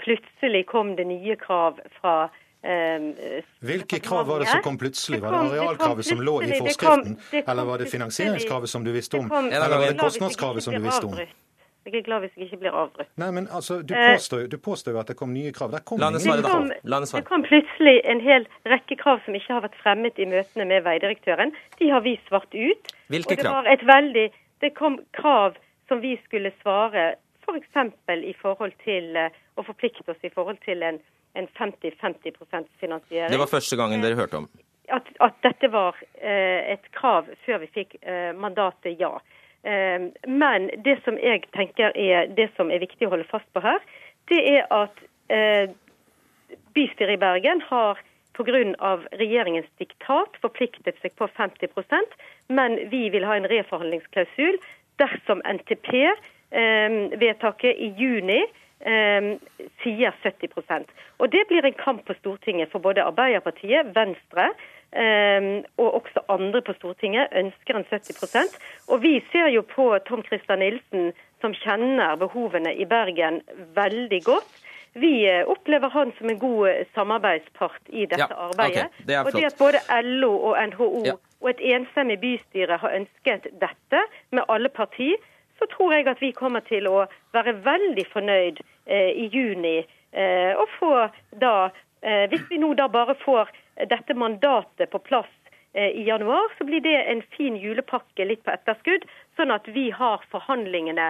Plutselig 0.02 0.64
kom 0.66 0.96
det 0.98 1.06
nye 1.06 1.36
krav 1.38 1.78
fra 2.00 2.32
Hvilke 2.63 4.00
krav 4.00 4.28
var 4.28 4.39
det 4.39 4.47
som 4.47 4.62
kom 4.62 4.78
plutselig? 4.78 5.21
Var 5.21 5.32
det 5.32 5.38
kom- 5.39 5.52
arealkravet 5.52 6.06
som 6.06 6.19
lå 6.21 6.41
i 6.43 6.52
forskriften, 6.60 7.15
kom- 7.15 7.15
kom 7.32 7.43
eller 7.52 7.65
var 7.65 7.78
det 7.78 7.88
finansieringskravet 7.91 8.69
som 8.69 8.84
du 8.84 8.91
visste 8.91 9.17
om, 9.17 9.32
eller 9.32 9.69
var 9.69 9.88
det 9.88 9.97
kostnadskravet 9.97 10.63
som 10.63 10.74
du 10.74 10.80
visste 10.80 11.06
om? 11.06 11.15
Jeg 11.84 11.95
er 11.95 12.02
glad 12.06 12.21
hvis 12.21 12.36
jeg 12.38 12.45
ikke 12.45 12.60
blir 12.62 12.71
avbrutt. 12.78 13.08
Nei, 13.17 13.32
men 13.32 13.47
altså, 13.47 13.82
Du 13.82 13.95
Eh, 13.95 14.13
påstår, 14.15 14.41
jo- 14.41 14.47
du 14.47 14.58
påstår 14.58 14.91
jo 14.93 15.00
at 15.00 15.08
det 15.08 15.15
kom 15.17 15.34
nye 15.34 15.52
krav. 15.52 15.71
Der 15.71 15.80
kom 15.80 15.97
det, 16.00 16.21
svare. 16.21 17.17
Det 17.17 17.26
kom 17.26 17.41
plutselig 17.43 18.02
en 18.06 18.19
hel 18.21 18.45
rekke 18.67 18.95
krav 19.02 19.19
som 19.26 19.34
ikke 19.34 19.47
har 19.50 19.62
vært 19.62 19.74
fremmet 19.84 20.13
i 20.19 20.26
møtene 20.26 20.67
med 20.67 20.84
veidirektøren. 20.84 21.52
De 21.80 21.89
har 21.89 22.02
vi 22.02 22.19
svart 22.30 22.54
ut. 22.54 22.93
Hvilke 23.10 23.36
krav? 23.36 23.63
det? 23.65 23.82
Veldig, 23.82 24.32
det 24.62 24.76
kom 24.76 25.00
krav 25.12 25.56
som 25.88 26.00
vi 26.02 26.19
skulle 26.28 26.52
svare 26.62 27.15
f.eks. 27.45 27.93
i 28.32 28.34
forhold 28.41 28.75
til 28.86 29.15
eh, 29.19 29.39
å 29.58 29.65
forplikte 29.67 30.13
oss 30.13 30.27
i 30.27 30.34
forhold 30.34 30.62
til 30.65 30.84
en, 30.86 30.99
en 31.38 31.47
50-50% 31.58 32.69
finansiering. 32.82 33.32
Det 33.32 33.41
var 33.41 33.51
første 33.51 33.80
gangen 33.80 34.04
dere 34.04 34.19
hørte 34.19 34.43
om. 34.43 34.49
at, 34.91 35.08
at 35.23 35.38
dette 35.45 35.69
var 35.71 35.97
eh, 36.19 36.73
et 36.75 36.91
krav 36.97 37.30
før 37.45 37.63
vi 37.63 37.71
fikk 37.75 37.95
eh, 38.01 38.32
mandatet, 38.36 38.99
ja. 38.99 39.13
Eh, 39.63 40.10
men 40.27 40.69
det 40.86 40.97
som 41.06 41.19
jeg 41.21 41.45
tenker 41.56 41.95
er 41.95 42.32
det 42.38 42.49
som 42.58 42.71
er 42.71 42.84
viktig 42.84 43.08
å 43.08 43.15
holde 43.15 43.30
fast 43.32 43.47
på 43.56 43.63
her, 43.63 43.82
det 44.32 44.41
er 44.56 44.65
at 44.73 45.04
eh, 45.34 45.73
bystyret 46.75 47.17
i 47.17 47.21
Bergen 47.21 47.63
har 47.69 47.99
pga. 48.38 48.97
regjeringens 49.19 49.67
diktat 49.77 50.38
forpliktet 50.41 50.97
seg 51.01 51.13
på 51.19 51.27
50% 51.38 52.15
men 52.47 52.77
vi 52.89 53.10
vil 53.10 53.25
ha 53.27 53.36
en 53.36 53.47
reforhandlingsklausul 53.51 54.58
dersom 55.01 55.41
NTP-vedtaket 56.52 57.78
i 57.78 57.94
juni 57.98 58.42
eh, 58.80 59.38
sier 59.84 60.14
70% 60.24 60.92
Og 61.20 61.32
Det 61.32 61.46
blir 61.48 61.66
en 61.66 61.80
kamp 61.80 62.06
på 62.06 62.14
Stortinget 62.20 62.72
for 62.72 62.80
både 62.80 63.04
Arbeiderpartiet, 63.04 63.96
Venstre 63.96 64.50
eh, 64.92 65.64
og 65.78 66.02
også 66.02 66.26
andre 66.30 66.62
på 66.62 66.74
Stortinget 66.80 67.32
ønsker 67.32 67.78
en 67.78 67.88
70% 67.92 68.58
Og 68.88 69.02
vi 69.04 69.20
ser 69.32 69.48
jo 69.56 69.62
på 69.62 69.98
Tom 70.08 70.24
Christer 70.28 70.56
Nilsen, 70.56 71.14
som 71.42 71.54
kjenner 71.54 72.16
behovene 72.16 72.74
i 72.76 72.86
Bergen 72.86 73.42
veldig 73.76 74.24
godt. 74.26 74.52
Vi 74.94 75.30
eh, 75.30 75.48
opplever 75.48 75.90
han 75.90 76.12
som 76.18 76.30
en 76.30 76.40
god 76.40 76.70
eh, 76.70 76.86
samarbeidspart 76.96 77.82
i 77.90 78.06
dette 78.06 78.28
Ja, 78.28 78.50
arbeidet. 78.52 78.90
Okay, 78.92 79.06
det 79.08 79.20
og 79.20 79.32
det 79.32 79.46
at 79.48 79.56
både 79.60 79.80
LO 80.04 80.34
og 80.52 80.58
NHO 80.68 81.04
Ja. 81.06 81.14
og 81.42 81.50
et 81.50 81.62
enstemmig 81.76 82.20
bystyre 82.20 82.78
har 82.78 82.92
ønsket 83.00 83.48
dette 83.62 84.02
med 84.32 84.44
alle 84.50 84.70
partier, 84.70 85.16
så 85.62 85.67
tror 85.69 85.93
jeg 85.93 86.08
at 86.10 86.21
vi 86.21 86.32
kommer 86.34 86.63
til 86.65 86.88
å 86.89 87.04
være 87.36 87.54
veldig 87.62 88.06
fornøyd 88.10 88.62
eh, 88.89 89.12
i 89.13 89.28
juni 89.30 89.78
eh, 90.12 90.58
og 90.58 90.65
få 90.80 90.93
da 91.38 91.69
eh, 92.02 92.26
Hvis 92.32 92.47
vi 92.50 92.58
nå 92.58 92.74
da 92.74 92.88
bare 92.89 93.13
får 93.21 93.52
dette 93.92 94.17
mandatet 94.17 94.90
på 94.90 95.00
plass 95.06 95.29
i 95.73 96.02
januar, 96.04 96.50
så 96.58 96.65
blir 96.67 96.81
det 96.83 96.98
en 97.08 97.21
fin 97.38 97.56
julepakke 97.56 98.25
litt 98.27 98.42
på 98.44 98.52
etterskudd, 98.52 99.06
sånn 99.40 99.54
at 99.56 99.69
vi 99.71 99.86
har 99.96 100.19
forhandlingene 100.33 101.06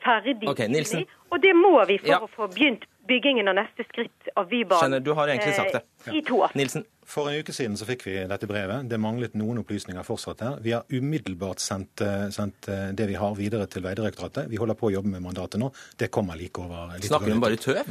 ferdig 0.00 0.48
Ok, 0.48 0.62
i 0.64 0.68
Nilsen. 0.72 1.02
juni. 1.02 1.18
Og 1.34 1.42
det 1.42 1.52
må 1.58 1.74
vi 1.84 1.98
for 1.98 2.08
Ja. 2.08 2.18
å 2.24 2.30
få 2.32 2.48
begynt 2.48 2.86
byggingen 3.08 3.48
av 3.48 3.54
neste 3.58 3.84
skritt 3.88 4.28
av 4.36 4.48
Bybanen 4.50 4.80
Skjønner, 4.82 5.02
du 5.06 5.12
har 5.18 5.28
egentlig 5.32 5.54
sagt 5.56 5.72
det. 5.78 5.82
i 6.12 6.18
i 6.18 6.22
2018. 6.22 6.56
Nilsen? 6.60 6.84
For 7.06 7.28
en 7.30 7.38
uke 7.38 7.52
siden 7.54 7.76
så 7.78 7.86
fikk 7.86 8.02
vi 8.08 8.16
dette 8.26 8.48
brevet. 8.50 8.88
Det 8.90 8.98
manglet 8.98 9.34
noen 9.38 9.60
opplysninger 9.62 10.02
fortsatt 10.06 10.40
her. 10.42 10.56
Vi 10.64 10.72
har 10.74 10.82
umiddelbart 10.90 11.62
sendt, 11.62 12.00
eh, 12.02 12.26
sendt 12.34 12.66
eh, 12.68 12.88
det 12.98 13.06
vi 13.06 13.14
har 13.14 13.34
videre 13.38 13.66
til 13.70 13.82
Vegdirektoratet. 13.86 14.48
Vi 14.50 14.58
holder 14.58 14.74
på 14.74 14.90
å 14.90 14.94
jobbe 14.96 15.12
med 15.14 15.22
mandatet 15.22 15.60
nå. 15.62 15.70
Det 15.96 16.10
kommer 16.10 16.34
like 16.36 16.58
over. 16.58 16.96
Litt 16.96 17.06
Snakker 17.06 17.30
hun 17.30 17.40
bare 17.44 17.56
tøv? 17.62 17.86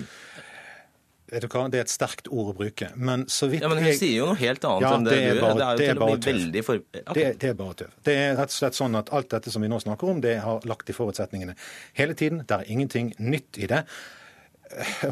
Vet 1.32 1.42
du 1.42 1.48
hva, 1.50 1.64
Det 1.72 1.80
er 1.80 1.86
et 1.88 1.90
sterkt 1.90 2.28
ord 2.30 2.52
å 2.52 2.58
bruke. 2.58 2.92
Men 2.96 3.24
så 3.26 3.48
vidt 3.50 3.64
Ja, 3.64 3.68
men 3.72 3.80
hun 3.80 3.88
jeg- 3.88 3.98
sier 3.98 4.18
jo 4.20 4.26
noe 4.28 4.36
helt 4.38 4.62
annet 4.62 4.82
Ja, 4.82 4.92
enn 4.94 5.04
det, 5.08 5.12
det 5.16 5.22
du 5.22 5.26
gjør. 5.26 5.34
Det 5.34 5.42
er 5.42 5.50
jo 5.50 5.56
det 5.56 5.66
er 5.66 5.94
til 5.94 5.96
å 5.96 6.00
bare 6.06 6.18
bli 6.18 6.26
tøv. 6.26 6.34
veldig 6.36 6.64
for... 6.68 6.76
Okay. 6.76 7.14
Det, 7.14 7.40
det 7.40 7.50
er 7.50 7.54
bare 7.54 7.74
tøv. 7.74 7.90
Det 8.04 8.14
er 8.16 8.36
rett 8.36 8.52
og 8.54 8.58
slett 8.60 8.78
sånn 8.78 8.96
at 9.00 9.10
alt 9.12 9.30
dette 9.30 9.52
som 9.52 9.62
vi 9.62 9.68
nå 9.72 9.80
snakker 9.82 10.10
om, 10.12 10.22
det 10.22 10.36
har 10.44 10.60
lagt 10.70 10.90
i 10.90 10.94
forutsetningene 10.94 11.56
hele 11.98 12.14
tiden. 12.14 12.44
Det 12.46 12.52
er 12.60 12.64
ingenting 12.70 13.14
nytt 13.18 13.58
i 13.58 13.66
det. 13.66 13.86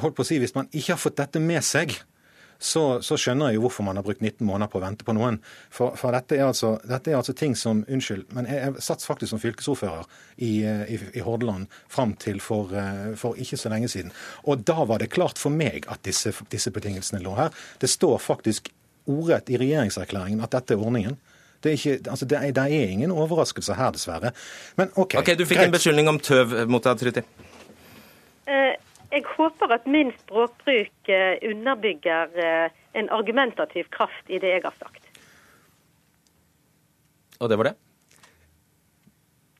Holdt 0.02 0.18
på 0.18 0.26
å 0.26 0.28
si, 0.28 0.40
Hvis 0.42 0.56
man 0.56 0.70
ikke 0.72 0.96
har 0.96 1.02
fått 1.02 1.20
dette 1.20 1.42
med 1.44 1.64
seg, 1.66 1.96
så, 2.64 2.84
så 3.04 3.18
skjønner 3.20 3.52
jeg 3.52 3.58
jo 3.58 3.66
hvorfor 3.66 3.84
man 3.84 3.98
har 4.00 4.06
brukt 4.06 4.22
19 4.24 4.46
måneder 4.48 4.72
på 4.72 4.80
å 4.80 4.84
vente 4.86 5.04
på 5.04 5.16
noen. 5.18 5.40
For, 5.74 5.98
for 6.00 6.16
dette, 6.16 6.38
er 6.38 6.46
altså, 6.48 6.78
dette 6.88 7.12
er 7.12 7.18
altså 7.18 7.36
ting 7.36 7.58
som 7.60 7.82
Unnskyld, 7.92 8.30
men 8.36 8.48
jeg, 8.48 8.62
jeg 8.62 8.86
satt 8.86 9.04
faktisk 9.04 9.34
som 9.34 9.42
fylkesordfører 9.44 10.08
i, 10.38 10.54
i, 10.64 11.00
i 11.20 11.26
Hordaland 11.26 11.68
fram 11.92 12.16
til 12.24 12.40
for, 12.44 12.72
eh, 12.78 13.12
for 13.20 13.40
ikke 13.40 13.60
så 13.60 13.72
lenge 13.74 13.92
siden. 13.92 14.14
Og 14.48 14.64
da 14.68 14.88
var 14.88 15.04
det 15.04 15.12
klart 15.14 15.42
for 15.42 15.52
meg 15.52 15.90
at 15.92 16.06
disse, 16.08 16.32
disse 16.54 16.72
betingelsene 16.74 17.22
lå 17.26 17.36
her. 17.40 17.52
Det 17.84 17.92
står 17.92 18.22
faktisk 18.24 18.72
ordrett 19.12 19.52
i 19.52 19.60
regjeringserklæringen 19.60 20.44
at 20.46 20.56
dette 20.56 20.78
er 20.78 20.84
ordningen. 20.88 21.20
Det 21.64 21.72
er, 21.72 21.80
ikke, 21.80 22.12
altså 22.12 22.28
det, 22.28 22.40
er, 22.40 22.56
det 22.56 22.64
er 22.64 22.90
ingen 22.92 23.12
overraskelse 23.12 23.76
her, 23.76 23.92
dessverre. 23.96 24.34
Men 24.80 24.92
OK. 24.96 25.16
okay 25.20 25.36
Du 25.40 25.46
fikk 25.48 25.62
greit. 25.62 25.70
en 25.72 25.76
beskyldning 25.76 26.12
om 26.12 26.20
tøv 26.20 26.56
mot 26.72 26.84
deg, 26.84 27.00
Truti. 27.00 27.24
Eh, 28.52 28.74
jeg 29.14 29.24
håper 29.38 29.74
at 29.76 29.88
min 29.90 30.12
språkbruk 30.24 31.10
eh, 31.10 31.38
underbygger 31.50 32.38
eh, 32.46 32.70
en 32.98 33.10
argumentativ 33.14 33.90
kraft 33.94 34.30
i 34.30 34.40
det 34.42 34.56
jeg 34.56 34.64
har 34.66 34.76
sagt. 34.80 35.10
Og 37.40 37.50
det 37.50 37.58
var 37.60 37.70
det? 37.70 37.74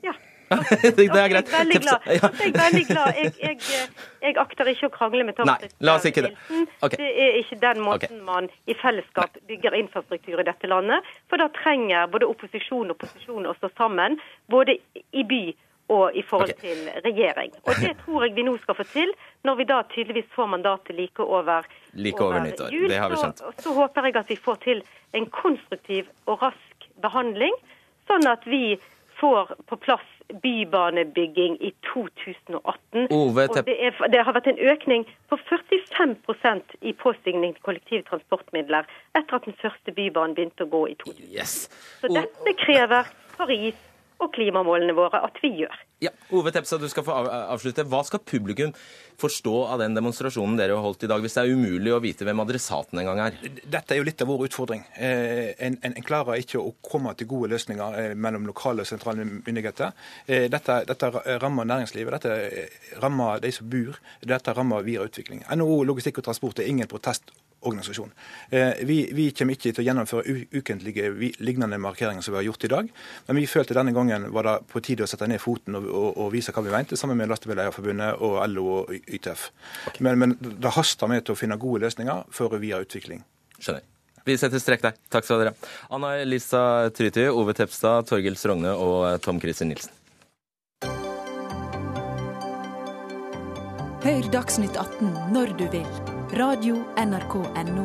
Ja. 0.04 0.14
det 0.98 1.06
er 1.06 1.30
greit. 1.32 1.52
Jeg 1.52 1.60
er 1.60 1.60
veldig 1.60 1.82
glad. 1.82 2.08
Jeg 2.08 2.22
er 2.24 2.58
veldig 2.58 2.86
glad. 2.88 3.20
Jeg, 3.20 3.34
jeg, 3.42 3.58
eh, 3.78 4.06
jeg 4.26 4.38
akter 4.42 4.72
ikke 4.72 4.90
å 4.90 4.94
krangle 4.94 5.26
med 5.28 5.38
ikke 5.38 6.26
det. 6.26 6.32
Nilsen. 6.32 6.68
Ok. 6.86 6.98
Det 7.02 7.12
er 7.26 7.38
ikke 7.42 7.60
den 7.62 7.84
måten 7.84 8.24
man 8.26 8.50
i 8.66 8.78
fellesskap 8.82 9.38
bygger 9.50 9.78
infrastruktur 9.78 10.42
i 10.42 10.48
dette 10.48 10.70
landet. 10.72 11.14
For 11.30 11.42
da 11.42 11.50
trenger 11.62 12.10
både 12.14 12.30
opposisjon 12.30 12.94
og 12.94 13.00
posisjon 13.06 13.50
å 13.50 13.54
stå 13.60 13.70
sammen, 13.78 14.18
både 14.50 14.80
i 15.14 15.26
by 15.30 15.44
og 15.92 16.16
i 16.16 16.22
forhold 16.24 16.54
til 16.62 16.86
regjering. 17.06 17.52
Og 17.68 17.76
det 17.82 17.92
tror 18.06 18.24
jeg 18.26 18.36
vi 18.38 18.46
nå 18.48 18.56
skal 18.64 18.78
få 18.80 18.86
til, 18.94 19.12
når 19.44 19.60
vi 19.60 19.68
da 19.70 19.82
tydeligvis 19.92 20.30
får 20.36 20.48
mandatet 20.56 20.96
like 20.96 21.24
over, 21.24 21.68
Like 21.94 22.24
over 22.24 22.40
nyttår. 22.46 22.72
jul. 22.74 22.90
Det 22.90 22.98
har 23.02 23.10
vi 23.12 23.20
skjønt. 23.20 23.38
Så, 23.44 23.52
så 23.68 23.74
håper 23.78 24.10
jeg 24.10 24.16
at 24.24 24.30
vi 24.32 24.40
får 24.40 24.56
til 24.64 24.84
en 25.14 25.30
konstruktiv 25.30 26.08
og 26.26 26.42
rask 26.42 26.90
behandling, 27.04 27.54
sånn 28.08 28.28
at 28.28 28.48
vi 28.48 28.78
får 29.20 29.54
på 29.70 29.78
plass 29.78 30.08
bybanebygging 30.42 31.58
i 31.62 31.72
2018. 31.94 33.08
Ove 33.12 33.46
og 33.50 33.66
det, 33.68 33.76
er, 33.76 33.96
det 34.12 34.22
har 34.26 34.34
vært 34.36 34.48
en 34.50 34.60
økning 34.72 35.06
på 35.30 35.38
45% 35.38 36.76
i 36.82 36.94
påstigning 36.98 37.54
til 37.56 37.66
kollektivtransportmidler 37.68 38.88
etter 39.20 39.38
at 39.38 39.48
den 39.48 39.58
første 39.62 39.94
bybanen 39.96 40.36
begynte 40.38 40.66
å 40.66 40.72
gå 40.72 40.84
i 40.94 40.96
2000. 41.04 41.28
Yes. 41.36 41.56
Så 42.02 42.12
dette 42.14 42.56
krever 42.64 43.12
Paris 43.38 43.78
og 44.24 44.34
klimamålene 44.36 44.96
våre 44.98 45.22
at 45.28 45.40
vi 45.44 45.52
gjør. 45.62 45.82
Ja, 46.04 46.12
Ove 46.36 46.52
Tepsa, 46.52 46.78
du 46.82 46.90
skal 46.92 47.06
få 47.08 47.16
avslutte. 47.16 47.86
Hva 47.88 48.02
skal 48.04 48.20
publikum 48.28 48.74
forstå 49.22 49.54
av 49.72 49.80
den 49.80 49.96
demonstrasjonen 49.96 50.58
dere 50.60 50.76
har 50.76 50.84
holdt 50.84 51.06
i 51.06 51.10
dag, 51.12 51.22
hvis 51.24 51.38
det 51.38 51.44
er 51.44 51.54
umulig 51.54 51.94
å 51.96 52.02
vite 52.04 52.28
hvem 52.28 52.42
adressaten 52.44 53.00
engang 53.00 53.22
er? 53.24 53.38
Dette 53.62 53.96
er 53.96 54.02
jo 54.02 54.08
litt 54.08 54.24
av 54.24 54.32
vår 54.32 54.48
utfordring. 54.50 54.84
Eh, 54.98 55.54
en, 55.64 55.78
en, 55.80 55.96
en 55.96 56.08
klarer 56.08 56.42
ikke 56.42 56.60
å 56.60 56.74
komme 56.84 57.14
til 57.20 57.30
gode 57.32 57.54
løsninger 57.54 58.00
eh, 58.02 58.12
mellom 58.20 58.50
lokale 58.50 58.84
og 58.84 58.90
sentrale 58.90 59.24
myndigheter. 59.28 59.94
Eh, 60.26 60.50
dette, 60.52 60.82
dette 60.90 61.12
rammer 61.44 61.70
næringslivet, 61.72 62.18
dette 62.18 63.00
rammer 63.04 63.40
de 63.44 63.54
som 63.56 63.70
bor, 63.72 64.02
dette 64.34 64.58
rammer 64.58 64.84
videre 64.84 65.08
utvikling. 65.12 65.46
NHO 65.48 65.84
Logistikk 65.88 66.20
og 66.20 66.28
Transport 66.28 66.60
er 66.60 66.72
ingen 66.74 66.90
protestorganisasjon. 66.92 67.43
Eh, 67.64 68.84
vi, 68.88 68.98
vi 69.16 69.30
kommer 69.36 69.58
ikke 69.58 69.72
til 69.72 69.84
å 69.84 69.88
gjennomføre 69.88 70.36
ukentlige 70.54 71.12
lignende 71.44 71.80
markeringer 71.82 72.26
som 72.26 72.36
vi 72.36 72.42
har 72.42 72.48
gjort 72.50 72.68
i 72.68 72.72
dag, 72.74 72.92
men 73.28 73.40
vi 73.40 73.48
følte 73.50 73.78
denne 73.78 73.96
gangen 73.96 74.30
var 74.36 74.50
det 74.50 74.58
på 74.72 74.84
tide 74.84 75.08
å 75.08 75.10
sette 75.10 75.28
ned 75.30 75.42
foten 75.44 75.80
og, 75.80 75.88
og, 75.88 76.10
og 76.26 76.34
vise 76.36 76.54
hva 76.56 76.66
vi 76.66 76.74
mente, 76.74 77.00
sammen 77.00 77.20
med 77.20 77.32
Lastebileierforbundet 77.32 78.22
og 78.24 78.38
LO 78.52 78.68
og 78.82 78.94
YTF. 78.94 79.48
Men, 80.00 80.20
men 80.20 80.38
det 80.42 80.76
haster 80.76 81.12
med 81.12 81.26
til 81.26 81.38
å 81.38 81.40
finne 81.40 81.60
gode 81.62 81.86
løsninger 81.88 82.30
for 82.34 82.60
videre 82.60 82.88
utvikling. 82.88 83.24
Skjønner. 83.60 83.88
Vi 84.24 84.38
setter 84.40 84.62
strek 84.62 84.84
der. 84.84 84.96
Takk 85.12 85.28
skal 85.28 85.42
dere. 85.42 85.52
Anna 85.92 86.14
Elisa 86.22 86.90
Tryti, 86.96 87.28
Ove 87.28 87.56
Tepstad, 87.58 88.08
Torgild 88.08 88.40
Strogne 88.40 88.72
og 88.72 89.20
Tom 89.24 89.42
Christer 89.44 89.68
Nilsen. 89.68 89.92
Hør 94.04 94.26
Dagsnytt 94.32 94.76
18 94.76 95.14
når 95.36 95.56
du 95.60 95.70
vil. 95.72 96.13
Radio 96.34 96.80
NRK 96.98 97.34
NO. 97.68 97.84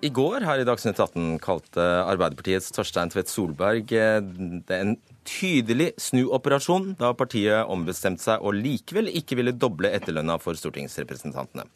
I 0.00 0.08
går 0.08 0.46
her 0.46 0.62
i 0.62 0.64
Dagsnytt 0.64 0.96
18 0.96 1.36
kalte 1.44 1.84
Arbeiderpartiets 2.06 2.70
Torstein 2.72 3.12
Tvedt 3.12 3.28
Solberg 3.28 3.92
eh, 3.92 4.22
det 4.24 4.78
en 4.78 4.96
tydelig 5.28 5.90
snuoperasjon 6.00 6.94
da 7.00 7.10
partiet 7.18 7.68
ombestemte 7.68 8.24
seg 8.24 8.40
og 8.40 8.56
likevel 8.56 9.12
ikke 9.20 9.36
ville 9.36 9.52
doble 9.52 9.92
etterlønna 9.98 10.38
for 10.40 10.56
stortingsrepresentantene. 10.56 11.68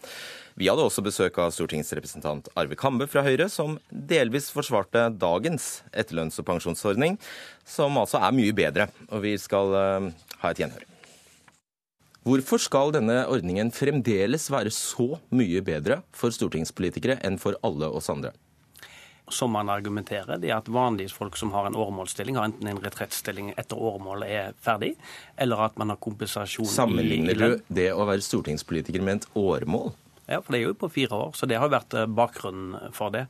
Vi 0.60 0.68
hadde 0.68 0.84
også 0.84 1.00
besøk 1.00 1.38
av 1.40 1.54
stortingsrepresentant 1.56 2.50
Arve 2.60 2.76
Kambe 2.76 3.06
fra 3.08 3.22
Høyre, 3.24 3.46
som 3.48 3.78
delvis 3.88 4.50
forsvarte 4.52 5.06
dagens 5.16 5.78
etterlønns- 5.88 6.36
og 6.42 6.44
pensjonsordning, 6.50 7.16
som 7.64 7.96
altså 7.96 8.20
er 8.20 8.34
mye 8.36 8.52
bedre. 8.52 8.90
Og 9.08 9.22
vi 9.24 9.32
skal 9.40 9.72
eh, 9.78 10.08
ha 10.42 10.50
et 10.50 10.60
gjenhør. 10.60 10.84
Hvorfor 12.28 12.60
skal 12.60 12.92
denne 12.92 13.22
ordningen 13.32 13.72
fremdeles 13.72 14.50
være 14.52 14.68
så 14.76 15.14
mye 15.32 15.62
bedre 15.64 16.02
for 16.12 16.36
stortingspolitikere 16.36 17.16
enn 17.24 17.40
for 17.40 17.56
alle 17.64 17.88
oss 17.88 18.10
andre? 18.12 18.34
Som 19.32 19.56
man 19.56 19.72
argumenterer, 19.72 20.36
det 20.42 20.50
er 20.50 20.58
at 20.58 20.68
vanlige 20.68 21.14
folk 21.14 21.40
som 21.40 21.54
har 21.56 21.70
en 21.70 21.78
åremålsstilling, 21.78 22.36
har 22.36 22.50
enten 22.50 22.68
en 22.68 22.82
retrettstilling 22.84 23.54
etter 23.56 23.80
åremålet 23.80 24.36
er 24.42 24.52
ferdig, 24.60 24.92
eller 25.40 25.64
at 25.70 25.80
man 25.80 25.94
har 25.94 26.02
kompensasjon 26.04 26.68
Sammenligner 26.68 27.32
i, 27.32 27.38
Sammenligner 27.38 27.64
du 27.64 27.74
det 27.80 27.90
å 27.96 28.04
være 28.04 28.28
stortingspolitiker 28.28 29.08
med 29.08 29.22
et 29.22 29.30
åremål? 29.40 29.94
Ja, 30.30 30.38
for 30.38 30.54
det 30.54 30.60
er 30.60 30.68
jo 30.68 30.76
på 30.78 30.88
fire 30.94 31.16
år, 31.16 31.32
så 31.34 31.46
det 31.50 31.58
har 31.58 31.72
vært 31.72 31.94
eh, 31.98 32.06
bakgrunnen 32.06 32.92
for 32.94 33.10
det. 33.10 33.24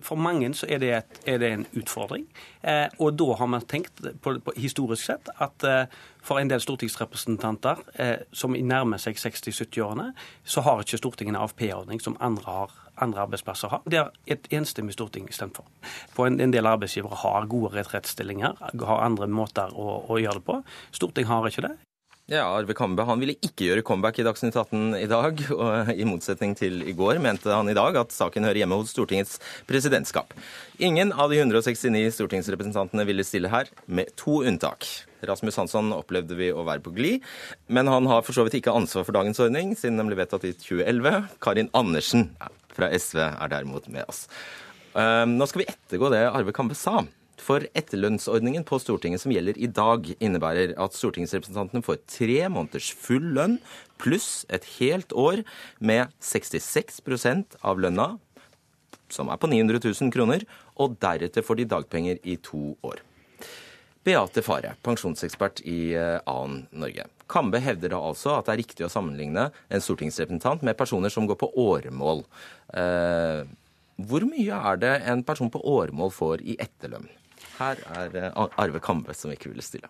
For 0.00 0.16
mange 0.16 0.48
så 0.56 0.68
er 0.72 0.80
det, 0.80 0.92
et, 0.96 1.18
er 1.28 1.40
det 1.42 1.50
en 1.52 1.66
utfordring. 1.76 2.24
Eh, 2.64 2.86
og 2.96 3.18
da 3.20 3.34
har 3.36 3.50
man 3.52 3.66
tenkt 3.68 4.00
på, 4.24 4.38
på, 4.40 4.54
historisk 4.56 5.04
sett 5.04 5.28
at 5.36 5.66
eh, 5.68 5.98
for 6.26 6.40
en 6.40 6.48
del 6.50 6.62
stortingsrepresentanter 6.64 7.82
eh, 8.00 8.24
som 8.32 8.56
nærmer 8.56 8.98
seg 9.02 9.20
60-70-årene, 9.20 10.08
så 10.44 10.64
har 10.66 10.80
ikke 10.80 10.98
Stortinget 10.98 11.34
en 11.34 11.42
AFP-ordning 11.42 12.00
som 12.02 12.16
andre, 12.24 12.48
har, 12.48 12.72
andre 13.04 13.26
arbeidsplasser 13.26 13.74
har. 13.74 13.84
Det 13.84 14.00
har 14.00 14.16
et 14.26 14.48
enstemmig 14.56 14.96
storting 14.96 15.28
stemt 15.34 15.60
for. 15.60 15.68
For 16.16 16.30
en, 16.30 16.40
en 16.40 16.54
del 16.54 16.66
arbeidsgivere 16.66 17.20
har 17.20 17.50
gode 17.52 17.74
retrettstillinger, 17.76 18.64
har 18.80 19.04
andre 19.04 19.28
måter 19.28 19.76
å, 19.76 20.00
å 20.08 20.18
gjøre 20.22 20.40
det 20.40 20.48
på. 20.48 20.62
Stortinget 20.96 21.34
har 21.34 21.52
ikke 21.52 21.68
det. 21.68 21.76
Ja, 22.26 22.42
Arve 22.50 22.74
Kambe 22.74 23.04
han 23.06 23.20
ville 23.22 23.36
ikke 23.38 23.68
gjøre 23.68 23.82
comeback 23.86 24.16
i 24.18 24.24
Dagsnytt 24.26 24.56
18 24.58 24.96
i 24.98 25.06
dag. 25.06 25.38
og 25.54 25.90
I 25.94 26.06
motsetning 26.08 26.56
til 26.58 26.80
i 26.82 26.94
går 26.98 27.20
mente 27.22 27.52
han 27.54 27.70
i 27.70 27.76
dag 27.78 27.94
at 28.00 28.10
saken 28.10 28.42
hører 28.48 28.58
hjemme 28.64 28.78
hos 28.80 28.90
Stortingets 28.90 29.36
presidentskap. 29.68 30.34
Ingen 30.82 31.12
av 31.14 31.30
de 31.30 31.38
169 31.38 32.16
stortingsrepresentantene 32.16 33.04
ville 33.06 33.22
stille 33.22 33.52
her, 33.52 33.70
med 33.86 34.10
to 34.18 34.40
unntak. 34.42 34.88
Rasmus 35.22 35.60
Hansson 35.62 35.94
opplevde 35.94 36.34
vi 36.34 36.50
å 36.50 36.66
være 36.66 36.82
på 36.82 36.96
glid, 36.96 37.22
men 37.70 37.86
han 37.86 38.10
har 38.10 38.26
for 38.26 38.34
så 38.34 38.42
vidt 38.48 38.58
ikke 38.58 38.74
ansvar 38.74 39.06
for 39.06 39.14
dagens 39.14 39.38
ordning, 39.46 39.76
siden 39.78 40.02
den 40.02 40.10
ble 40.10 40.18
vedtatt 40.18 40.48
i 40.50 40.56
2011. 40.58 41.28
Karin 41.46 41.70
Andersen 41.78 42.32
fra 42.74 42.90
SV 42.90 43.22
er 43.22 43.54
derimot 43.54 43.86
med 43.86 44.02
oss. 44.10 44.24
Um, 44.98 45.38
nå 45.38 45.46
skal 45.46 45.62
vi 45.62 45.70
ettergå 45.70 46.10
det 46.10 46.26
Arve 46.26 46.56
Kambe 46.56 46.74
sa. 46.74 47.04
For 47.42 47.66
etterlønnsordningen 47.76 48.64
på 48.66 48.78
Stortinget 48.80 49.20
som 49.22 49.32
gjelder 49.34 49.58
i 49.60 49.68
dag, 49.68 50.08
innebærer 50.24 50.72
at 50.80 50.96
stortingsrepresentantene 50.96 51.84
får 51.84 52.00
tre 52.08 52.38
måneders 52.52 52.88
full 52.96 53.34
lønn 53.36 53.58
pluss 54.00 54.46
et 54.52 54.64
helt 54.78 55.12
år 55.12 55.42
med 55.78 56.12
66% 56.24 57.58
av 57.60 57.82
lønna, 57.82 58.14
som 59.12 59.28
er 59.30 59.38
på 59.38 59.50
900 59.52 59.82
000 59.84 60.14
kroner, 60.14 60.46
og 60.80 60.96
deretter 61.02 61.44
får 61.44 61.60
de 61.60 61.68
dagpenger 61.76 62.18
i 62.24 62.38
to 62.42 62.72
år. 62.86 63.04
Beate 64.06 64.42
Fare, 64.46 64.76
pensjonsekspert 64.86 65.64
i 65.66 65.92
eh, 65.98 66.20
AN 66.30 66.60
Norge. 66.70 67.08
Kambe 67.30 67.58
hevder 67.58 67.90
da 67.90 67.98
altså 68.06 68.36
at 68.36 68.46
det 68.46 68.54
er 68.54 68.60
riktig 68.62 68.86
å 68.86 68.90
sammenligne 68.90 69.48
en 69.50 69.82
stortingsrepresentant 69.82 70.62
med 70.66 70.78
personer 70.78 71.10
som 71.10 71.26
går 71.26 71.38
på 71.40 71.50
åremål. 71.58 72.22
Eh, 72.70 73.42
hvor 74.06 74.26
mye 74.28 74.60
er 74.70 74.78
det 74.78 74.94
en 75.10 75.24
person 75.26 75.50
på 75.50 75.62
åremål 75.72 76.14
får 76.14 76.44
i 76.46 76.54
etterlønn? 76.62 77.08
Her 77.58 77.80
er 77.96 78.16
eh, 78.20 78.48
Arve 78.60 78.80
Kambe 78.80 79.14
som 79.16 79.32
ikke 79.32 79.50
ville 79.52 79.64
stille. 79.64 79.88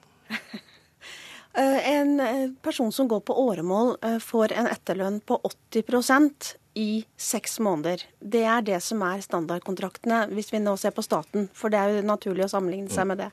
Eh, 1.57 1.91
En 1.91 2.21
eh, 2.21 2.51
person 2.63 2.93
som 2.93 3.09
går 3.09 3.21
på 3.21 3.35
åremål, 3.49 3.97
eh, 4.03 4.19
får 4.19 4.53
en 4.53 4.67
etterlønn 4.67 5.21
på 5.21 5.41
80% 5.73 6.57
i 6.75 7.05
seks 7.17 7.55
måneder. 7.65 8.03
Det 8.21 8.43
er 8.45 8.61
det 8.61 8.83
som 8.85 9.01
er 9.01 9.23
standardkontraktene, 9.25 10.27
hvis 10.37 10.53
vi 10.53 10.61
nå 10.61 10.75
ser 10.77 10.93
på 10.93 11.01
staten. 11.01 11.47
For 11.57 11.73
det 11.73 11.79
er 11.81 11.95
jo 11.95 12.03
naturlig 12.05 12.45
å 12.45 12.51
sammenligne 12.53 12.93
seg 12.93 13.09
med 13.09 13.23
det. 13.23 13.31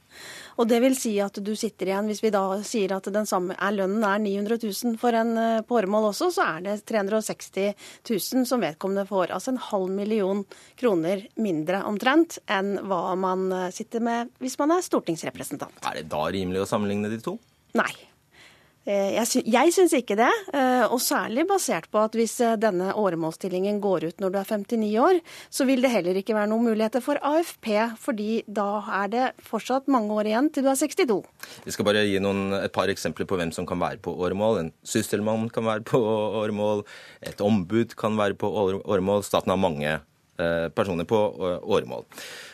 Og 0.55 0.69
det 0.71 0.79
vil 0.79 0.95
si 0.95 1.17
at 1.19 1.35
du 1.43 1.51
sitter 1.59 1.91
igjen, 1.91 2.07
hvis 2.07 2.23
vi 2.23 2.31
da 2.31 2.45
sier 2.63 2.93
at 2.95 3.09
den 3.11 3.27
samme 3.27 3.57
er 3.59 3.75
lønnen 3.75 4.07
er 4.07 4.23
900 4.23 4.61
000 4.63 4.95
for 5.01 5.19
en 5.19 5.33
på 5.67 5.75
åremål 5.81 6.13
også, 6.13 6.31
så 6.31 6.47
er 6.53 6.63
det 6.69 6.77
360 6.87 7.75
000 8.07 8.47
som 8.47 8.63
vedkommende 8.63 9.03
får. 9.11 9.35
Altså 9.35 9.51
en 9.51 9.59
halv 9.59 9.91
million 9.91 10.45
kroner 10.79 11.27
mindre 11.35 11.83
omtrent 11.83 12.39
enn 12.47 12.77
hva 12.87 13.17
man 13.19 13.49
sitter 13.75 13.99
med 13.99 14.31
hvis 14.39 14.55
man 14.63 14.77
er 14.77 14.87
stortingsrepresentant. 14.87 15.83
Er 15.83 15.99
det 15.99 16.07
da 16.15 16.23
rimelig 16.31 16.63
å 16.63 16.71
sammenligne 16.71 17.11
de 17.11 17.19
to? 17.19 17.35
Nei. 17.75 18.12
Eh, 18.83 19.15
Jeg, 19.15 19.27
sy 19.29 19.71
syns 19.71 19.93
ikke 19.95 20.17
det, 20.19 20.31
eh, 20.51 20.83
og 20.91 20.99
særlig 20.99 21.45
basert 21.47 21.85
på 21.91 22.01
at 22.03 22.15
hvis 22.19 22.35
eh, 22.43 22.57
denne 22.59 22.91
åremålsstillingen 22.99 23.79
går 23.79 24.09
ut 24.09 24.19
når 24.19 24.33
du 24.33 24.37
er 24.41 24.49
59 24.49 24.89
år, 24.99 25.19
så 25.47 25.63
vil 25.69 25.81
det 25.85 25.91
heller 25.93 26.19
ikke 26.19 26.35
være 26.35 26.51
noen 26.51 26.67
muligheter 26.67 27.03
for 27.03 27.15
AFP, 27.23 27.69
fordi 28.03 28.43
da 28.43 28.83
er 29.03 29.13
det 29.13 29.25
fortsatt 29.47 29.87
mange 29.87 30.11
år 30.11 30.27
igjen 30.27 30.51
til 30.51 30.67
du 30.67 30.71
er 30.73 30.79
62. 30.79 31.21
Vi 31.63 31.75
skal 31.75 31.87
bare 31.87 32.03
gi 32.03 32.19
noen, 32.19 32.51
et 32.59 32.75
par 32.75 32.91
eksempler 32.91 33.29
på 33.29 33.39
hvem 33.39 33.55
som 33.55 33.67
kan 33.69 33.79
være 33.79 34.03
på 34.03 34.17
åremål. 34.19 34.59
En 34.59 34.73
sysselmann 34.83 35.47
kan 35.53 35.63
være 35.63 35.87
på 35.87 36.03
åremål, 36.43 36.83
et 37.23 37.39
ombud 37.39 37.95
kan 37.95 38.19
være 38.19 38.35
på 38.35 38.51
åremål. 38.51 39.23
Staten 39.23 39.55
har 39.55 39.63
mange 39.63 40.01
personer 40.73 41.07
på 41.09 41.19
eh, 41.37 41.59
åremål. 41.63 42.05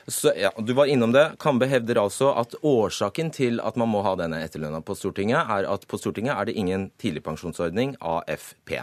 Så, 0.07 0.33
ja, 0.37 0.51
du 0.57 0.73
var 0.73 0.89
innom 0.91 1.13
det. 1.15 1.25
Kambe 1.39 1.69
hevder 1.69 2.01
altså 2.01 2.33
at 2.39 2.55
årsaken 2.65 3.31
til 3.35 3.61
at 3.63 3.77
man 3.79 3.91
må 3.91 4.03
ha 4.05 4.15
denne 4.19 4.41
etterlønna 4.45 4.81
på 4.85 4.97
Stortinget, 4.97 5.45
er 5.47 5.69
at 5.69 5.85
på 5.87 5.99
Stortinget 6.01 6.35
er 6.35 6.49
det 6.49 6.57
ingen 6.59 6.89
tidligpensjonsordning, 7.01 7.95
AFP. 8.01 8.81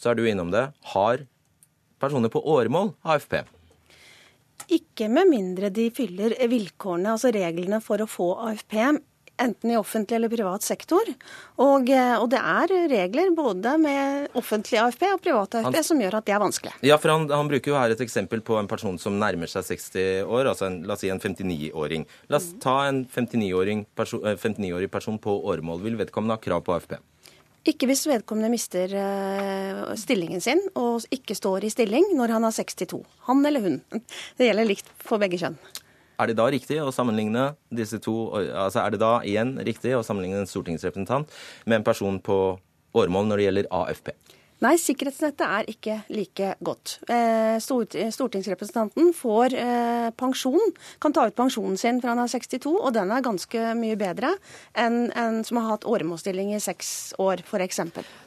Så 0.00 0.12
er 0.12 0.18
du 0.18 0.24
innom 0.28 0.50
det. 0.54 0.68
Har 0.94 1.26
personer 2.02 2.32
på 2.32 2.42
åremål 2.42 2.94
AFP? 3.04 3.42
Ikke 4.72 5.10
med 5.12 5.28
mindre 5.28 5.68
de 5.74 5.90
fyller 5.92 6.34
vilkårene, 6.48 7.14
altså 7.14 7.32
reglene 7.34 7.80
for 7.84 8.00
å 8.00 8.08
få 8.08 8.30
AFP, 8.48 8.78
enten 9.40 9.70
i 9.72 9.76
offentlig 9.76 10.16
eller 10.16 10.30
privat 10.32 10.62
sektor. 10.62 11.08
Og, 11.62 11.88
eh, 11.90 12.14
og 12.20 12.28
det 12.30 12.38
er 12.38 12.74
regler 12.90 13.32
både 13.34 13.76
med 13.82 14.28
offentlig 14.38 14.78
AFP 14.80 15.06
og 15.12 15.22
privat 15.24 15.54
AFP 15.60 15.74
Han- 15.74 15.84
som 15.84 16.00
gjør 16.00 16.18
at 16.20 16.24
det 16.28 16.34
er 16.34 16.42
vanskelig. 16.42 16.72
Ja, 16.82 16.96
for 16.98 17.10
han, 17.10 17.28
han 17.30 17.48
bruker 17.50 17.72
jo 17.72 17.78
her 17.78 17.90
et 17.90 18.00
eksempel 18.00 18.40
på 18.40 18.58
en 18.60 18.68
person 18.70 18.98
som 18.98 19.18
nærmer 19.18 19.50
seg 19.50 19.64
60 19.64 20.22
år, 20.24 20.46
altså 20.52 20.66
en, 20.66 20.82
la 20.86 20.94
oss 20.94 21.00
si 21.00 21.10
en 21.10 21.20
59-åring. 21.20 22.06
La 22.28 22.36
oss 22.38 22.52
ta 22.60 22.86
en 22.88 23.04
59-årig 23.06 23.86
perso 23.96 24.22
eh, 24.24 24.36
59-årig 24.36 24.90
person 24.90 25.18
på 25.18 25.40
åremål. 25.44 25.82
Vil 25.82 25.96
vedkommende 25.98 26.38
ha 26.38 26.42
krav 26.42 26.62
på 26.64 26.76
AFP? 26.76 26.96
Ikke 27.64 27.86
hvis 27.88 28.04
vedkommende 28.04 28.50
mister 28.52 28.92
eh, 28.92 29.94
stillingen 29.96 30.42
sin 30.44 30.60
og 30.76 31.06
ikke 31.14 31.34
står 31.36 31.64
i 31.64 31.70
stilling 31.72 32.10
når 32.12 32.34
han 32.36 32.44
er 32.44 32.52
62. 32.52 33.00
Han 33.30 33.40
eller 33.48 33.64
hun. 33.64 33.78
Det 34.36 34.50
gjelder 34.50 34.68
likt 34.68 34.90
for 35.00 35.22
begge 35.22 35.40
kjønn. 35.40 35.56
Er 36.18 36.30
det 36.30 36.38
da 36.38 36.46
riktig 36.52 36.78
å 36.82 36.92
sammenligne 36.94 37.50
disse 37.74 37.98
to 38.02 38.14
altså 38.36 38.84
Er 38.84 38.94
det 38.94 39.02
da 39.02 39.16
igjen 39.26 39.56
riktig 39.66 39.96
å 39.96 40.04
sammenligne 40.06 40.44
en 40.44 40.50
stortingsrepresentant 40.50 41.30
med 41.66 41.80
en 41.80 41.86
person 41.86 42.20
på 42.22 42.38
åremål 42.94 43.28
når 43.30 43.40
det 43.40 43.48
gjelder 43.48 43.70
AFP? 43.74 44.14
Nei, 44.62 44.76
sikkerhetsnettet 44.80 45.42
er 45.44 45.66
ikke 45.68 45.96
like 46.14 46.52
godt. 46.64 46.94
Eh, 47.10 47.56
stortingsrepresentanten 47.60 49.10
får 49.16 49.56
eh, 49.58 50.06
pensjon, 50.16 50.72
kan 51.02 51.12
ta 51.12 51.26
ut 51.28 51.36
pensjonen 51.36 51.76
sin 51.80 51.98
fra 52.00 52.14
han 52.14 52.22
er 52.22 52.30
62, 52.30 52.72
og 52.78 52.94
den 52.94 53.12
er 53.12 53.24
ganske 53.26 53.74
mye 53.76 53.98
bedre 54.00 54.30
enn 54.78 55.10
en 55.18 55.42
som 55.44 55.60
har 55.60 55.74
hatt 55.74 55.88
åremålsstilling 55.90 56.54
i 56.54 56.62
seks 56.62 57.12
år, 57.20 57.42
f.eks. 57.44 57.82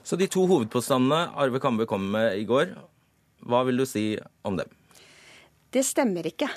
Så 0.05 0.19
de 0.19 0.29
to 0.29 0.45
hovedpåstandene 0.51 1.31
Arve 1.39 1.63
Kambe 1.63 1.87
kom 1.89 2.05
med 2.13 2.35
i 2.37 2.45
går, 2.49 2.75
hva 3.47 3.63
vil 3.65 3.81
du 3.81 3.87
si 3.89 4.11
om 4.45 4.59
dem? 4.59 4.69
Det 5.73 5.85
stemmer 5.87 6.27
ikke. 6.27 6.51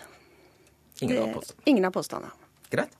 Ingen 1.00 1.22
av 1.22 1.32
påstandene. 1.34 1.62
Ingen 1.72 1.84
av 1.88 1.92
påstandene. 1.96 2.32
Greit. 2.70 2.96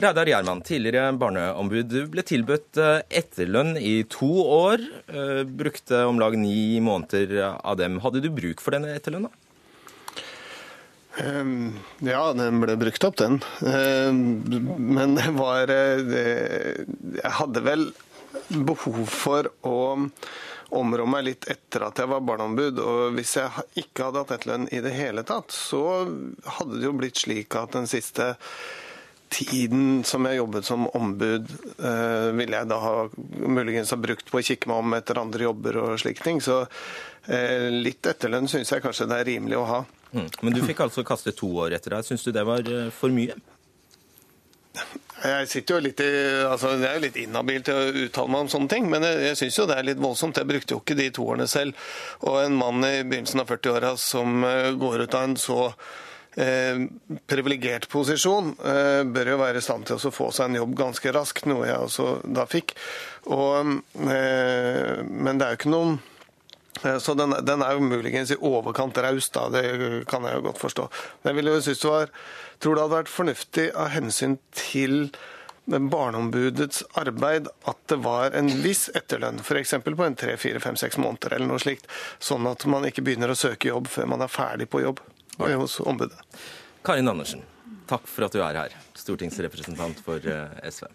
Reidar 0.00 0.26
Gjerman, 0.30 0.62
tidligere 0.64 1.10
barneombud. 1.20 1.88
Du 1.92 2.06
ble 2.08 2.22
tilbudt 2.24 2.78
eh, 2.80 3.02
etterlønn 3.20 3.74
i 3.76 3.98
to 4.08 4.30
år. 4.54 4.80
eh, 5.12 5.42
Brukte 5.44 6.04
om 6.08 6.20
lag 6.22 6.36
ni 6.40 6.78
måneder 6.80 7.34
av 7.60 7.76
dem. 7.76 7.98
Hadde 8.00 8.22
du 8.24 8.30
bruk 8.32 8.62
for 8.64 8.72
denne 8.76 8.94
etterlønna? 8.96 9.28
Ehm, 11.20 11.74
Ja, 12.06 12.32
den 12.32 12.60
ble 12.62 12.76
brukt 12.80 13.04
opp, 13.04 13.16
den. 13.20 13.40
Ehm, 13.66 14.40
Men 14.78 15.16
det 15.18 15.28
var 15.36 15.68
eh, 15.68 16.84
Jeg 17.18 17.32
hadde 17.40 17.60
vel 17.66 17.90
behov 18.50 19.04
for 19.10 19.50
å 19.66 19.76
områ 20.76 21.06
meg 21.10 21.24
litt 21.26 21.48
etter 21.50 21.86
at 21.88 21.98
jeg 22.00 22.10
var 22.10 22.22
barneombud. 22.26 22.78
Og 22.82 23.16
hvis 23.16 23.36
jeg 23.38 23.66
ikke 23.82 24.08
hadde 24.08 24.22
hatt 24.22 24.36
etterlønn 24.36 24.68
i 24.74 24.82
det 24.84 24.94
hele 24.96 25.24
tatt, 25.26 25.54
så 25.54 25.82
hadde 26.58 26.78
det 26.78 26.86
jo 26.86 26.94
blitt 26.98 27.20
slik 27.22 27.56
at 27.58 27.74
den 27.76 27.90
siste 27.90 28.34
tiden 29.30 30.02
som 30.04 30.26
jeg 30.26 30.40
jobbet 30.40 30.66
som 30.66 30.88
ombud, 30.98 31.46
eh, 31.78 32.30
ville 32.34 32.56
jeg 32.56 32.68
da 32.70 32.80
ha 32.82 32.94
muligens 33.46 33.92
ha 33.94 33.98
brukt 34.00 34.30
på 34.30 34.40
å 34.40 34.44
kikke 34.44 34.70
meg 34.70 34.82
om 34.82 34.96
etter 34.98 35.20
andre 35.22 35.46
jobber 35.46 35.78
og 35.84 36.00
slike 36.02 36.24
ting. 36.26 36.42
Så 36.42 36.64
eh, 36.64 37.70
litt 37.70 38.06
etterlønn 38.10 38.50
syns 38.50 38.72
jeg 38.74 38.82
kanskje 38.82 39.06
det 39.10 39.20
er 39.20 39.30
rimelig 39.30 39.60
å 39.60 39.68
ha. 39.68 39.80
Mm. 40.10 40.26
Men 40.42 40.56
du 40.56 40.64
fikk 40.66 40.82
altså 40.82 41.06
kaste 41.06 41.34
to 41.36 41.52
år 41.62 41.78
etter 41.78 41.94
deg. 41.94 42.08
Syns 42.08 42.26
du 42.26 42.32
det 42.34 42.44
var 42.48 42.66
eh, 42.66 42.90
for 42.94 43.14
mye? 43.14 43.38
Jeg 45.20 45.48
sitter 45.52 45.76
jo 45.76 45.84
litt 45.84 46.00
i, 46.00 46.10
altså 46.48 46.74
jeg 46.78 46.88
er 46.88 46.94
jo 46.96 47.04
litt 47.04 47.18
inhabil 47.20 47.64
til 47.66 47.76
å 47.76 48.04
uttale 48.06 48.32
meg 48.32 48.44
om 48.46 48.52
sånne 48.52 48.72
ting, 48.72 48.86
men 48.88 49.04
jeg, 49.04 49.18
jeg 49.26 49.40
syns 49.42 49.58
jo 49.58 49.66
det 49.68 49.76
er 49.76 49.88
litt 49.90 50.00
voldsomt. 50.00 50.38
Jeg 50.40 50.48
brukte 50.48 50.76
jo 50.76 50.80
ikke 50.80 50.96
de 50.96 51.08
to 51.12 51.26
årene 51.28 51.48
selv. 51.50 51.90
Og 52.24 52.38
en 52.40 52.56
mann 52.56 52.86
i 52.88 53.02
begynnelsen 53.04 53.42
av 53.42 53.50
40-åra 53.52 53.92
som 54.00 54.46
eh, 54.48 54.70
går 54.80 55.04
ut 55.04 55.18
av 55.18 55.26
en 55.28 55.36
så 55.40 55.58
eh, 56.40 56.86
privilegert 57.28 57.88
posisjon, 57.92 58.54
eh, 58.64 59.02
bør 59.04 59.34
jo 59.34 59.40
være 59.42 59.60
i 59.60 59.66
stand 59.66 59.88
til 59.90 60.00
å 60.00 60.14
få 60.14 60.30
seg 60.32 60.48
en 60.48 60.60
jobb 60.62 60.76
ganske 60.78 61.12
raskt, 61.16 61.48
noe 61.50 61.68
jeg 61.68 61.88
også 61.90 62.08
da 62.24 62.46
fikk. 62.48 62.72
Og, 63.28 63.76
eh, 64.06 65.02
men 65.04 65.36
det 65.36 65.46
er 65.46 65.52
jo 65.52 65.60
ikke 65.60 65.74
noen 65.76 66.00
så 66.80 67.14
den, 67.18 67.34
den 67.44 67.64
er 67.64 67.76
jo 67.76 67.84
muligens 67.84 68.32
i 68.32 68.38
overkant 68.40 68.98
raus, 69.04 69.28
da. 69.34 69.48
Det 69.52 69.64
kan 70.10 70.24
jeg 70.24 70.38
jo 70.38 70.46
godt 70.48 70.62
forstå. 70.62 70.86
Men 71.20 71.32
jeg 71.32 71.40
ville 71.40 71.56
jo 71.56 71.66
synes 71.66 71.82
det 71.82 71.92
var, 71.92 72.14
tror 72.60 72.76
det 72.76 72.86
hadde 72.86 72.98
vært 73.00 73.12
fornuftig 73.12 73.66
av 73.76 73.92
hensyn 73.96 74.38
til 74.56 74.96
Barneombudets 75.70 76.82
arbeid 76.98 77.46
at 77.68 77.78
det 77.92 78.00
var 78.02 78.34
en 78.34 78.48
viss 78.64 78.88
etterlønn, 78.96 79.38
f.eks. 79.44 79.76
på 79.84 80.06
en 80.06 80.16
tre, 80.18 80.34
fire, 80.40 80.62
fem, 80.62 80.78
seks 80.80 80.98
måneder 80.98 81.36
eller 81.36 81.52
noe 81.52 81.62
slikt. 81.62 81.86
Sånn 82.18 82.48
at 82.50 82.64
man 82.70 82.88
ikke 82.88 83.04
begynner 83.06 83.30
å 83.30 83.38
søke 83.38 83.70
jobb 83.70 83.90
før 83.92 84.10
man 84.10 84.24
er 84.24 84.32
ferdig 84.32 84.70
på 84.72 84.82
jobb 84.82 85.02
hos 85.38 85.78
ombudet. 85.84 86.18
Karin 86.84 87.08
Andersen, 87.12 87.44
takk 87.88 88.08
for 88.08 88.26
at 88.26 88.34
du 88.34 88.42
er 88.42 88.58
her. 88.64 88.74
Stortingsrepresentant 88.98 90.00
for 90.04 90.24
eh, 90.26 90.58
SV. 90.66 90.88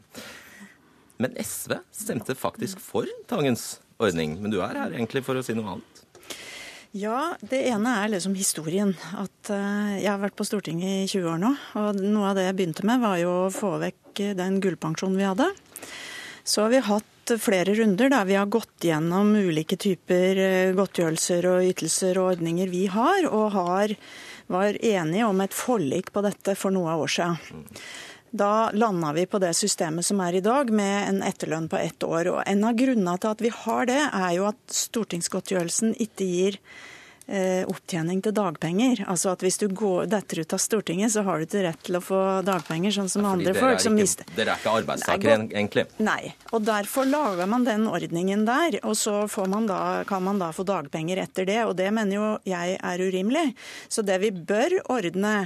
Men 1.24 1.38
SV 1.40 1.78
stemte 1.96 2.36
faktisk 2.36 2.82
for 2.84 3.08
dagens 3.32 3.78
ordning. 4.02 4.38
Men 4.42 4.54
du 4.54 4.62
er 4.62 4.76
her 4.78 4.96
egentlig 4.96 5.24
for 5.26 5.38
å 5.38 5.44
si 5.46 5.56
noe 5.58 5.76
annet. 5.76 6.02
Ja, 6.96 7.36
det 7.44 7.60
ene 7.68 7.98
er 8.06 8.12
liksom 8.14 8.38
historien. 8.40 8.94
At 9.20 9.52
eh, 9.52 9.98
jeg 10.00 10.08
har 10.08 10.22
vært 10.22 10.38
på 10.40 10.46
Stortinget 10.48 11.02
i 11.04 11.10
20 11.12 11.28
år 11.34 11.42
nå. 11.42 11.50
Og 11.82 12.00
noe 12.00 12.30
av 12.30 12.38
det 12.38 12.46
jeg 12.48 12.56
begynte 12.56 12.86
med, 12.88 13.04
var 13.04 13.18
jo 13.20 13.34
å 13.42 13.52
få 13.52 13.74
vekk 13.82 14.22
eh, 14.24 14.36
den 14.38 14.62
gullpensjonen 14.64 15.20
vi 15.20 15.28
hadde. 15.28 15.50
Så 16.48 16.64
har 16.64 16.72
vi 16.72 16.80
hatt 16.88 17.36
flere 17.42 17.74
runder 17.76 18.12
der 18.14 18.26
vi 18.30 18.38
har 18.40 18.48
gått 18.48 18.88
gjennom 18.88 19.34
ulike 19.36 19.76
typer 19.82 20.40
eh, 20.40 20.72
godtgjørelser 20.78 21.50
og 21.52 21.68
ytelser 21.68 22.22
og 22.22 22.38
ordninger 22.38 22.72
vi 22.72 22.86
har, 22.94 23.28
og 23.28 23.52
har, 23.58 23.96
var 24.48 24.80
enige 24.80 25.28
om 25.28 25.44
et 25.44 25.58
forlik 25.58 26.14
på 26.16 26.24
dette 26.24 26.56
for 26.56 26.72
noen 26.72 26.96
år 26.96 27.12
siden. 27.12 27.66
Da 28.36 28.70
landa 28.74 29.14
vi 29.16 29.26
på 29.26 29.40
det 29.40 29.54
systemet 29.56 30.06
som 30.06 30.20
er 30.20 30.36
i 30.36 30.44
dag, 30.44 30.72
med 30.74 30.96
en 31.08 31.22
etterlønn 31.24 31.70
på 31.72 31.80
ett 31.80 32.04
år. 32.04 32.34
Og 32.34 32.42
En 32.46 32.68
av 32.68 32.76
grunnene 32.76 33.16
til 33.22 33.32
at 33.32 33.44
vi 33.46 33.54
har 33.64 33.88
det, 33.88 34.02
er 34.12 34.34
jo 34.36 34.50
at 34.50 34.76
stortingsgodtgjørelsen 34.76 35.96
ikke 36.04 36.28
gir 36.28 36.58
eh, 37.28 37.64
opptjening 37.64 38.20
til 38.26 38.36
dagpenger. 38.36 39.06
Altså 39.08 39.32
at 39.32 39.46
Hvis 39.46 39.60
du 39.62 39.70
går, 39.72 40.10
detter 40.12 40.44
ut 40.44 40.58
av 40.58 40.60
Stortinget, 40.60 41.14
så 41.16 41.24
har 41.24 41.40
du 41.40 41.48
ikke 41.48 41.64
rett 41.64 41.82
til 41.88 42.00
å 42.00 42.04
få 42.04 42.22
dagpenger, 42.44 42.92
sånn 42.92 43.12
som 43.14 43.24
ja, 43.24 43.34
andre 43.38 43.56
folk. 43.56 43.80
som 43.80 43.96
mister. 43.96 44.28
Dere 44.36 44.56
er 44.56 44.60
ikke 44.60 44.78
arbeidstakere, 44.82 45.40
egentlig. 45.48 45.88
Nei, 46.04 46.36
og 46.52 46.68
derfor 46.68 47.08
lager 47.08 47.48
man 47.48 47.68
den 47.68 47.88
ordningen 47.88 48.44
der, 48.48 48.82
og 48.84 48.98
så 49.00 49.30
får 49.32 49.52
man 49.52 49.72
da, 49.72 50.04
kan 50.10 50.28
man 50.28 50.44
da 50.44 50.52
få 50.56 50.68
dagpenger 50.68 51.24
etter 51.24 51.48
det. 51.48 51.62
Og 51.70 51.78
det 51.80 51.92
mener 51.96 52.20
jo 52.20 52.32
jeg 52.44 52.80
er 52.82 53.06
urimelig. 53.08 53.54
Så 53.88 54.04
det 54.04 54.20
vi 54.26 54.36
bør 54.36 54.82
ordne 54.92 55.38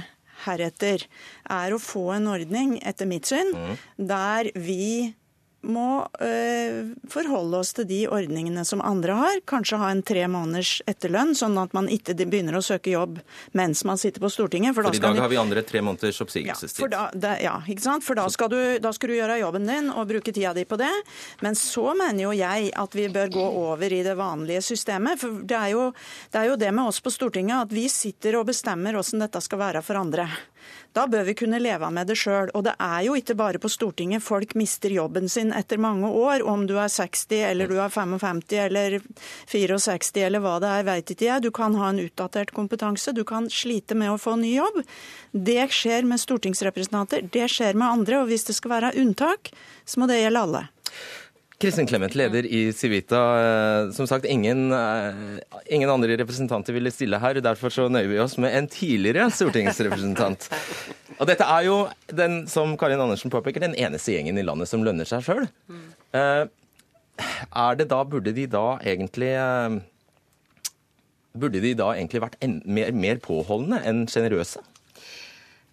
heretter, 0.46 1.06
er 1.50 1.74
å 1.74 1.80
få 1.82 2.10
en 2.16 2.28
ordning, 2.32 2.76
etter 2.86 3.08
mitt 3.10 3.28
syn, 3.30 3.52
der 3.96 4.50
vi 4.54 5.14
må 5.62 6.06
øh, 6.24 6.92
forholde 7.10 7.58
oss 7.60 7.72
til 7.76 7.86
de 7.88 8.00
ordningene 8.08 8.64
som 8.64 8.80
andre 8.84 9.16
har. 9.18 9.40
Kanskje 9.50 9.80
ha 9.80 9.90
en 9.92 10.02
tre 10.06 10.24
måneders 10.30 10.78
etterlønn, 10.88 11.34
sånn 11.36 11.58
at 11.60 11.74
man 11.76 11.90
ikke 11.92 12.16
begynner 12.20 12.56
å 12.56 12.62
søke 12.64 12.94
jobb 12.94 13.18
mens 13.56 13.84
man 13.88 14.00
sitter 14.00 14.22
på 14.22 14.30
Stortinget. 14.32 14.74
For, 14.76 14.88
For, 14.88 14.96
i 14.96 15.02
dag 15.02 15.20
har 15.20 15.32
vi 15.32 15.40
andre 15.40 15.64
tre 15.66 15.82
måneders 15.84 16.20
ja, 16.20 16.26
oppsigelsestid. 16.26 16.80
for 16.80 16.92
da, 16.92 17.06
det, 17.12 17.36
ja, 17.44 17.58
ikke 17.68 17.84
sant? 17.84 18.06
For 18.06 18.18
da 18.18 18.26
skal, 18.32 18.52
du, 18.52 18.60
da 18.82 18.92
skal 18.96 19.12
du 19.12 19.18
gjøre 19.18 19.40
jobben 19.42 19.68
din 19.68 19.92
og 19.92 20.08
bruke 20.10 20.32
tida 20.32 20.54
di 20.56 20.64
på 20.68 20.80
det. 20.80 20.92
Men 21.44 21.58
så 21.58 21.90
mener 21.98 22.24
jo 22.24 22.34
jeg 22.36 22.72
at 22.80 22.96
vi 22.96 23.08
bør 23.12 23.34
gå 23.36 23.46
over 23.64 23.92
i 23.92 24.02
det 24.06 24.16
vanlige 24.18 24.64
systemet. 24.72 25.20
For 25.20 25.42
det 25.44 25.58
er 25.58 25.74
jo 25.74 25.90
det, 25.92 26.38
er 26.40 26.48
jo 26.52 26.60
det 26.60 26.72
med 26.72 26.88
oss 26.88 27.02
på 27.04 27.12
Stortinget 27.12 27.68
at 27.68 27.74
vi 27.74 27.88
sitter 27.92 28.40
og 28.40 28.48
bestemmer 28.48 28.96
hvordan 28.96 29.26
dette 29.26 29.44
skal 29.44 29.60
være 29.60 29.84
for 29.84 30.00
andre. 30.00 30.30
Da 30.92 31.06
bør 31.06 31.24
vi 31.24 31.34
kunne 31.38 31.60
leve 31.62 31.90
med 31.94 32.08
det 32.10 32.16
sjøl. 32.18 32.50
Og 32.54 32.64
det 32.66 32.74
er 32.82 33.04
jo 33.06 33.14
ikke 33.18 33.36
bare 33.38 33.60
på 33.62 33.70
Stortinget 33.70 34.24
folk 34.24 34.56
mister 34.58 34.90
jobben 34.90 35.28
sin 35.30 35.49
etter 35.56 35.80
mange 35.80 36.08
år. 36.08 36.42
Om 36.46 36.66
du 36.66 36.76
er 36.78 36.90
60 36.92 37.44
eller 37.50 37.70
du 37.70 37.76
er 37.80 37.92
55 37.92 38.42
eller 38.64 38.98
64 39.50 40.24
eller 40.26 40.44
hva 40.44 40.56
det 40.62 40.72
er, 40.74 40.86
veit 40.88 41.14
ikke 41.14 41.28
jeg. 41.28 41.44
Du 41.46 41.50
kan 41.54 41.76
ha 41.78 41.90
en 41.90 42.02
utdatert 42.02 42.54
kompetanse. 42.56 43.14
Du 43.16 43.24
kan 43.28 43.50
slite 43.50 43.98
med 43.98 44.12
å 44.12 44.18
få 44.20 44.36
ny 44.40 44.54
jobb. 44.56 44.82
Det 45.32 45.70
skjer 45.74 46.08
med 46.08 46.22
stortingsrepresentanter, 46.22 47.28
det 47.32 47.48
skjer 47.52 47.78
med 47.78 47.88
andre. 47.88 48.22
Og 48.22 48.30
hvis 48.32 48.48
det 48.48 48.58
skal 48.58 48.76
være 48.76 48.94
unntak, 49.00 49.52
så 49.84 50.02
må 50.02 50.10
det 50.10 50.22
gjelde 50.22 50.46
alle. 50.46 50.66
Kristin 51.60 51.86
Clemet, 51.86 52.14
leder 52.16 52.46
i 52.46 52.72
Civita. 52.72 53.18
Eh, 53.40 53.90
Som 53.92 54.06
sagt, 54.06 54.24
ingen, 54.24 54.72
eh, 54.72 55.40
ingen 55.66 55.90
andre 55.90 56.16
representanter 56.16 56.72
ville 56.72 56.90
stille 56.90 57.18
her. 57.20 57.34
Derfor 57.34 57.68
så 57.68 57.88
nøyer 57.88 58.08
vi 58.08 58.18
oss 58.18 58.38
med 58.38 58.54
en 58.56 58.68
tidligere 58.68 59.28
stortingsrepresentant. 59.30 60.48
Og 61.20 61.26
dette 61.28 61.44
er 61.44 61.66
jo, 61.66 61.88
den, 62.08 62.46
som 62.48 62.76
Karin 62.80 63.00
Andersen 63.00 63.30
påpeker, 63.30 63.60
den 63.60 63.76
eneste 63.76 64.14
gjengen 64.14 64.38
i 64.40 64.42
landet 64.46 64.68
som 64.68 64.82
lønner 64.82 65.04
seg 65.04 65.20
sjøl. 65.26 65.44
Er 66.16 67.76
det 67.76 67.90
da, 67.90 68.02
burde 68.08 68.32
de 68.32 68.46
da 68.48 68.78
egentlig 68.80 69.34
eh, 69.36 69.80
Burde 71.36 71.60
de 71.62 71.74
da 71.78 71.92
egentlig 71.92 72.24
vært 72.24 72.40
mer, 72.66 72.88
mer 72.90 73.20
påholdne 73.22 73.84
enn 73.86 74.06
sjenerøse? 74.10 74.64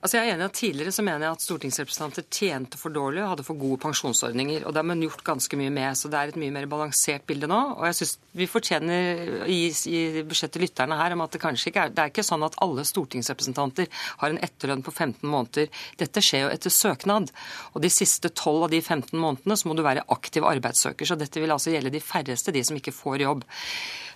Altså 0.08 0.22
jeg 0.22 0.30
er 0.30 0.38
enig 0.38 0.46
at 0.48 0.56
Tidligere 0.56 0.92
så 0.96 1.04
mener 1.04 1.26
jeg 1.26 1.36
at 1.36 1.42
stortingsrepresentanter 1.44 2.24
tjente 2.32 2.78
for 2.80 2.96
dårlig 2.96 3.20
og 3.26 3.34
hadde 3.34 3.44
for 3.44 3.60
gode 3.60 3.76
pensjonsordninger. 3.84 4.64
og 4.64 4.72
Det 4.72 4.80
har 4.80 4.88
man 4.88 5.02
gjort 5.04 5.24
ganske 5.28 5.58
mye 5.60 5.74
med. 5.76 5.98
så 6.00 6.08
Det 6.08 6.16
er 6.16 6.32
et 6.32 6.40
mye 6.40 6.54
mer 6.56 6.66
balansert 6.66 7.26
bilde 7.28 7.50
nå. 7.52 7.76
og 7.76 7.84
jeg 7.90 7.96
synes 7.96 8.18
Vi 8.32 8.48
fortjener 8.48 9.44
å 9.44 9.50
gi, 9.52 9.68
gi 9.68 10.24
til 10.24 10.62
lytterne 10.64 10.96
her 10.96 11.12
om 11.12 11.26
at 11.26 11.32
det 11.36 11.42
kanskje 11.42 11.74
ikke 11.74 11.84
er 11.84 11.90
det 11.90 12.00
er 12.00 12.14
ikke 12.14 12.24
sånn 12.24 12.48
at 12.48 12.56
alle 12.64 12.88
stortingsrepresentanter 12.88 13.92
har 14.24 14.30
en 14.30 14.40
etterlønn 14.40 14.86
på 14.86 14.96
15 14.96 15.28
måneder. 15.28 15.68
Dette 15.98 16.24
skjer 16.24 16.46
jo 16.46 16.56
etter 16.56 16.72
søknad. 16.72 17.30
og 17.74 17.82
De 17.82 17.90
siste 17.90 18.30
12 18.30 18.64
av 18.64 18.70
de 18.72 18.80
15 18.80 19.12
månedene 19.20 19.58
så 19.60 19.68
må 19.68 19.76
du 19.76 19.84
være 19.84 20.08
aktiv 20.08 20.48
arbeidssøker. 20.48 21.04
så 21.06 21.20
Dette 21.20 21.42
vil 21.42 21.52
altså 21.52 21.76
gjelde 21.76 21.92
de 21.92 22.00
færreste, 22.00 22.54
de 22.56 22.64
som 22.64 22.80
ikke 22.80 22.96
får 22.96 23.28
jobb. 23.28 23.44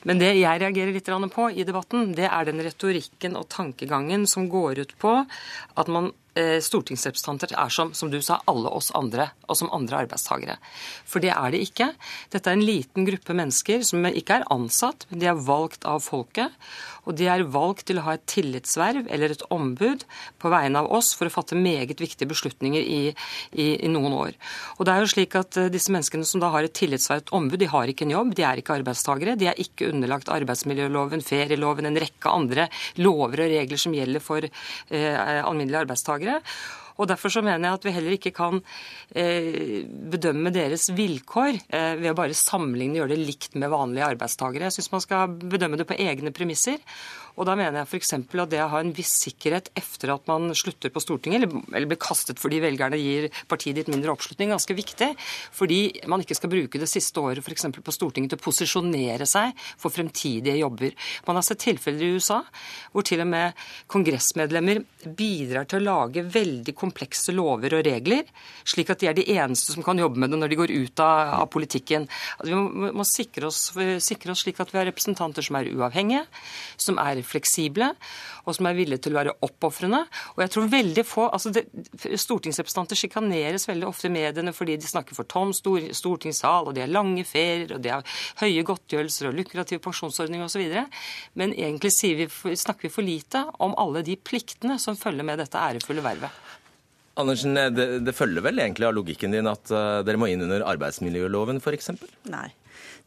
Men 0.07 0.21
det 0.21 0.31
jeg 0.39 0.61
reagerer 0.61 0.95
litt 0.95 1.09
på 1.33 1.49
i 1.51 1.65
debatten, 1.67 2.15
det 2.17 2.27
er 2.29 2.47
den 2.47 2.61
retorikken 2.65 3.37
og 3.37 3.49
tankegangen 3.53 4.25
som 4.27 4.49
går 4.49 4.81
ut 4.81 4.95
på 5.01 5.19
at 5.21 5.91
man 5.91 6.11
stortingsrepresentanter 6.35 7.51
er 7.59 7.73
som, 7.73 7.91
som 7.97 8.11
du 8.11 8.19
sa, 8.23 8.39
alle 8.47 8.71
oss 8.71 8.91
andre, 8.95 9.29
og 9.49 9.57
som 9.59 9.71
andre 9.75 10.05
arbeidstakere. 10.05 10.57
For 11.03 11.23
det 11.23 11.33
er 11.33 11.51
det 11.51 11.63
ikke. 11.65 11.91
Dette 12.31 12.51
er 12.51 12.59
en 12.59 12.65
liten 12.65 13.07
gruppe 13.07 13.35
mennesker 13.35 13.83
som 13.87 14.07
ikke 14.07 14.39
er 14.39 14.47
ansatt, 14.53 15.07
men 15.09 15.23
de 15.23 15.27
er 15.31 15.43
valgt 15.47 15.87
av 15.89 15.99
folket. 16.05 16.55
Og 17.09 17.17
de 17.17 17.25
er 17.31 17.43
valgt 17.49 17.87
til 17.89 17.97
å 17.97 18.05
ha 18.05 18.15
et 18.15 18.25
tillitsverv 18.29 19.07
eller 19.09 19.33
et 19.33 19.43
ombud 19.53 20.03
på 20.41 20.51
vegne 20.53 20.83
av 20.83 20.89
oss 20.93 21.11
for 21.17 21.27
å 21.27 21.33
fatte 21.33 21.57
meget 21.57 22.01
viktige 22.01 22.29
beslutninger 22.29 22.81
i, 22.81 22.99
i, 23.57 23.67
i 23.81 23.89
noen 23.89 24.13
år. 24.13 24.37
Og 24.77 24.85
det 24.85 24.93
er 24.93 25.01
jo 25.01 25.11
slik 25.15 25.37
at 25.39 25.57
eh, 25.57 25.71
disse 25.73 25.93
menneskene 25.93 26.27
som 26.27 26.43
da 26.43 26.51
har 26.53 26.67
et 26.67 26.75
tillitsverv, 26.77 27.23
et 27.23 27.33
ombud, 27.37 27.57
de 27.61 27.69
har 27.71 27.89
ikke 27.89 28.05
en 28.05 28.13
jobb, 28.13 28.35
de 28.37 28.45
er 28.45 28.61
ikke 28.61 28.77
arbeidstakere, 28.77 29.35
de 29.39 29.49
er 29.49 29.61
ikke 29.61 29.89
underlagt 29.89 30.29
arbeidsmiljøloven, 30.33 31.25
ferieloven, 31.25 31.89
en 31.89 32.01
rekke 32.05 32.35
andre 32.41 32.67
lover 33.01 33.47
og 33.47 33.53
regler 33.55 33.81
som 33.81 33.97
gjelder 33.97 34.23
for 34.23 34.45
eh, 34.45 35.41
alminnelige 35.41 35.81
arbeidstakere. 35.87 36.20
Og 37.01 37.07
Derfor 37.09 37.33
så 37.33 37.41
mener 37.41 37.63
jeg 37.65 37.79
at 37.79 37.85
vi 37.87 37.93
heller 37.95 38.13
ikke 38.13 38.33
kan 38.35 38.59
eh, 39.17 39.81
bedømme 39.87 40.51
deres 40.53 40.89
vilkår 40.93 41.57
eh, 41.73 41.95
ved 41.97 42.11
å 42.11 42.17
bare 42.19 42.37
sammenligne 42.37 42.99
og 42.99 43.03
gjøre 43.03 43.15
det 43.15 43.25
likt 43.25 43.57
med 43.57 43.71
vanlige 43.73 44.09
arbeidstakere. 44.11 44.67
Jeg 44.67 44.77
syns 44.77 44.91
man 44.93 45.05
skal 45.05 45.33
bedømme 45.41 45.79
det 45.79 45.87
på 45.89 45.97
egne 45.97 46.33
premisser. 46.35 46.77
Og 47.37 47.47
da 47.47 47.55
mener 47.57 47.81
jeg 47.81 47.89
f.eks. 47.89 48.13
at 48.17 48.51
det 48.51 48.61
å 48.63 48.69
ha 48.73 48.81
en 48.83 48.93
viss 48.95 49.13
sikkerhet 49.25 49.71
etter 49.77 50.13
at 50.15 50.27
man 50.29 50.51
slutter 50.57 50.91
på 50.93 51.03
Stortinget, 51.03 51.41
eller, 51.41 51.63
eller 51.71 51.89
blir 51.91 52.01
kastet 52.01 52.41
fordi 52.41 52.61
velgerne 52.63 52.99
gir 52.99 53.29
partiet 53.51 53.77
ditt 53.79 53.91
mindre 53.91 54.13
oppslutning, 54.13 54.51
ganske 54.53 54.75
viktig. 54.77 55.11
Fordi 55.55 55.81
man 56.11 56.23
ikke 56.23 56.37
skal 56.37 56.51
bruke 56.51 56.81
det 56.81 56.89
siste 56.91 57.21
året 57.21 57.43
f.eks. 57.45 57.67
på 57.77 57.95
Stortinget 57.95 58.33
til 58.33 58.41
å 58.41 58.45
posisjonere 58.45 59.27
seg 59.29 59.55
for 59.81 59.93
fremtidige 59.93 60.59
jobber. 60.59 60.95
Man 61.27 61.39
har 61.39 61.45
sett 61.47 61.63
tilfeller 61.63 62.07
i 62.07 62.15
USA 62.17 62.41
hvor 62.91 63.05
til 63.07 63.23
og 63.23 63.29
med 63.31 63.57
kongressmedlemmer 63.91 64.81
bidrar 65.17 65.67
til 65.69 65.81
å 65.81 65.85
lage 65.85 66.25
veldig 66.27 66.75
komplekse 66.77 67.33
lover 67.35 67.77
og 67.77 67.85
regler, 67.87 68.27
slik 68.67 68.91
at 68.93 69.01
de 69.01 69.09
er 69.09 69.17
de 69.17 69.27
eneste 69.33 69.75
som 69.75 69.85
kan 69.85 69.99
jobbe 69.99 70.19
med 70.21 70.33
det 70.33 70.39
når 70.41 70.51
de 70.51 70.59
går 70.59 70.73
ut 70.75 71.03
av, 71.03 71.33
av 71.41 71.47
politikken. 71.53 72.07
Altså, 72.37 72.51
vi 72.51 72.57
må, 72.59 72.91
må 73.01 73.07
sikre, 73.07 73.49
oss, 73.49 73.71
sikre 74.03 74.33
oss 74.33 74.43
slik 74.45 74.59
at 74.61 74.73
vi 74.73 74.79
har 74.81 74.87
representanter 74.89 75.45
som 75.45 75.57
er 75.59 75.69
uavhengige, 75.71 76.25
som 76.81 76.99
er 77.01 77.20
fleksible, 77.27 77.91
og 78.45 78.57
som 78.57 78.69
er 78.69 78.77
villige 78.77 79.05
til 79.05 79.15
å 79.15 79.19
være 79.19 79.35
oppofrende. 79.47 80.01
Og 80.35 80.43
jeg 80.43 80.53
tror 80.53 80.69
veldig 80.71 81.05
få, 81.07 81.27
altså 81.29 81.53
det, 81.55 81.65
Stortingsrepresentanter 82.21 82.99
sjikaneres 82.99 83.67
veldig 83.69 83.89
ofte 83.89 84.09
i 84.09 84.13
mediene 84.13 84.53
fordi 84.55 84.77
de 84.81 84.89
snakker 84.89 85.17
for 85.17 85.29
tom 85.29 85.53
stor, 85.55 85.83
stortingssal, 85.95 86.69
og 86.69 86.77
de 86.77 86.85
har 86.85 86.91
lange 86.91 87.25
ferier, 87.27 87.75
og 87.75 87.83
de 87.83 87.93
har 87.93 88.05
høye 88.41 88.65
godtgjørelser 88.67 89.29
og 89.29 89.37
lukrative 89.39 89.83
pensjonsordninger 89.83 90.47
osv. 90.47 90.63
Men 91.39 91.55
egentlig 91.55 91.93
vi, 92.21 92.29
snakker 92.55 92.87
vi 92.87 92.93
for 92.93 93.05
lite 93.05 93.45
om 93.63 93.75
alle 93.79 94.03
de 94.05 94.17
pliktene 94.17 94.79
som 94.81 94.97
følger 94.99 95.27
med 95.27 95.41
dette 95.41 95.59
ærefulle 95.59 96.03
vervet. 96.05 96.49
Andersen, 97.19 97.57
det, 97.75 97.87
det 98.05 98.15
følger 98.15 98.43
vel 98.45 98.61
egentlig 98.63 98.87
av 98.87 98.95
logikken 98.95 99.35
din 99.35 99.49
at 99.51 99.71
uh, 99.73 99.99
dere 100.07 100.19
må 100.19 100.29
inn 100.31 100.45
under 100.45 100.63
arbeidsmiljøloven 100.71 101.59
f.eks.? 101.59 101.91
Nei. 102.31 102.47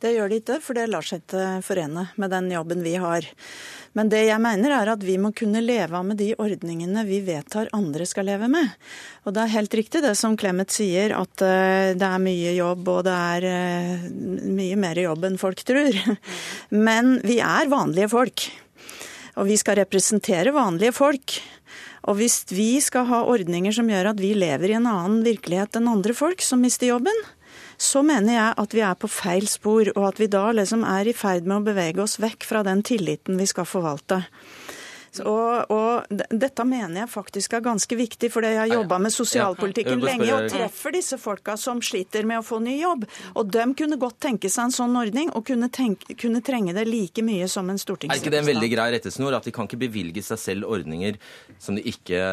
Det 0.05 0.11
gjør 0.12 0.28
det 0.28 0.42
ikke, 0.42 0.59
for 0.61 0.76
det 0.76 0.90
lar 0.92 1.07
seg 1.07 1.22
ikke 1.22 1.44
forene 1.64 2.02
med 2.20 2.28
den 2.34 2.50
jobben 2.52 2.82
vi 2.84 2.92
har. 3.00 3.24
Men 3.96 4.11
det 4.12 4.24
jeg 4.26 4.42
mener 4.42 4.74
er 4.76 4.90
at 4.92 5.05
vi 5.07 5.14
må 5.22 5.30
kunne 5.32 5.62
leve 5.64 5.96
av 5.96 6.05
med 6.05 6.18
de 6.20 6.34
ordningene 6.36 7.07
vi 7.09 7.22
vedtar 7.24 7.70
andre 7.72 8.05
skal 8.05 8.28
leve 8.28 8.50
med. 8.52 8.74
Og 9.24 9.32
det 9.32 9.40
er 9.40 9.55
helt 9.55 9.76
riktig 9.80 10.02
det 10.05 10.12
som 10.20 10.36
Clemet 10.36 10.74
sier, 10.74 11.14
at 11.16 11.44
uh, 11.46 11.94
det 11.96 12.11
er 12.11 12.20
mye 12.20 12.52
jobb, 12.52 12.90
og 12.90 13.00
det 13.07 13.14
er 13.14 13.46
uh, 13.48 14.05
mye 14.59 14.76
mer 14.82 15.00
jobb 15.00 15.24
enn 15.30 15.40
folk 15.40 15.64
tror. 15.64 15.96
Men 16.90 17.16
vi 17.24 17.38
er 17.40 17.72
vanlige 17.72 18.11
folk. 18.12 18.44
Og 19.40 19.48
vi 19.48 19.57
skal 19.57 19.80
representere 19.80 20.52
vanlige 20.52 20.92
folk. 20.92 21.38
Og 22.05 22.18
hvis 22.18 22.42
vi 22.52 22.74
skal 22.84 23.09
ha 23.09 23.22
ordninger 23.24 23.72
som 23.72 23.88
gjør 23.88 24.12
at 24.12 24.20
vi 24.20 24.34
lever 24.36 24.74
i 24.74 24.76
en 24.76 24.90
annen 24.90 25.24
virkelighet 25.24 25.80
enn 25.80 25.88
andre 25.88 26.12
folk 26.12 26.44
som 26.44 26.61
mister 26.61 26.90
jobben, 26.90 27.24
så 27.76 28.04
mener 28.06 28.36
jeg 28.36 28.54
at 28.64 28.76
vi 28.76 28.84
er 28.86 28.98
på 28.98 29.10
feil 29.10 29.48
spor, 29.50 29.90
og 29.96 30.08
at 30.08 30.22
vi 30.22 30.30
da 30.32 30.46
liksom 30.54 30.86
er 30.88 31.10
i 31.10 31.16
ferd 31.16 31.48
med 31.48 31.60
å 31.60 31.66
bevege 31.72 32.02
oss 32.04 32.18
vekk 32.22 32.46
fra 32.48 32.64
den 32.66 32.84
tilliten 32.86 33.40
vi 33.40 33.48
skal 33.50 33.68
forvalte. 33.68 34.24
Og, 35.22 35.70
og, 35.70 36.22
dette 36.30 36.64
mener 36.66 37.04
jeg 37.04 37.10
faktisk 37.12 37.54
er 37.54 37.62
ganske 37.62 37.96
viktig, 37.98 38.30
for 38.34 38.46
jeg 38.46 38.58
har 38.58 38.70
jobba 38.70 38.98
med 39.02 39.14
sosialpolitikken 39.14 40.02
lenge 40.02 40.30
og 40.34 40.48
treffer 40.50 40.96
disse 40.96 41.18
folka 41.20 41.54
som 41.60 41.82
sliter 41.84 42.26
med 42.26 42.40
å 42.40 42.46
få 42.46 42.58
ny 42.64 42.74
jobb. 42.80 43.06
Og 43.38 43.52
de 43.54 43.66
kunne 43.78 43.98
godt 44.00 44.18
tenke 44.26 44.50
seg 44.50 44.68
en 44.68 44.74
sånn 44.74 44.98
ordning, 44.98 45.30
og 45.36 45.46
kunne, 45.46 45.70
tenke, 45.74 46.16
kunne 46.18 46.42
trenge 46.44 46.74
det 46.74 46.86
like 46.88 47.22
mye 47.26 47.46
som 47.50 47.70
en 47.70 47.78
stortingsrepresentant. 47.78 48.18
Er 48.18 48.24
ikke 48.24 48.34
det 48.34 48.42
en 48.42 48.50
veldig 48.50 48.72
grei 48.74 48.88
rettesnor, 48.96 49.38
at 49.38 49.46
de 49.46 49.54
kan 49.54 49.70
ikke 49.70 49.82
bevilge 49.86 50.24
seg 50.26 50.40
selv 50.40 50.70
ordninger 50.74 51.20
som 51.62 51.78
de 51.78 51.84
ikke, 51.94 52.24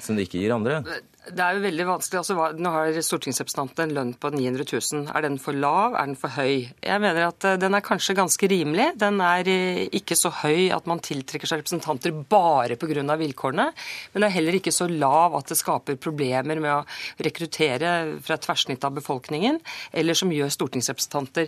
som 0.00 0.16
de 0.16 0.24
ikke 0.24 0.40
gir 0.40 0.56
andre? 0.56 0.80
Det 1.22 1.38
er 1.38 1.54
jo 1.54 1.60
veldig 1.62 1.84
vanskelig. 1.86 2.18
Altså, 2.18 2.34
nå 2.58 2.70
har 2.74 2.96
stortingsrepresentanten 3.06 3.84
en 3.84 3.92
lønn 3.94 4.08
på 4.18 4.32
900 4.34 4.64
000. 4.66 5.04
Er 5.14 5.22
den 5.22 5.36
for 5.38 5.54
lav? 5.54 5.94
Er 5.94 6.08
den 6.08 6.16
for 6.18 6.34
høy? 6.34 6.66
Jeg 6.82 7.02
mener 7.02 7.28
at 7.28 7.44
eh, 7.46 7.58
den 7.62 7.76
er 7.78 7.84
kanskje 7.86 8.16
ganske 8.18 8.48
rimelig. 8.50 8.88
Den 8.98 9.20
er 9.22 9.46
eh, 9.46 9.84
ikke 9.94 10.16
så 10.18 10.32
høy 10.40 10.72
at 10.74 10.88
man 10.90 10.98
tiltrekker 11.04 11.46
seg 11.46 11.60
representanter 11.62 12.10
bare 12.10 12.74
pga. 12.74 13.14
vilkårene. 13.20 13.68
Men 13.70 14.18
den 14.18 14.26
er 14.26 14.34
heller 14.34 14.58
ikke 14.58 14.74
så 14.74 14.88
lav 14.90 15.36
at 15.38 15.52
det 15.52 15.60
skaper 15.60 16.00
problemer 16.02 16.58
med 16.58 16.72
å 16.74 17.22
rekruttere 17.22 18.18
fra 18.18 18.34
et 18.34 18.42
tverrsnitt 18.42 18.82
av 18.82 18.98
befolkningen, 18.98 19.60
eller 19.94 20.18
som 20.18 20.34
gjør 20.34 20.50
stortingsrepresentanter 20.50 21.46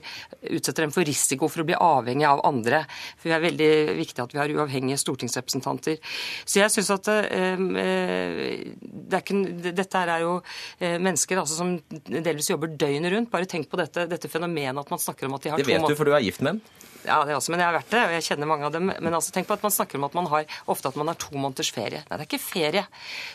utsetter 0.55 0.87
dem 0.87 0.95
for 0.95 1.03
risiko 1.03 1.51
for 1.51 1.65
å 1.65 1.67
bli 1.67 1.75
avhengig 1.75 2.29
av 2.31 2.45
andre. 2.47 2.85
For 3.19 3.33
det 3.33 3.41
er 3.41 3.47
veldig 3.49 3.73
viktig 3.99 4.23
at 4.23 4.39
vi 4.39 4.43
har 4.45 4.55
uavhengige 4.55 5.03
stortingsrepresentanter. 5.03 5.99
Så 6.47 6.63
jeg 6.63 6.71
synes 6.77 6.95
at 6.95 7.11
øh, 7.11 7.69
det 7.75 9.19
er 9.19 9.27
ikke 9.27 9.64
dette 9.73 10.03
er 10.05 10.25
jo 10.25 10.35
eh, 10.79 10.99
mennesker 10.99 11.41
altså, 11.41 11.57
som 11.61 11.77
delvis 12.05 12.51
jobber 12.51 12.75
døgnet 12.75 13.15
rundt. 13.15 13.31
Bare 13.33 13.49
tenk 13.51 13.71
på 13.73 13.81
dette, 13.81 14.09
dette 14.11 14.31
fenomenet 14.33 14.85
at 14.85 14.93
man 14.93 15.03
snakker 15.03 15.31
om 15.31 15.39
at 15.39 15.47
de 15.47 15.55
har 15.55 15.63
Det 15.63 15.71
vet 15.71 15.89
du, 15.89 15.97
for 15.97 16.09
du 16.09 16.17
er 16.17 16.25
gift 16.27 16.45
med 16.45 16.57
dem. 16.57 16.93
Ja, 17.05 17.21
det 17.29 17.37
også, 17.37 17.53
men 17.53 17.61
jeg 17.61 17.69
har 17.69 17.77
vært 17.77 17.93
det, 17.93 18.03
og 18.07 18.13
jeg 18.17 18.25
kjenner 18.29 18.49
mange 18.49 18.69
av 18.69 18.73
dem. 18.75 18.89
Men 18.89 19.17
altså, 19.17 19.33
tenk 19.35 19.49
på 19.49 19.57
at 19.57 19.65
man 19.65 19.75
snakker 19.75 20.01
om 20.01 20.07
at 20.09 20.17
man 20.17 20.29
har 20.33 20.49
ofte 20.73 20.91
at 20.91 20.97
man 20.99 21.11
har 21.11 21.19
to 21.21 21.33
måneders 21.37 21.71
ferie. 21.75 22.03
Nei, 22.09 22.17
det 22.17 22.25
er 22.25 22.29
ikke 22.29 22.43
ferie. 22.43 22.85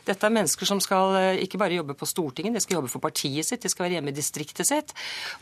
Dette 0.07 0.27
er 0.27 0.33
mennesker 0.33 0.69
som 0.69 0.81
skal 0.83 1.17
eh, 1.19 1.41
ikke 1.45 1.59
bare 1.61 1.77
jobbe 1.77 1.95
på 1.99 2.07
Stortinget, 2.09 2.57
de 2.57 2.63
skal 2.63 2.79
jobbe 2.79 2.91
for 2.91 3.03
partiet 3.03 3.47
sitt, 3.47 3.61
de 3.63 3.71
skal 3.71 3.85
være 3.87 3.99
hjemme 3.99 4.13
i 4.13 4.17
distriktet 4.17 4.69
sitt. 4.69 4.93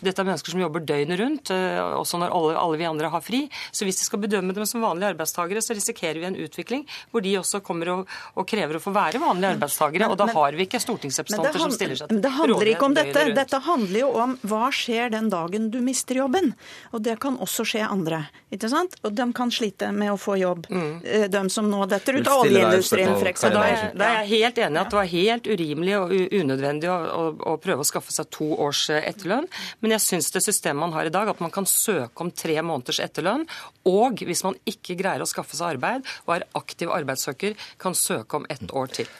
Dette 0.03 0.23
er 0.23 0.27
mennesker 0.27 0.53
som 0.53 0.63
jobber 0.63 0.83
døgnet 0.87 1.21
rundt, 1.21 1.53
eh, 1.55 1.79
også 2.01 2.21
når 2.21 2.35
alle, 2.35 2.57
alle 2.61 2.81
vi 2.81 2.89
andre 2.89 3.11
har 3.13 3.23
fri. 3.23 3.45
Så 3.71 3.87
hvis 3.87 4.01
de 4.01 4.07
skal 4.07 4.21
bedømme 4.23 4.55
dem 4.57 4.67
som 4.69 4.83
vanlige 4.83 5.13
arbeidstakere, 5.15 5.63
så 5.63 5.77
risikerer 5.77 6.21
vi 6.21 6.29
en 6.31 6.39
utvikling 6.47 6.85
hvor 7.11 7.23
de 7.25 7.35
også 7.39 7.61
kommer 7.65 7.93
og, 7.93 8.13
og 8.35 8.47
krever 8.49 8.79
å 8.79 8.83
få 8.83 8.93
være 8.95 9.21
vanlige 9.23 9.55
arbeidstakere. 9.55 10.11
Og 10.11 10.19
da 10.19 10.29
har 10.33 10.57
vi 10.57 10.67
ikke 10.67 10.81
stortingsrepresentanter 10.83 11.63
som 11.63 11.75
stiller 11.75 11.99
seg 11.99 12.11
til 12.11 12.21
Det 12.23 12.33
handler 12.35 12.73
ikke 12.73 12.89
om 12.89 12.97
dette. 12.97 13.27
Dette 13.37 13.61
handler 13.67 14.01
jo 14.03 14.11
om 14.23 14.35
hva 14.47 14.67
skjer 14.75 15.13
den 15.13 15.31
dagen 15.33 15.69
du 15.73 15.79
mister 15.85 16.19
jobben. 16.23 16.53
Og 16.93 17.03
det 17.05 17.17
kan 17.23 17.39
også 17.43 17.65
skje 17.67 17.85
andre. 17.87 18.16
Ikke 18.53 18.69
sant? 18.71 18.95
Og 19.05 19.15
de 19.15 19.27
kan 19.35 19.51
slite 19.53 19.91
med 19.95 20.11
å 20.13 20.17
få 20.19 20.37
jobb. 20.39 20.67
mm. 20.69 20.93
De 21.31 21.41
som 21.53 21.67
nå 21.69 21.85
detter 21.89 22.19
ut 22.19 22.27
av 22.31 22.43
oljeindustrien, 22.45 23.13
f.eks. 23.17 23.47
Da 23.47 23.63
da 23.97 24.09
er 24.09 24.17
jeg 24.23 24.43
helt 24.43 24.61
enig 24.65 24.81
at 24.81 24.91
det 24.91 24.97
var 24.99 25.09
helt 25.11 25.49
urimelig 25.49 25.95
og 25.99 26.13
unødvendig 26.13 26.89
å, 26.91 26.97
å, 26.97 27.23
å 27.53 27.55
prøve 27.61 27.83
å 27.83 27.87
skaffe 27.87 28.13
seg 28.15 28.29
to 28.33 28.49
års 28.67 28.87
eh, 28.93 29.03
etterlønn. 29.09 29.47
Men 29.81 29.95
jeg 29.97 30.05
syns 30.05 30.31
det 30.35 30.43
systemet 30.45 30.81
man 30.85 30.95
har 30.95 31.09
i 31.09 31.13
dag, 31.13 31.29
at 31.31 31.43
man 31.43 31.53
kan 31.53 31.67
søke 31.69 32.25
om 32.25 32.31
tre 32.31 32.59
måneders 32.61 33.01
etterlønn, 33.03 33.47
og 33.87 34.23
hvis 34.27 34.43
man 34.47 34.57
ikke 34.69 34.97
greier 34.99 35.23
å 35.23 35.29
skaffe 35.29 35.57
seg 35.57 35.77
arbeid 35.77 36.07
og 36.25 36.37
er 36.37 36.47
aktiv 36.59 36.91
arbeidssøker, 36.93 37.57
kan 37.81 37.97
søke 37.97 38.41
om 38.41 38.49
ett 38.53 38.71
år 38.71 38.91
til. 38.99 39.11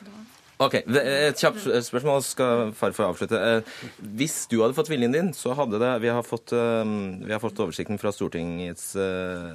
Ok, 0.58 0.74
Et 0.74 1.38
kjapt 1.38 1.60
spørsmål 1.86 2.24
skal 2.26 2.72
far 2.74 2.94
få 2.98 3.04
avslutte. 3.12 3.38
Eh, 3.38 3.62
Hvis 4.18 4.48
du 4.50 4.56
hadde 4.64 4.74
fått 4.74 4.88
viljen 4.90 5.14
din, 5.14 5.28
så 5.38 5.52
hadde 5.54 5.78
det 5.78 5.92
Vi 6.02 6.10
har 6.10 6.24
fått, 6.26 6.50
eh, 6.52 6.82
vi 7.28 7.30
har 7.32 7.38
fått 7.44 7.60
oversikten 7.62 8.00
fra 8.02 8.10
Stortingets 8.10 8.96
eh, 8.96 9.54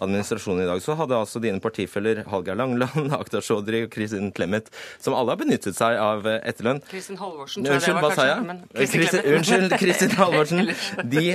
administrasjon 0.00 0.62
i 0.62 0.64
dag. 0.64 0.80
Så 0.80 0.96
hadde 0.96 1.18
altså 1.18 1.42
dine 1.44 1.60
partifeller 1.60 2.22
Hallgeir 2.24 2.56
Langeland, 2.56 3.12
Akhtar 3.20 3.44
Chaudhry 3.44 3.82
og 3.84 3.90
Kristin 3.92 4.32
Clemet, 4.32 4.70
som 4.98 5.12
alle 5.18 5.34
har 5.34 5.42
benyttet 5.42 5.76
seg 5.76 5.98
av 6.00 6.24
etterlønn 6.24 6.80
Kristin 6.88 7.20
Halvorsen, 7.20 7.66
tror 7.68 7.76
jeg 7.76 7.84
det 7.84 7.94
var 8.00 8.16
kanskje, 8.16 8.46
men 8.48 8.62
Kristin 8.72 9.04
Kristin- 9.04 9.28
Unnskyld, 9.36 9.76
Kristin 9.84 10.16
Halvorsen. 10.22 10.72
De 11.12 11.26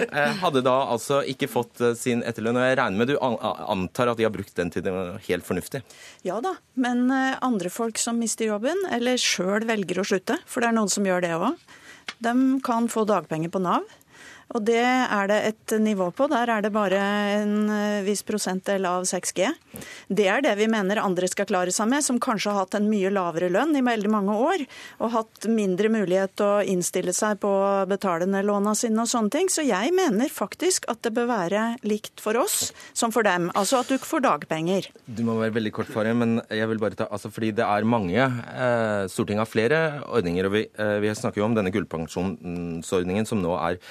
hadde 0.41 0.65
da 0.65 0.75
altså 0.95 1.21
ikke 1.29 1.51
fått 1.51 1.85
sin 2.01 2.25
etterlønn, 2.25 2.57
og 2.57 2.65
jeg 2.71 2.79
regner 2.81 2.97
med 3.03 3.13
du 3.13 3.15
antar 3.21 4.15
at 4.15 4.17
de 4.17 4.25
har 4.25 4.33
brukt 4.33 4.55
den 4.57 4.73
til 4.73 4.81
noe 4.89 5.19
helt 5.29 5.45
fornuftig? 5.45 5.83
Ja 6.25 6.39
da, 6.41 6.55
men 6.73 7.05
andre 7.13 7.69
folk 7.69 8.01
som 8.01 8.17
mister 8.17 8.49
jobben, 8.49 8.81
eller 8.95 9.19
sjøl 9.21 9.67
velger 9.67 9.99
å 10.01 10.07
slutte, 10.07 10.39
for 10.47 10.63
det 10.63 10.71
er 10.71 10.77
noen 10.77 10.91
som 10.91 11.05
gjør 11.07 11.25
det 11.25 11.35
òg, 11.37 11.61
de 12.23 12.33
kan 12.65 12.87
få 12.91 13.03
dagpenger 13.09 13.51
på 13.51 13.61
Nav. 13.63 13.85
Og 14.53 14.61
det 14.61 14.77
er 14.83 15.29
det 15.29 15.37
et 15.49 15.73
nivå 15.81 16.11
på. 16.13 16.27
Der 16.29 16.49
er 16.53 16.61
det 16.61 16.71
bare 16.75 16.99
en 17.39 17.69
eh, 17.73 18.03
viss 18.05 18.21
prosentdel 18.25 18.85
av 18.85 19.07
6G. 19.09 19.49
Det 20.07 20.27
er 20.29 20.43
det 20.45 20.53
vi 20.59 20.67
mener 20.71 21.01
andre 21.01 21.27
skal 21.31 21.47
klare 21.49 21.73
seg 21.73 21.89
med, 21.89 22.05
som 22.05 22.19
kanskje 22.21 22.53
har 22.53 22.65
hatt 22.65 22.77
en 22.77 22.89
mye 22.91 23.09
lavere 23.13 23.49
lønn 23.51 23.73
i 23.75 23.83
veldig 23.85 24.11
mange 24.13 24.35
år, 24.37 24.65
og 25.01 25.13
hatt 25.15 25.47
mindre 25.49 25.89
mulighet 25.91 26.35
til 26.37 26.45
å 26.45 26.63
innstille 26.75 27.13
seg 27.15 27.41
på 27.41 27.49
å 27.49 27.71
betale 27.89 28.27
ned 28.29 28.45
låna 28.45 28.75
sine 28.77 29.01
og 29.01 29.09
sånne 29.11 29.33
ting. 29.33 29.49
Så 29.51 29.65
jeg 29.65 29.93
mener 29.97 30.31
faktisk 30.31 30.85
at 30.93 31.01
det 31.05 31.15
bør 31.17 31.31
være 31.33 31.65
likt 31.87 32.21
for 32.23 32.37
oss 32.39 32.69
som 32.93 33.13
for 33.15 33.25
dem. 33.25 33.49
Altså 33.57 33.81
at 33.81 33.89
du 33.89 33.97
ikke 33.97 34.11
får 34.13 34.25
dagpenger. 34.27 34.91
Du 35.09 35.23
må 35.25 35.39
være 35.41 35.57
veldig 35.57 35.73
kort, 35.75 35.91
Farje, 35.91 36.13
men 36.17 36.37
jeg 36.53 36.69
vil 36.69 36.81
bare 36.81 37.01
ta, 37.01 37.09
altså 37.09 37.33
fordi 37.33 37.51
det 37.57 37.65
er 37.65 37.89
mange 37.89 38.21
eh, 38.21 39.09
Stortinget 39.11 39.45
har 39.45 39.49
flere 39.49 39.81
ordninger, 40.05 40.47
og 40.47 40.55
vi, 40.55 40.63
eh, 40.69 40.95
vi 41.01 41.13
snakker 41.17 41.41
jo 41.41 41.49
om 41.49 41.57
denne 41.57 41.73
gullpensjonsordningen 41.73 43.27
som 43.27 43.41
nå 43.41 43.57
er 43.57 43.81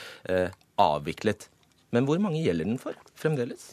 avviklet. 0.81 1.49
Men 1.95 2.09
hvor 2.09 2.21
mange 2.23 2.43
gjelder 2.43 2.69
den 2.69 2.79
for 2.83 2.99
fremdeles? 3.19 3.73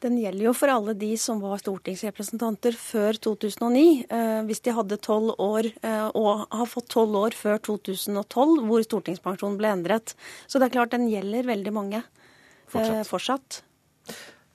Den 0.00 0.16
gjelder 0.16 0.46
jo 0.46 0.52
for 0.56 0.72
alle 0.72 0.94
de 0.96 1.10
som 1.20 1.42
var 1.44 1.60
stortingsrepresentanter 1.60 2.76
før 2.78 3.18
2009. 3.20 3.82
Eh, 4.08 4.38
hvis 4.48 4.62
de 4.64 4.72
hadde 4.72 4.96
tolv 5.04 5.34
år, 5.36 5.68
eh, 5.84 6.06
og 6.16 6.46
har 6.48 6.70
fått 6.70 6.88
tolv 6.94 7.18
år 7.20 7.36
før 7.36 7.60
2012, 7.68 8.64
hvor 8.64 8.86
stortingspensjonen 8.86 9.58
ble 9.60 9.74
endret. 9.74 10.14
Så 10.48 10.58
det 10.58 10.70
er 10.70 10.76
klart 10.78 10.96
den 10.96 11.08
gjelder 11.12 11.50
veldig 11.52 11.74
mange 11.76 12.00
eh, 12.00 13.02
fortsatt. 13.04 13.60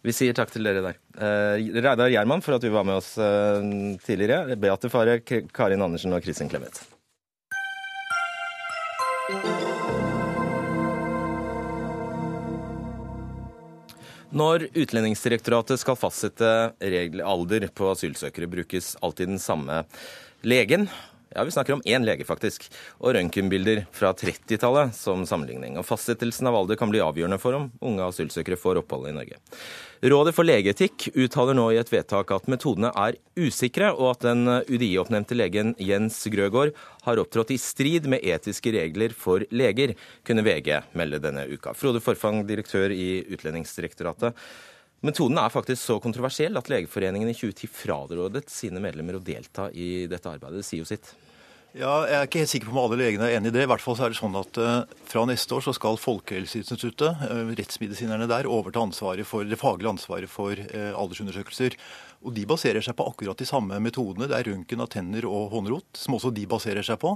Vi 0.06 0.14
sier 0.14 0.34
takk 0.38 0.50
til 0.54 0.66
dere 0.66 0.82
der. 0.86 1.00
Eh, 1.14 1.70
Reidar 1.78 2.10
Gjerman 2.10 2.41
for 2.46 2.58
at 2.58 2.66
du 2.66 2.72
var 2.74 2.86
med 2.88 2.98
oss 2.98 3.14
tidligere. 4.06 4.58
Beate 4.58 4.89
Fare, 4.89 5.20
Karin 5.22 5.86
Andersen 5.86 6.14
og 6.14 6.26
Kristin 6.26 6.50
Clemet. 6.50 6.82
Når 14.36 14.66
Utlendingsdirektoratet 14.76 15.80
skal 15.80 15.96
fastsette 15.96 16.48
regler, 16.84 17.24
alder 17.24 17.70
på 17.72 17.88
asylsøkere, 17.94 18.50
brukes 18.52 18.90
alltid 19.00 19.30
den 19.32 19.40
samme 19.40 19.86
legen. 20.44 20.90
Ja, 21.36 21.44
Vi 21.44 21.52
snakker 21.52 21.74
om 21.74 21.82
én 21.82 22.06
lege, 22.08 22.24
faktisk. 22.24 22.70
Og 23.04 23.12
røntgenbilder 23.18 23.82
fra 23.92 24.14
30-tallet 24.16 24.96
som 24.96 25.26
sammenligning. 25.28 25.76
Og 25.76 25.84
Fastsettelsen 25.84 26.48
av 26.48 26.56
alder 26.56 26.80
kan 26.80 26.88
bli 26.88 27.02
avgjørende 27.04 27.40
for 27.44 27.58
om 27.58 27.66
unge 27.84 28.06
asylsøkere 28.08 28.56
får 28.56 28.80
opphold 28.80 29.10
i 29.10 29.16
Norge. 29.18 29.40
Rådet 30.06 30.32
for 30.38 30.48
legeetikk 30.48 31.10
uttaler 31.12 31.58
nå 31.58 31.66
i 31.74 31.80
et 31.82 31.92
vedtak 31.92 32.32
at 32.32 32.48
metodene 32.48 32.94
er 32.96 33.18
usikre, 33.36 33.90
og 33.92 34.14
at 34.14 34.24
den 34.30 34.48
UDI-oppnevnte 34.48 35.36
legen 35.36 35.76
Jens 35.76 36.22
Grøgaard 36.32 36.72
har 37.04 37.20
opptrådt 37.20 37.52
i 37.52 37.60
strid 37.60 38.08
med 38.08 38.24
etiske 38.24 38.72
regler 38.72 39.12
for 39.12 39.44
leger, 39.52 39.98
kunne 40.24 40.46
VG 40.46 40.72
melde 40.96 41.20
denne 41.20 41.50
uka. 41.52 41.76
Frode 41.76 42.00
Forfang, 42.06 42.46
direktør 42.48 42.96
i 42.96 43.26
Utlendingsdirektoratet. 43.28 44.40
Metoden 45.04 45.38
er 45.38 45.52
faktisk 45.52 45.84
så 45.84 46.00
kontroversiell 46.00 46.56
at 46.56 46.72
Legeforeningen 46.72 47.28
i 47.30 47.36
2010 47.36 47.68
frarådet 47.76 48.48
sine 48.50 48.80
medlemmer 48.82 49.20
å 49.20 49.24
delta 49.24 49.68
i 49.76 50.08
dette 50.10 50.32
arbeidet. 50.32 50.64
Det 50.64 50.70
sier 50.72 50.86
jo 50.86 50.88
sitt. 50.88 51.12
Ja, 51.76 52.05
Jeg 52.07 52.15
er 52.15 52.28
ikke 52.30 52.39
helt 52.39 52.51
sikker 52.53 52.69
på 52.69 52.76
om 52.78 52.86
alle 52.86 52.97
legene 53.01 53.26
er 53.28 53.36
enig 53.36 53.49
i 53.51 53.55
det. 53.57 53.65
I 53.65 53.67
hvert 53.67 53.84
fall 53.84 53.97
så 53.99 54.05
er 54.05 54.13
det 54.13 54.15
sånn 54.15 54.38
at 54.39 54.57
eh, 54.63 54.93
Fra 55.11 55.26
neste 55.28 55.57
år 55.57 55.63
så 55.65 55.73
skal 55.76 55.99
Folkehelseinstituttet, 55.99 57.26
eh, 57.28 57.49
rettsmedisinerne 57.59 58.30
der, 58.32 58.47
overta 58.47 58.80
ansvaret 58.86 59.28
for, 59.28 59.43
det 59.43 59.59
faglige 59.59 59.91
ansvaret 59.91 60.32
for 60.32 60.55
eh, 60.55 60.93
aldersundersøkelser. 60.95 61.76
Og 62.26 62.34
De 62.34 62.45
baserer 62.49 62.82
seg 62.82 62.95
på 62.97 63.05
akkurat 63.05 63.38
de 63.38 63.45
samme 63.45 63.78
metodene. 63.84 64.26
Det 64.30 64.38
er 64.39 64.47
røntgen 64.49 64.82
av 64.82 64.89
tenner 64.89 65.28
og 65.30 65.51
håndrot, 65.53 65.86
som 65.99 66.17
også 66.17 66.32
de 66.34 66.47
baserer 66.49 66.86
seg 66.86 66.97
på. 67.03 67.13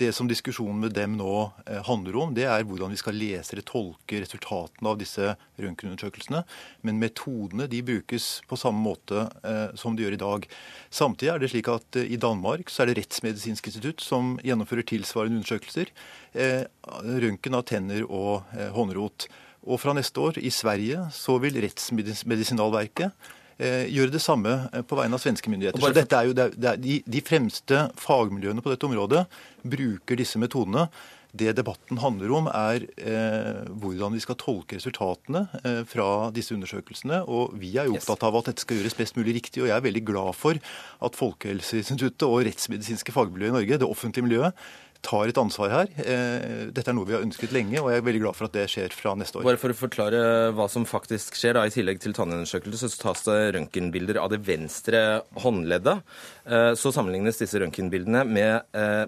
Det 0.00 0.08
som 0.16 0.28
diskusjonen 0.28 0.80
med 0.80 0.94
dem 0.96 1.18
nå 1.18 1.32
eh, 1.66 1.82
handler 1.84 2.16
om, 2.22 2.32
det 2.36 2.46
er 2.48 2.64
hvordan 2.64 2.94
vi 2.94 3.00
skal 3.00 3.18
lese 3.20 3.52
eller 3.52 3.66
tolke 3.68 4.22
resultatene 4.24 4.88
av 4.88 4.98
disse 5.00 5.34
røntgenundersøkelsene. 5.60 6.42
Men 6.88 7.00
metodene 7.02 7.68
de 7.68 7.82
brukes 7.84 8.30
på 8.48 8.60
samme 8.60 8.80
måte 8.80 9.26
eh, 9.44 9.76
som 9.76 9.96
de 9.96 10.06
gjør 10.06 10.16
i 10.16 10.22
dag. 10.24 10.48
Samtidig 10.88 11.34
er 11.34 11.42
det 11.42 11.52
slik 11.52 11.72
at 11.72 12.00
eh, 12.00 12.12
i 12.16 12.20
Danmark 12.20 12.72
så 12.72 12.84
er 12.84 12.90
det 12.90 13.02
Rettsmedisinsk 13.02 13.68
institutt 13.68 14.04
som 14.04 14.38
gjennomfører 14.46 14.88
tilsvarende 14.88 15.42
undersøkelser. 15.42 15.92
Eh, 16.32 16.62
røntgen 17.04 17.60
av 17.60 17.68
tenner 17.68 18.08
og 18.08 18.56
eh, 18.56 18.72
håndrot. 18.72 19.28
Og 19.66 19.82
fra 19.82 19.92
neste 19.96 20.22
år 20.22 20.38
i 20.40 20.52
Sverige 20.54 21.10
så 21.12 21.36
vil 21.42 21.58
Rettsmedisinalverket 21.60 23.12
gjøre 23.58 24.12
det 24.12 24.22
samme 24.22 24.54
eh, 24.72 24.84
på 24.86 24.98
vegne 24.98 25.16
av 25.16 25.22
svenske 25.22 25.50
myndigheter. 25.52 25.80
Så 25.80 25.92
dette 25.96 26.18
er 26.18 26.30
jo, 26.30 26.36
det 26.36 26.48
er, 26.48 26.56
det 26.56 26.72
er, 26.72 26.80
de, 26.82 26.96
de 27.16 27.22
fremste 27.24 27.86
fagmiljøene 28.00 28.64
på 28.64 28.72
dette 28.72 28.88
området 28.88 29.26
bruker 29.64 30.20
disse 30.20 30.40
metodene. 30.40 30.88
Det 31.36 31.52
debatten 31.56 31.98
handler 32.00 32.32
om, 32.32 32.46
er 32.48 32.86
eh, 32.96 33.66
hvordan 33.80 34.14
vi 34.16 34.22
skal 34.24 34.38
tolke 34.40 34.78
resultatene 34.78 35.42
eh, 35.62 35.82
fra 35.88 36.30
disse 36.36 36.54
undersøkelsene. 36.56 37.22
Og 37.28 37.56
vi 37.60 37.74
er 37.76 37.90
jo 37.90 37.98
opptatt 37.98 38.24
av 38.24 38.38
at 38.40 38.50
dette 38.50 38.64
skal 38.64 38.80
gjøres 38.80 38.96
best 38.96 39.18
mulig 39.18 39.36
riktig. 39.40 39.62
Og 39.62 39.70
jeg 39.70 39.76
er 39.76 39.84
veldig 39.84 40.04
glad 40.06 40.32
for 40.38 40.56
at 40.56 41.18
Folkehelseinstituttet 41.18 42.28
og 42.28 42.44
rettsmedisinske 42.48 43.14
fagmiljøet 43.16 43.52
i 43.52 43.56
Norge, 43.58 43.80
det 43.82 43.88
offentlige 43.88 44.28
miljøet, 44.28 44.66
tar 45.06 45.30
et 45.30 45.38
ansvar 45.40 45.70
her. 45.72 45.90
Eh, 46.02 46.64
Dette 46.74 46.90
er 46.90 46.96
noe 46.96 47.06
vi 47.08 47.14
har 47.14 47.22
ønsket 47.24 47.52
lenge, 47.54 47.78
og 47.80 47.92
jeg 47.92 48.00
er 48.02 48.06
veldig 48.08 48.22
glad 48.24 48.36
for 48.38 48.48
at 48.48 48.56
det 48.56 48.64
skjer 48.72 48.94
fra 48.96 49.14
neste 49.18 49.38
år. 49.38 49.46
Bare 49.46 49.60
for 49.62 49.70
å 49.74 49.78
forklare 49.78 50.22
hva 50.56 50.66
som 50.72 50.86
faktisk 50.88 51.38
skjer, 51.38 51.54
da, 51.58 51.62
i 51.68 51.74
tillegg 51.74 52.00
til 52.02 52.16
tannundersøkelse, 52.16 52.90
så 52.92 53.00
tas 53.04 53.22
det 53.28 53.38
røntgenbilder 53.56 54.18
av 54.22 54.32
det 54.34 54.40
venstre 54.46 55.04
håndleddet. 55.44 56.02
Eh, 56.46 56.72
Så 56.74 56.92
sammenlignes 56.94 57.38
disse 57.38 57.62
røntgenbildene 57.62 58.24
med 58.26 58.66
eh, 58.74 59.06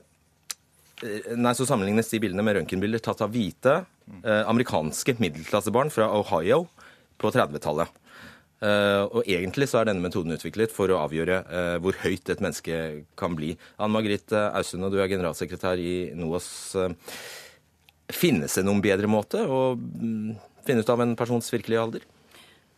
Nei, 1.38 1.52
så 1.54 1.62
sammenlignes 1.62 2.08
de 2.10 2.18
bildene 2.18 2.42
med 2.42 2.56
røntgenbilder 2.56 2.98
tatt 2.98 3.20
av 3.22 3.30
hvite 3.30 3.76
amerikanske 4.26 5.14
middelklassebarn 5.22 5.92
fra 5.94 6.08
Ohio 6.10 6.64
på 7.22 7.30
30-tallet. 7.30 7.92
Eh, 8.58 9.02
og 9.06 9.22
egentlig 9.30 9.68
så 9.70 9.80
er 9.80 9.90
denne 9.90 10.02
metoden 10.02 10.34
utviklet 10.34 10.72
for 10.74 10.90
å 10.90 10.98
avgjøre 11.04 11.36
eh, 11.46 11.74
hvor 11.82 11.98
høyt 12.02 12.32
et 12.32 12.42
menneske 12.42 12.78
kan 13.18 13.36
bli. 13.38 13.52
Anne 13.78 13.94
Margrit 13.94 14.34
Ausund, 14.34 14.88
du 14.90 14.98
er 14.98 15.10
generalsekretær 15.12 15.78
i 15.78 16.10
NOAS. 16.18 16.48
Eh, 16.74 17.14
finnes 18.10 18.58
det 18.58 18.64
noen 18.66 18.82
bedre 18.82 19.10
måte 19.10 19.44
å 19.46 19.76
mm, 19.78 20.34
finne 20.66 20.82
ut 20.82 20.94
av 20.94 21.04
en 21.04 21.14
persons 21.18 21.52
virkelige 21.54 21.84
alder? 21.84 22.08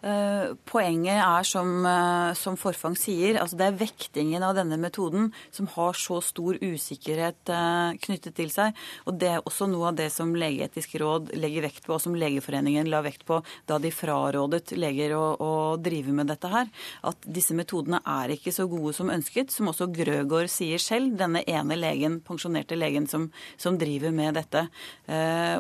Eh, 0.01 0.53
poenget 0.65 1.19
er, 1.21 1.45
som, 1.45 1.85
eh, 1.85 2.33
som, 2.35 2.57
Forfang 2.57 2.97
sier, 2.97 3.37
altså 3.37 3.59
det 3.61 3.67
er 3.67 3.81
vektingen 3.83 4.43
av 4.43 4.55
denne 4.57 4.79
metoden 4.81 5.29
som 5.53 5.69
har 5.75 5.93
så 5.93 6.23
stor 6.25 6.57
usikkerhet 6.57 7.53
eh, 7.53 7.99
knyttet 8.07 8.35
til 8.39 8.49
seg. 8.53 8.77
Og 9.05 9.19
det 9.21 9.29
er 9.35 9.45
også 9.45 9.69
noe 9.69 9.91
av 9.91 9.99
det 9.99 10.09
som 10.15 10.33
Legeetisk 10.33 10.97
råd 11.03 11.35
legger 11.37 11.67
vekt 11.69 11.85
på, 11.85 11.99
og 11.99 12.01
som 12.01 12.17
Legeforeningen 12.17 12.89
la 12.89 13.03
vekt 13.05 13.27
på 13.29 13.43
da 13.69 13.77
de 13.83 13.93
frarådet 13.93 14.73
leger 14.79 15.13
å, 15.19 15.25
å 15.37 15.53
drive 15.77 16.17
med 16.17 16.33
dette 16.33 16.49
her. 16.49 16.73
At 17.05 17.21
disse 17.29 17.57
metodene 17.59 18.01
er 18.01 18.33
ikke 18.33 18.55
så 18.57 18.65
gode 18.73 18.95
som 18.97 19.13
ønsket, 19.13 19.53
som 19.53 19.69
også 19.69 19.91
Grøgaard 19.93 20.49
sier 20.53 20.81
selv, 20.81 21.13
denne 21.21 21.45
ene 21.45 21.77
legen, 21.77 22.23
pensjonerte 22.25 22.79
legen 22.79 23.09
som, 23.11 23.29
som 23.61 23.77
driver 23.81 24.15
med 24.17 24.41
dette. 24.41 24.65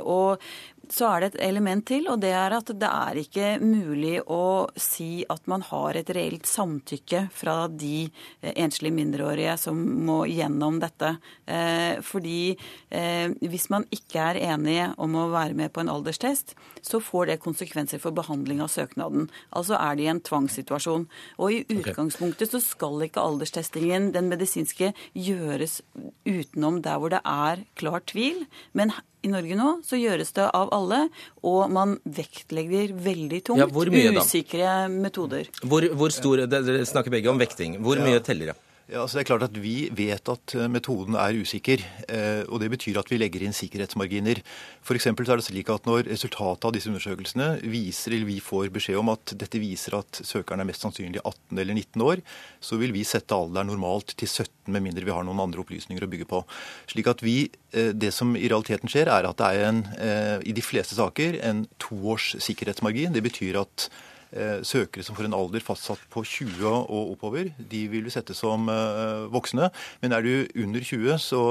og 0.00 0.40
så 0.88 1.06
er 1.06 1.20
det 1.20 1.28
et 1.30 1.40
element 1.48 1.84
til, 1.86 2.06
og 2.10 2.20
det 2.22 2.32
er 2.34 2.54
at 2.56 2.70
det 2.80 2.88
er 2.88 3.18
ikke 3.20 3.48
mulig 3.62 4.16
å 4.26 4.68
si 4.80 5.24
at 5.30 5.46
man 5.50 5.62
har 5.68 5.98
et 5.98 6.10
reelt 6.14 6.48
samtykke 6.48 7.26
fra 7.34 7.68
de 7.68 8.06
eh, 8.06 8.54
enslige 8.54 8.96
mindreårige 8.96 9.56
som 9.60 9.78
må 10.06 10.22
gjennom 10.30 10.80
dette. 10.82 11.12
Eh, 11.46 12.00
fordi 12.06 12.56
eh, 12.88 13.30
hvis 13.44 13.68
man 13.72 13.86
ikke 13.94 14.30
er 14.32 14.40
enige 14.54 14.88
om 14.98 15.14
å 15.18 15.28
være 15.34 15.58
med 15.58 15.74
på 15.74 15.84
en 15.84 15.92
alderstest, 15.92 16.56
så 16.82 17.02
får 17.04 17.30
det 17.30 17.40
konsekvenser 17.44 18.02
for 18.02 18.16
behandling 18.16 18.62
av 18.64 18.72
søknaden. 18.72 19.28
Altså 19.54 19.78
er 19.78 19.98
det 19.98 20.06
i 20.06 20.10
en 20.14 20.24
tvangssituasjon. 20.26 21.06
Og 21.38 21.54
i 21.54 21.62
utgangspunktet 21.76 22.54
så 22.54 22.62
skal 22.64 23.06
ikke 23.06 23.22
alderstestingen, 23.22 24.10
den 24.16 24.30
medisinske, 24.32 24.92
gjøres 25.14 25.80
utenom 26.26 26.80
der 26.84 26.98
hvor 26.98 27.12
det 27.12 27.22
er 27.26 27.64
klar 27.78 28.02
tvil. 28.10 28.46
Men 28.72 28.94
i 29.22 29.30
Norge 29.32 29.56
nå 29.58 29.72
så 29.86 29.98
gjøres 30.00 30.32
det 30.36 30.46
av 30.56 30.72
alle, 30.74 31.02
og 31.46 31.72
man 31.72 31.98
vektlegger 32.04 32.94
veldig 32.96 33.42
tungt 33.50 33.62
ja, 33.62 34.14
usikre 34.20 34.72
metoder. 34.92 35.50
Hvor, 35.62 35.86
hvor 35.96 36.14
stor, 36.14 36.46
Dere 36.50 36.82
snakker 36.88 37.12
begge 37.12 37.32
om 37.32 37.40
vekting. 37.40 37.80
Hvor 37.84 38.00
mye 38.00 38.22
teller 38.24 38.52
det? 38.52 38.58
Ja, 38.90 39.04
altså 39.04 39.20
det 39.20 39.22
er 39.22 39.28
klart 39.28 39.44
at 39.46 39.58
Vi 39.62 39.86
vet 39.94 40.28
at 40.32 40.52
eh, 40.58 40.66
metoden 40.66 41.14
er 41.14 41.36
usikker. 41.38 41.82
Eh, 42.10 42.42
og 42.50 42.58
Det 42.58 42.70
betyr 42.72 42.98
at 42.98 43.10
vi 43.12 43.20
legger 43.20 43.44
inn 43.46 43.54
sikkerhetsmarginer. 43.54 44.40
For 44.82 44.98
er 44.98 45.36
det 45.38 45.46
slik 45.46 45.70
at 45.70 45.86
Når 45.86 46.08
resultatet 46.10 46.66
av 46.66 46.74
disse 46.74 46.90
undersøkelsene 46.90 47.62
viser, 47.70 48.10
eller 48.10 48.26
vi 48.26 48.40
får 48.42 48.72
beskjed 48.74 48.98
om 48.98 49.12
at 49.14 49.36
dette 49.38 49.62
viser 49.62 49.94
at 49.94 50.22
søkeren 50.26 50.60
er 50.60 50.66
mest 50.66 50.82
sannsynlig 50.82 51.22
18 51.22 51.62
eller 51.62 51.74
19 51.74 52.02
år, 52.02 52.24
så 52.60 52.80
vil 52.82 52.90
vi 52.90 53.06
sette 53.06 53.30
alderen 53.30 53.70
normalt 53.70 54.16
til 54.18 54.26
17, 54.26 54.50
med 54.74 54.82
mindre 54.82 55.06
vi 55.06 55.14
har 55.14 55.22
noen 55.22 55.38
andre 55.46 55.62
opplysninger 55.62 56.02
å 56.02 56.10
bygge 56.10 56.26
på. 56.26 56.42
Slik 56.90 57.06
at 57.14 57.22
vi, 57.22 57.48
eh, 57.70 57.92
Det 57.94 58.10
som 58.12 58.34
i 58.34 58.48
realiteten 58.48 58.90
skjer, 58.90 59.06
er 59.06 59.22
at 59.22 59.38
det 59.38 59.46
er 59.46 59.68
en, 59.70 59.86
i 60.42 60.52
de 60.52 60.62
fleste 60.62 60.98
saker 60.98 61.38
en 61.44 61.68
toårs 61.78 62.34
sikkerhetsmargin. 62.42 63.12
Det 63.12 63.22
betyr 63.22 63.60
at 63.60 63.90
søkere 64.66 65.04
som 65.04 65.16
får 65.18 65.26
en 65.26 65.34
alder 65.34 65.62
fastsatt 65.64 66.02
på 66.12 66.22
20 66.26 66.62
og 66.70 67.14
oppover, 67.16 67.50
de 67.58 67.80
vil 67.90 68.04
vi 68.06 68.12
sette 68.14 68.34
som 68.36 68.68
eh, 68.70 69.26
voksne. 69.32 69.70
Men 70.02 70.14
er 70.14 70.24
du 70.24 70.62
under 70.64 70.84
20, 70.84 71.18
så, 71.22 71.42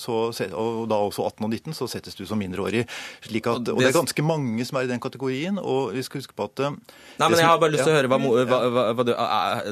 så, 0.00 0.18
og 0.50 0.84
da 0.90 1.00
også 1.08 1.26
18 1.26 1.46
og 1.46 1.50
19, 1.50 1.76
så 1.76 1.88
settes 1.90 2.18
du 2.18 2.24
som 2.28 2.40
mindreårig. 2.40 2.86
Slik 3.26 3.48
at, 3.50 3.68
og 3.72 3.80
det 3.80 3.90
er 3.90 3.96
ganske 3.96 4.24
mange 4.24 4.66
som 4.68 4.80
er 4.80 4.88
i 4.88 4.92
den 4.92 5.02
kategorien. 5.02 5.58
og 5.58 5.94
vi 5.96 6.04
skal 6.06 6.22
huske 6.22 6.36
på 6.36 6.46
at 6.48 6.64
eh, 6.66 6.78
Nei, 7.20 7.28
men 7.28 7.38
Jeg 7.38 7.48
har 7.48 7.58
bare 7.60 7.74
lyst 7.74 7.84
til 7.84 7.92
ja. 7.92 7.98
å 7.98 8.00
høre 8.00 8.10
hva, 8.12 8.18
hva, 8.20 8.60
hva, 8.70 8.84
hva, 8.96 9.06
du 9.06 9.12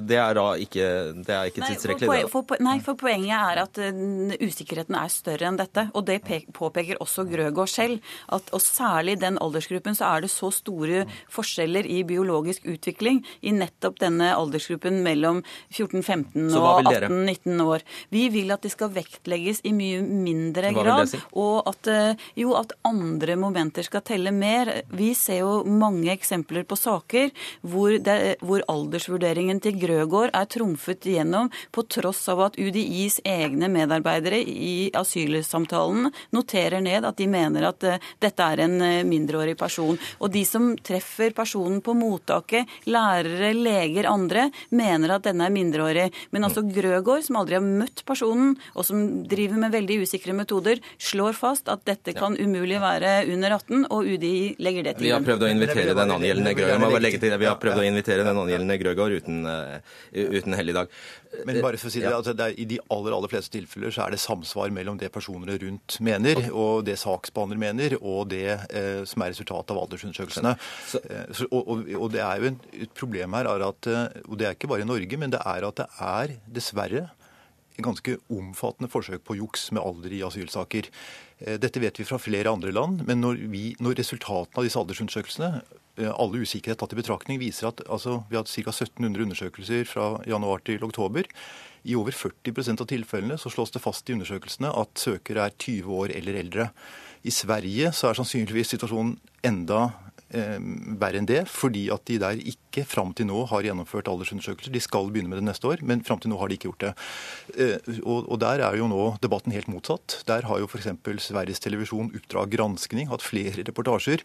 Det 0.08 0.18
er 0.20 0.38
da 0.38 0.46
ikke, 0.60 0.88
det 1.24 1.34
er 1.34 1.52
ikke 1.52 1.64
tidsrekkelig? 1.64 2.08
Nei 2.08 2.58
nei, 2.68 2.76
for 2.84 2.98
poenget 2.98 3.36
er 3.38 3.62
at 3.62 3.78
usikkerheten 4.42 4.96
er 4.98 5.12
større 5.12 5.48
enn 5.48 5.58
dette. 5.58 5.88
Og 5.96 6.04
det 6.08 6.20
påpeker 6.56 7.00
også 7.02 7.24
Grøgaard 7.28 7.70
selv. 7.72 8.04
At, 8.34 8.50
og 8.52 8.62
særlig 8.62 9.16
i 9.16 9.22
den 9.22 9.38
aldersgruppen 9.42 9.96
så 9.96 10.10
er 10.12 10.26
det 10.26 10.32
så 10.32 10.50
store 10.54 11.04
forskjeller 11.32 11.86
i 11.88 12.02
biologisk 12.08 12.47
teknologisk 12.48 12.66
utvikling 12.66 13.26
i 13.40 13.52
nettopp 13.52 13.98
denne 14.00 14.34
aldersgruppen 14.34 15.02
mellom 15.02 15.42
14-15 15.70 16.56
og 16.56 16.86
18-19 16.86 17.62
år. 17.62 17.82
Vi 18.10 18.28
vil 18.32 18.50
at 18.52 18.62
det 18.62 18.72
skal 18.72 18.92
vektlegges 18.92 19.60
i 19.64 19.72
mye 19.72 20.02
mindre 20.02 20.72
grad, 20.72 21.08
si? 21.08 21.18
og 21.32 21.68
at, 21.68 21.86
eh, 21.86 22.16
jo, 22.36 22.54
at 22.56 22.72
andre 22.84 23.36
momenter 23.36 23.82
skal 23.82 24.02
telle 24.02 24.32
mer. 24.32 24.82
Vi 24.90 25.14
ser 25.14 25.40
jo 25.42 25.64
mange 25.64 26.10
eksempler 26.12 26.64
på 26.64 26.76
saker 26.76 27.30
hvor, 27.62 27.98
det, 27.98 28.38
hvor 28.40 28.62
aldersvurderingen 28.68 29.60
til 29.60 29.78
Grøgaard 29.78 30.30
er 30.34 30.46
trumfet 30.46 31.04
gjennom 31.04 31.50
på 31.72 31.84
tross 31.88 32.28
av 32.28 32.40
at 32.48 32.58
UDIs 32.58 33.20
egne 33.24 33.68
medarbeidere 33.68 34.40
i 34.40 34.90
asylsamtalen 34.94 36.10
noterer 36.32 36.80
ned 36.80 37.04
at 37.04 37.16
de 37.18 37.26
mener 37.28 37.68
at 37.68 37.84
uh, 37.84 37.98
dette 38.20 38.42
er 38.42 38.64
en 38.64 38.78
uh, 38.80 39.04
mindreårig 39.06 39.56
person. 39.58 39.98
Og 40.20 40.32
de 40.32 40.44
som 40.46 40.70
treffer 40.76 41.34
personen 41.36 41.80
på 41.84 41.94
mottak 41.98 42.37
mottaket, 42.38 42.66
lærere, 42.86 43.52
leger, 43.54 44.06
andre, 44.06 44.50
mener 44.70 45.14
at 45.16 45.24
denne 45.24 45.46
er 45.46 45.52
mindreårig. 45.52 46.12
Men 46.32 46.44
altså 46.44 46.62
Grøgaard, 46.62 47.24
som 47.24 47.36
aldri 47.36 47.54
har 47.58 47.64
møtt 47.64 48.04
personen, 48.06 48.56
og 48.74 48.84
som 48.84 49.24
driver 49.28 49.58
med 49.58 49.72
veldig 49.72 50.02
usikre 50.02 50.32
metoder, 50.32 50.80
slår 50.98 51.34
fast 51.34 51.68
at 51.68 51.84
dette 51.84 52.14
kan 52.14 52.36
umulig 52.38 52.80
være 52.80 53.26
under 53.32 53.56
18, 53.58 53.86
og 53.90 54.04
UDI 54.04 54.56
legger 54.58 54.84
det 54.84 54.96
til 54.98 55.08
Vi 55.08 55.14
har 55.14 55.24
prøvd 55.24 55.46
å 55.46 55.52
invitere 55.52 55.94
den 55.94 56.10
angjeldende 56.10 56.54
Grøgaard, 56.54 57.38
vi 57.38 57.46
har 57.48 57.58
prøvd 57.60 57.82
å 57.82 57.86
invitere 57.86 58.26
den 58.26 58.38
angjeldende 58.38 58.78
Grøgaard 58.78 59.18
uten, 59.18 59.44
uh, 59.46 59.78
uten 60.12 60.56
helligdag. 60.58 60.92
Men 61.46 61.60
bare 61.62 61.78
for 61.80 61.90
å 61.90 61.92
si 61.92 62.00
det, 62.02 62.10
altså 62.12 62.34
det 62.36 62.46
er, 62.46 62.56
I 62.60 62.66
de 62.68 62.78
aller 62.94 63.14
aller 63.14 63.30
fleste 63.30 63.52
tilfeller 63.54 63.92
så 63.94 64.04
er 64.06 64.14
det 64.14 64.20
samsvar 64.22 64.72
mellom 64.74 64.98
det 65.00 65.10
personene 65.14 65.58
rundt 65.60 65.98
mener, 66.04 66.40
og 66.50 66.86
det 66.88 66.98
saksbehandler 67.00 67.60
mener, 67.60 67.96
og 68.00 68.30
det 68.32 68.46
eh, 68.48 69.02
som 69.08 69.24
er 69.24 69.34
resultatet 69.34 69.74
av 69.74 69.82
aldersundersøkelsene. 69.84 70.54
Eh, 71.02 71.44
og, 71.50 71.60
og, 71.60 71.84
og, 71.98 72.08
det 72.14 72.24
er 72.24 72.42
jo 72.42 72.52
en, 72.52 72.58
et 72.86 72.94
problem 72.96 73.36
her, 73.38 73.50
er 73.52 73.66
at, 73.68 73.90
eh, 73.92 74.20
og 74.26 74.40
det 74.40 74.48
er 74.48 74.58
ikke 74.58 74.72
bare 74.72 74.86
i 74.86 74.88
Norge, 74.88 75.20
men 75.20 75.34
det 75.34 75.42
er 75.44 75.68
at 75.68 75.82
det 75.82 75.88
er 76.08 76.36
dessverre 76.58 77.06
ganske 77.84 78.16
omfattende 78.34 78.90
forsøk 78.92 79.24
på 79.26 79.38
juks 79.38 79.68
med 79.72 79.84
alder 79.84 80.14
i 80.16 80.22
asylsaker. 80.26 80.90
Eh, 81.38 81.58
dette 81.62 81.82
vet 81.82 82.00
vi 82.00 82.06
fra 82.08 82.20
flere 82.22 82.50
andre 82.50 82.72
land, 82.74 83.04
men 83.08 83.22
når, 83.24 83.44
vi, 83.52 83.64
når 83.82 84.00
resultatene 84.02 84.62
av 84.62 84.66
disse 84.66 84.80
aldersundersøkelsene 84.80 85.62
Eh, 85.98 86.14
alle 86.14 86.44
usikkerhet 86.44 86.78
tatt 86.78 86.94
i 86.94 86.98
betraktning, 87.00 87.40
viser 87.42 87.72
at 87.72 87.82
altså, 87.90 88.22
vi 88.30 88.38
har 88.38 88.44
hatt 88.44 88.52
ca. 88.52 88.70
1700 88.70 89.24
undersøkelser 89.26 89.88
fra 89.88 90.08
januar 90.30 90.62
til 90.66 90.84
oktober. 90.86 91.26
I 91.88 91.96
over 91.98 92.14
40% 92.14 92.84
av 92.84 92.88
tilfellene 92.90 93.38
så 93.40 93.50
slås 93.50 93.74
det 93.74 93.82
fast 93.82 94.08
i 94.08 94.14
undersøkelsene 94.14 94.70
at 94.70 94.98
søkere 94.98 95.48
er 95.48 95.56
20 95.56 95.98
år 95.98 96.14
eller 96.14 96.38
eldre. 96.38 96.68
I 97.26 97.34
Sverige 97.34 97.90
så 97.96 98.10
er 98.10 98.18
sannsynligvis 98.18 98.76
situasjonen 98.76 99.16
enda 99.46 99.88
verre 100.28 101.20
enn 101.20 101.28
det, 101.28 101.42
fordi 101.48 101.86
at 101.92 102.04
de 102.08 102.18
der 102.20 102.40
ikke 102.40 102.84
fram 102.84 103.14
til 103.16 103.28
nå 103.30 103.44
har 103.48 103.64
gjennomført 103.64 104.10
aldersundersøkelser. 104.10 104.72
De 104.74 104.82
skal 104.82 105.08
begynne 105.12 105.30
med 105.32 105.40
det 105.40 105.46
neste 105.48 105.70
år, 105.70 105.82
men 105.82 106.04
fram 106.04 106.20
til 106.20 106.32
nå 106.32 106.38
har 106.40 106.50
de 106.50 106.58
ikke 106.58 106.68
gjort 106.68 106.84
det. 106.84 106.92
Eh, 107.56 108.00
og, 108.04 108.38
Der 108.38 108.60
er 108.64 108.76
jo 108.76 108.88
nå 108.88 109.16
debatten 109.22 109.52
helt 109.52 109.68
motsatt. 109.68 110.22
Der 110.28 110.44
har 110.46 110.58
jo 110.60 110.68
f.eks. 110.68 110.88
Sveriges 111.24 111.60
Televisjon 111.60 112.12
Oppdrag 112.14 112.52
granskning 112.52 113.08
hatt 113.08 113.24
flere 113.24 113.64
reportasjer 113.64 114.22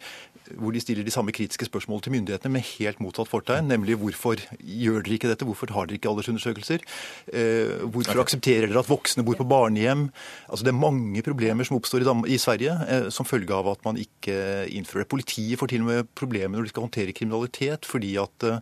hvor 0.60 0.74
de 0.76 0.82
stiller 0.82 1.06
de 1.06 1.14
samme 1.14 1.32
kritiske 1.32 1.66
spørsmål 1.70 2.02
til 2.04 2.14
myndighetene 2.16 2.52
med 2.52 2.66
helt 2.76 3.00
motsatt 3.04 3.30
fortegn, 3.32 3.70
nemlig 3.72 3.96
hvorfor 4.02 4.42
gjør 4.60 5.04
dere 5.06 5.16
ikke 5.18 5.30
dette, 5.32 5.48
hvorfor 5.48 5.72
har 5.74 5.88
dere 5.88 6.00
ikke 6.00 6.12
aldersundersøkelser? 6.12 6.84
Eh, 7.32 7.86
hvorfor 7.94 8.22
aksepterer 8.24 8.68
dere 8.68 8.84
at 8.84 8.90
voksne 8.90 9.24
bor 9.24 9.40
på 9.40 9.48
barnehjem? 9.48 10.10
Altså 10.50 10.68
Det 10.68 10.74
er 10.74 10.80
mange 10.80 11.24
problemer 11.24 11.68
som 11.68 11.78
oppstår 11.78 12.04
i, 12.28 12.38
Sverige 12.38 12.76
eh, 12.90 13.10
som 13.10 13.26
følge 13.26 13.56
av 13.56 13.72
at 13.72 13.86
man 13.86 13.98
ikke 13.98 14.68
innfører 14.68 15.06
det. 15.06 15.12
Politiet 15.14 15.60
får 15.60 15.72
til 15.72 15.86
og 15.86 15.88
med 15.88 15.93
problemer 16.18 16.58
når 16.58 16.68
de 16.68 16.74
skal 16.74 16.86
håndtere 16.88 17.16
kriminalitet 17.16 17.86
fordi 17.90 18.16
at 18.22 18.44
at 18.44 18.44
Eh, 18.44 18.60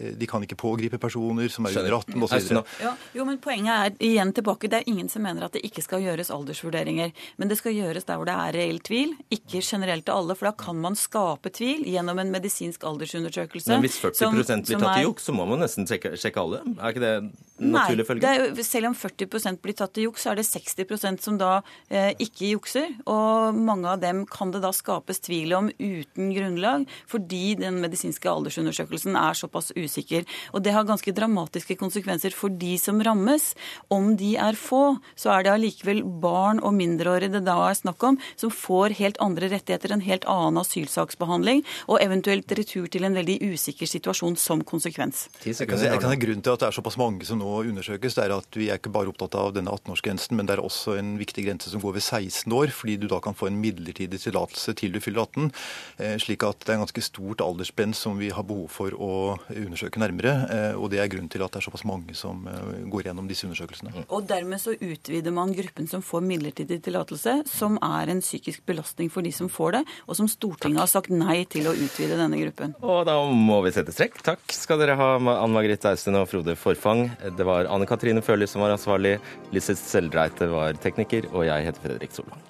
de 0.00 0.26
kan 0.26 0.42
ikke 0.44 0.56
pågripe 0.56 0.98
personer 1.00 1.50
som 1.52 1.66
er 1.68 1.76
under 1.78 1.96
18 1.98 2.24
osv. 2.24 2.60
Ja, 2.80 2.94
jo, 3.16 3.26
men 3.28 3.40
poenget 3.42 3.72
er 3.74 4.06
igjen 4.10 4.32
tilbake, 4.36 4.70
det 4.70 4.80
er 4.80 4.88
ingen 4.90 5.10
som 5.12 5.24
mener 5.26 5.46
at 5.46 5.56
det 5.56 5.62
ikke 5.66 5.84
skal 5.84 6.04
gjøres 6.04 6.32
aldersvurderinger. 6.34 7.12
Men 7.36 7.50
det 7.50 7.58
skal 7.60 7.76
gjøres 7.76 8.08
der 8.08 8.20
hvor 8.20 8.28
det 8.28 8.36
er 8.36 8.56
reell 8.56 8.80
tvil, 8.86 9.12
ikke 9.32 9.60
generelt 9.60 10.06
til 10.08 10.16
alle. 10.16 10.36
For 10.38 10.50
da 10.50 10.54
kan 10.64 10.80
man 10.80 10.96
skape 10.98 11.52
tvil 11.56 11.84
gjennom 11.90 12.22
en 12.22 12.32
medisinsk 12.32 12.86
aldersundersøkelse. 12.88 13.74
Men 13.74 13.84
hvis 13.84 14.00
40 14.00 14.22
som, 14.22 14.36
blir 14.36 14.48
tatt 14.48 14.66
til 14.70 15.06
juks, 15.06 15.28
så 15.28 15.36
må 15.36 15.46
man 15.50 15.62
nesten 15.64 15.88
sjekke, 15.90 16.14
sjekke 16.20 16.44
alle? 16.44 16.62
Er 16.78 16.94
ikke 16.94 17.04
det 17.04 17.14
naturlig 17.60 18.08
følge? 18.08 18.24
Nei, 18.24 18.64
selv 18.66 18.90
om 18.90 18.96
40 18.96 19.60
blir 19.60 19.76
tatt 19.76 19.94
til 19.96 20.08
juks, 20.08 20.24
så 20.24 20.32
er 20.32 20.40
det 20.40 20.48
60% 20.48 21.24
som 21.24 21.36
da 21.40 21.52
eh, 21.92 22.14
ikke 22.16 22.54
jukser. 22.54 22.88
Og 23.10 23.56
mange 23.56 23.92
av 23.92 24.00
dem 24.02 24.24
kan 24.30 24.54
det 24.54 24.64
da 24.64 24.72
skapes 24.74 25.20
tvil 25.28 25.52
om 25.58 25.70
uten 25.76 26.32
grunnlag, 26.36 26.88
fordi 27.10 27.58
den 27.60 27.82
medisinske 27.84 28.30
aldersundersøkelsen 28.30 29.18
er 29.20 29.36
såpass 29.36 29.74
usikker 29.76 29.89
usikker. 29.90 30.26
Og 30.54 30.62
det 30.64 30.74
har 30.74 30.86
ganske 30.88 31.14
dramatiske 31.14 31.76
konsekvenser 31.80 32.34
for 32.36 32.52
de 32.54 32.76
som 32.78 33.00
rammes. 33.02 33.52
Om 33.92 34.14
de 34.20 34.36
er 34.40 34.58
få, 34.58 35.00
så 35.18 35.34
er 35.34 35.44
det 35.44 35.54
allikevel 35.54 36.02
barn 36.22 36.62
og 36.62 36.74
mindreårige 36.78 37.34
det 37.34 37.44
da 37.46 37.56
er 37.68 37.78
snakk 37.78 38.02
om, 38.06 38.18
som 38.38 38.52
får 38.54 38.96
helt 39.00 39.20
andre 39.22 39.50
rettigheter, 39.52 39.92
en 39.94 40.04
helt 40.04 40.26
annen 40.30 40.60
asylsaksbehandling, 40.62 41.62
og 41.90 42.00
eventuelt 42.02 42.50
retur 42.56 42.88
til 42.90 43.06
en 43.06 43.16
veldig 43.16 43.38
usikker 43.50 43.88
situasjon 43.90 44.38
som 44.40 44.64
konsekvens. 44.66 45.26
Jeg 45.44 45.68
kan, 45.68 45.80
jeg 45.80 46.00
kan 46.00 46.12
ha 46.12 46.18
grunn 46.20 46.44
til 46.44 46.54
at 46.54 46.62
det 46.62 46.70
er 46.70 46.78
såpass 46.78 46.98
mange 47.00 47.26
som 47.28 47.40
nå 47.40 47.50
undersøkes, 47.70 48.16
det 48.16 48.26
er 48.26 48.36
at 48.36 48.58
vi 48.58 48.70
er 48.70 48.80
ikke 48.80 48.92
bare 48.94 49.10
opptatt 49.12 49.36
av 49.38 49.54
denne 49.56 49.72
18-årsgrensen, 49.72 50.36
men 50.38 50.48
det 50.48 50.56
er 50.56 50.64
også 50.64 50.96
en 51.00 51.14
viktig 51.20 51.46
grense 51.46 51.72
som 51.72 51.82
går 51.82 51.98
ved 51.98 52.04
16 52.06 52.56
år, 52.56 52.74
fordi 52.74 52.98
du 53.00 53.08
da 53.10 53.20
kan 53.24 53.36
få 53.36 53.50
en 53.50 53.60
midlertidig 53.60 54.20
tillatelse 54.22 54.74
til 54.78 54.94
du 54.94 55.00
fyller 55.02 55.26
18. 55.26 55.50
Eh, 55.98 56.16
slik 56.22 56.44
at 56.46 56.62
det 56.64 56.74
er 56.74 56.80
en 56.80 56.84
ganske 56.86 57.04
stort 57.04 57.44
aldersspenn 57.44 57.94
som 57.96 58.18
vi 58.20 58.30
har 58.34 58.46
behov 58.46 58.70
for 58.72 58.94
å 58.94 59.12
undersøke 59.48 59.69
nærmere. 59.70 60.32
Eh, 60.50 60.74
og 60.78 60.90
det 60.92 61.00
er 61.00 61.10
grunnen 61.10 61.30
til 61.30 61.42
at 61.44 61.52
det 61.52 61.60
er 61.60 61.66
såpass 61.66 61.84
mange 61.88 62.14
som 62.18 62.46
eh, 62.50 62.84
går 62.90 63.08
gjennom 63.08 63.28
disse 63.28 63.46
undersøkelsene. 63.46 64.06
Og 64.08 64.26
dermed 64.28 64.60
så 64.62 64.74
utvider 64.74 65.34
man 65.34 65.54
gruppen 65.56 65.88
som 65.90 66.02
får 66.02 66.24
midlertidig 66.26 66.80
tillatelse, 66.84 67.42
som 67.50 67.78
er 67.82 68.12
en 68.12 68.22
psykisk 68.24 68.64
belastning 68.66 69.10
for 69.12 69.26
de 69.26 69.32
som 69.32 69.50
får 69.52 69.78
det, 69.78 69.84
og 70.06 70.18
som 70.18 70.28
Stortinget 70.30 70.84
har 70.84 70.90
sagt 70.90 71.12
nei 71.14 71.44
til 71.50 71.70
å 71.70 71.74
utvide 71.76 72.18
denne 72.20 72.40
gruppen. 72.42 72.74
Og 72.82 73.04
da 73.08 73.16
må 73.24 73.60
vi 73.66 73.74
sette 73.74 73.94
strekk. 73.94 74.20
Takk 74.26 74.56
skal 74.56 74.80
dere 74.82 74.98
ha, 75.00 75.10
Ann 75.18 75.54
Margrethe 75.54 75.94
Austen 75.94 76.18
og 76.18 76.28
Frode 76.30 76.56
Forfang. 76.58 77.08
Det 77.36 77.46
var 77.46 77.70
Anne 77.70 77.88
Katrine 77.90 78.24
Førli 78.24 78.48
som 78.50 78.64
var 78.64 78.74
ansvarlig, 78.76 79.18
Lise 79.54 79.76
Seldreite 79.78 80.50
var 80.50 80.78
tekniker, 80.80 81.30
og 81.34 81.46
jeg 81.48 81.68
heter 81.68 81.86
Fredrik 81.86 82.16
Solvang. 82.16 82.46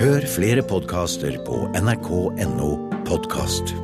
Hør 0.00 0.24
flere 0.32 0.64
podkaster 0.64 1.36
på 1.44 1.66
nrk.no 1.76 2.72
podkast. 3.04 3.76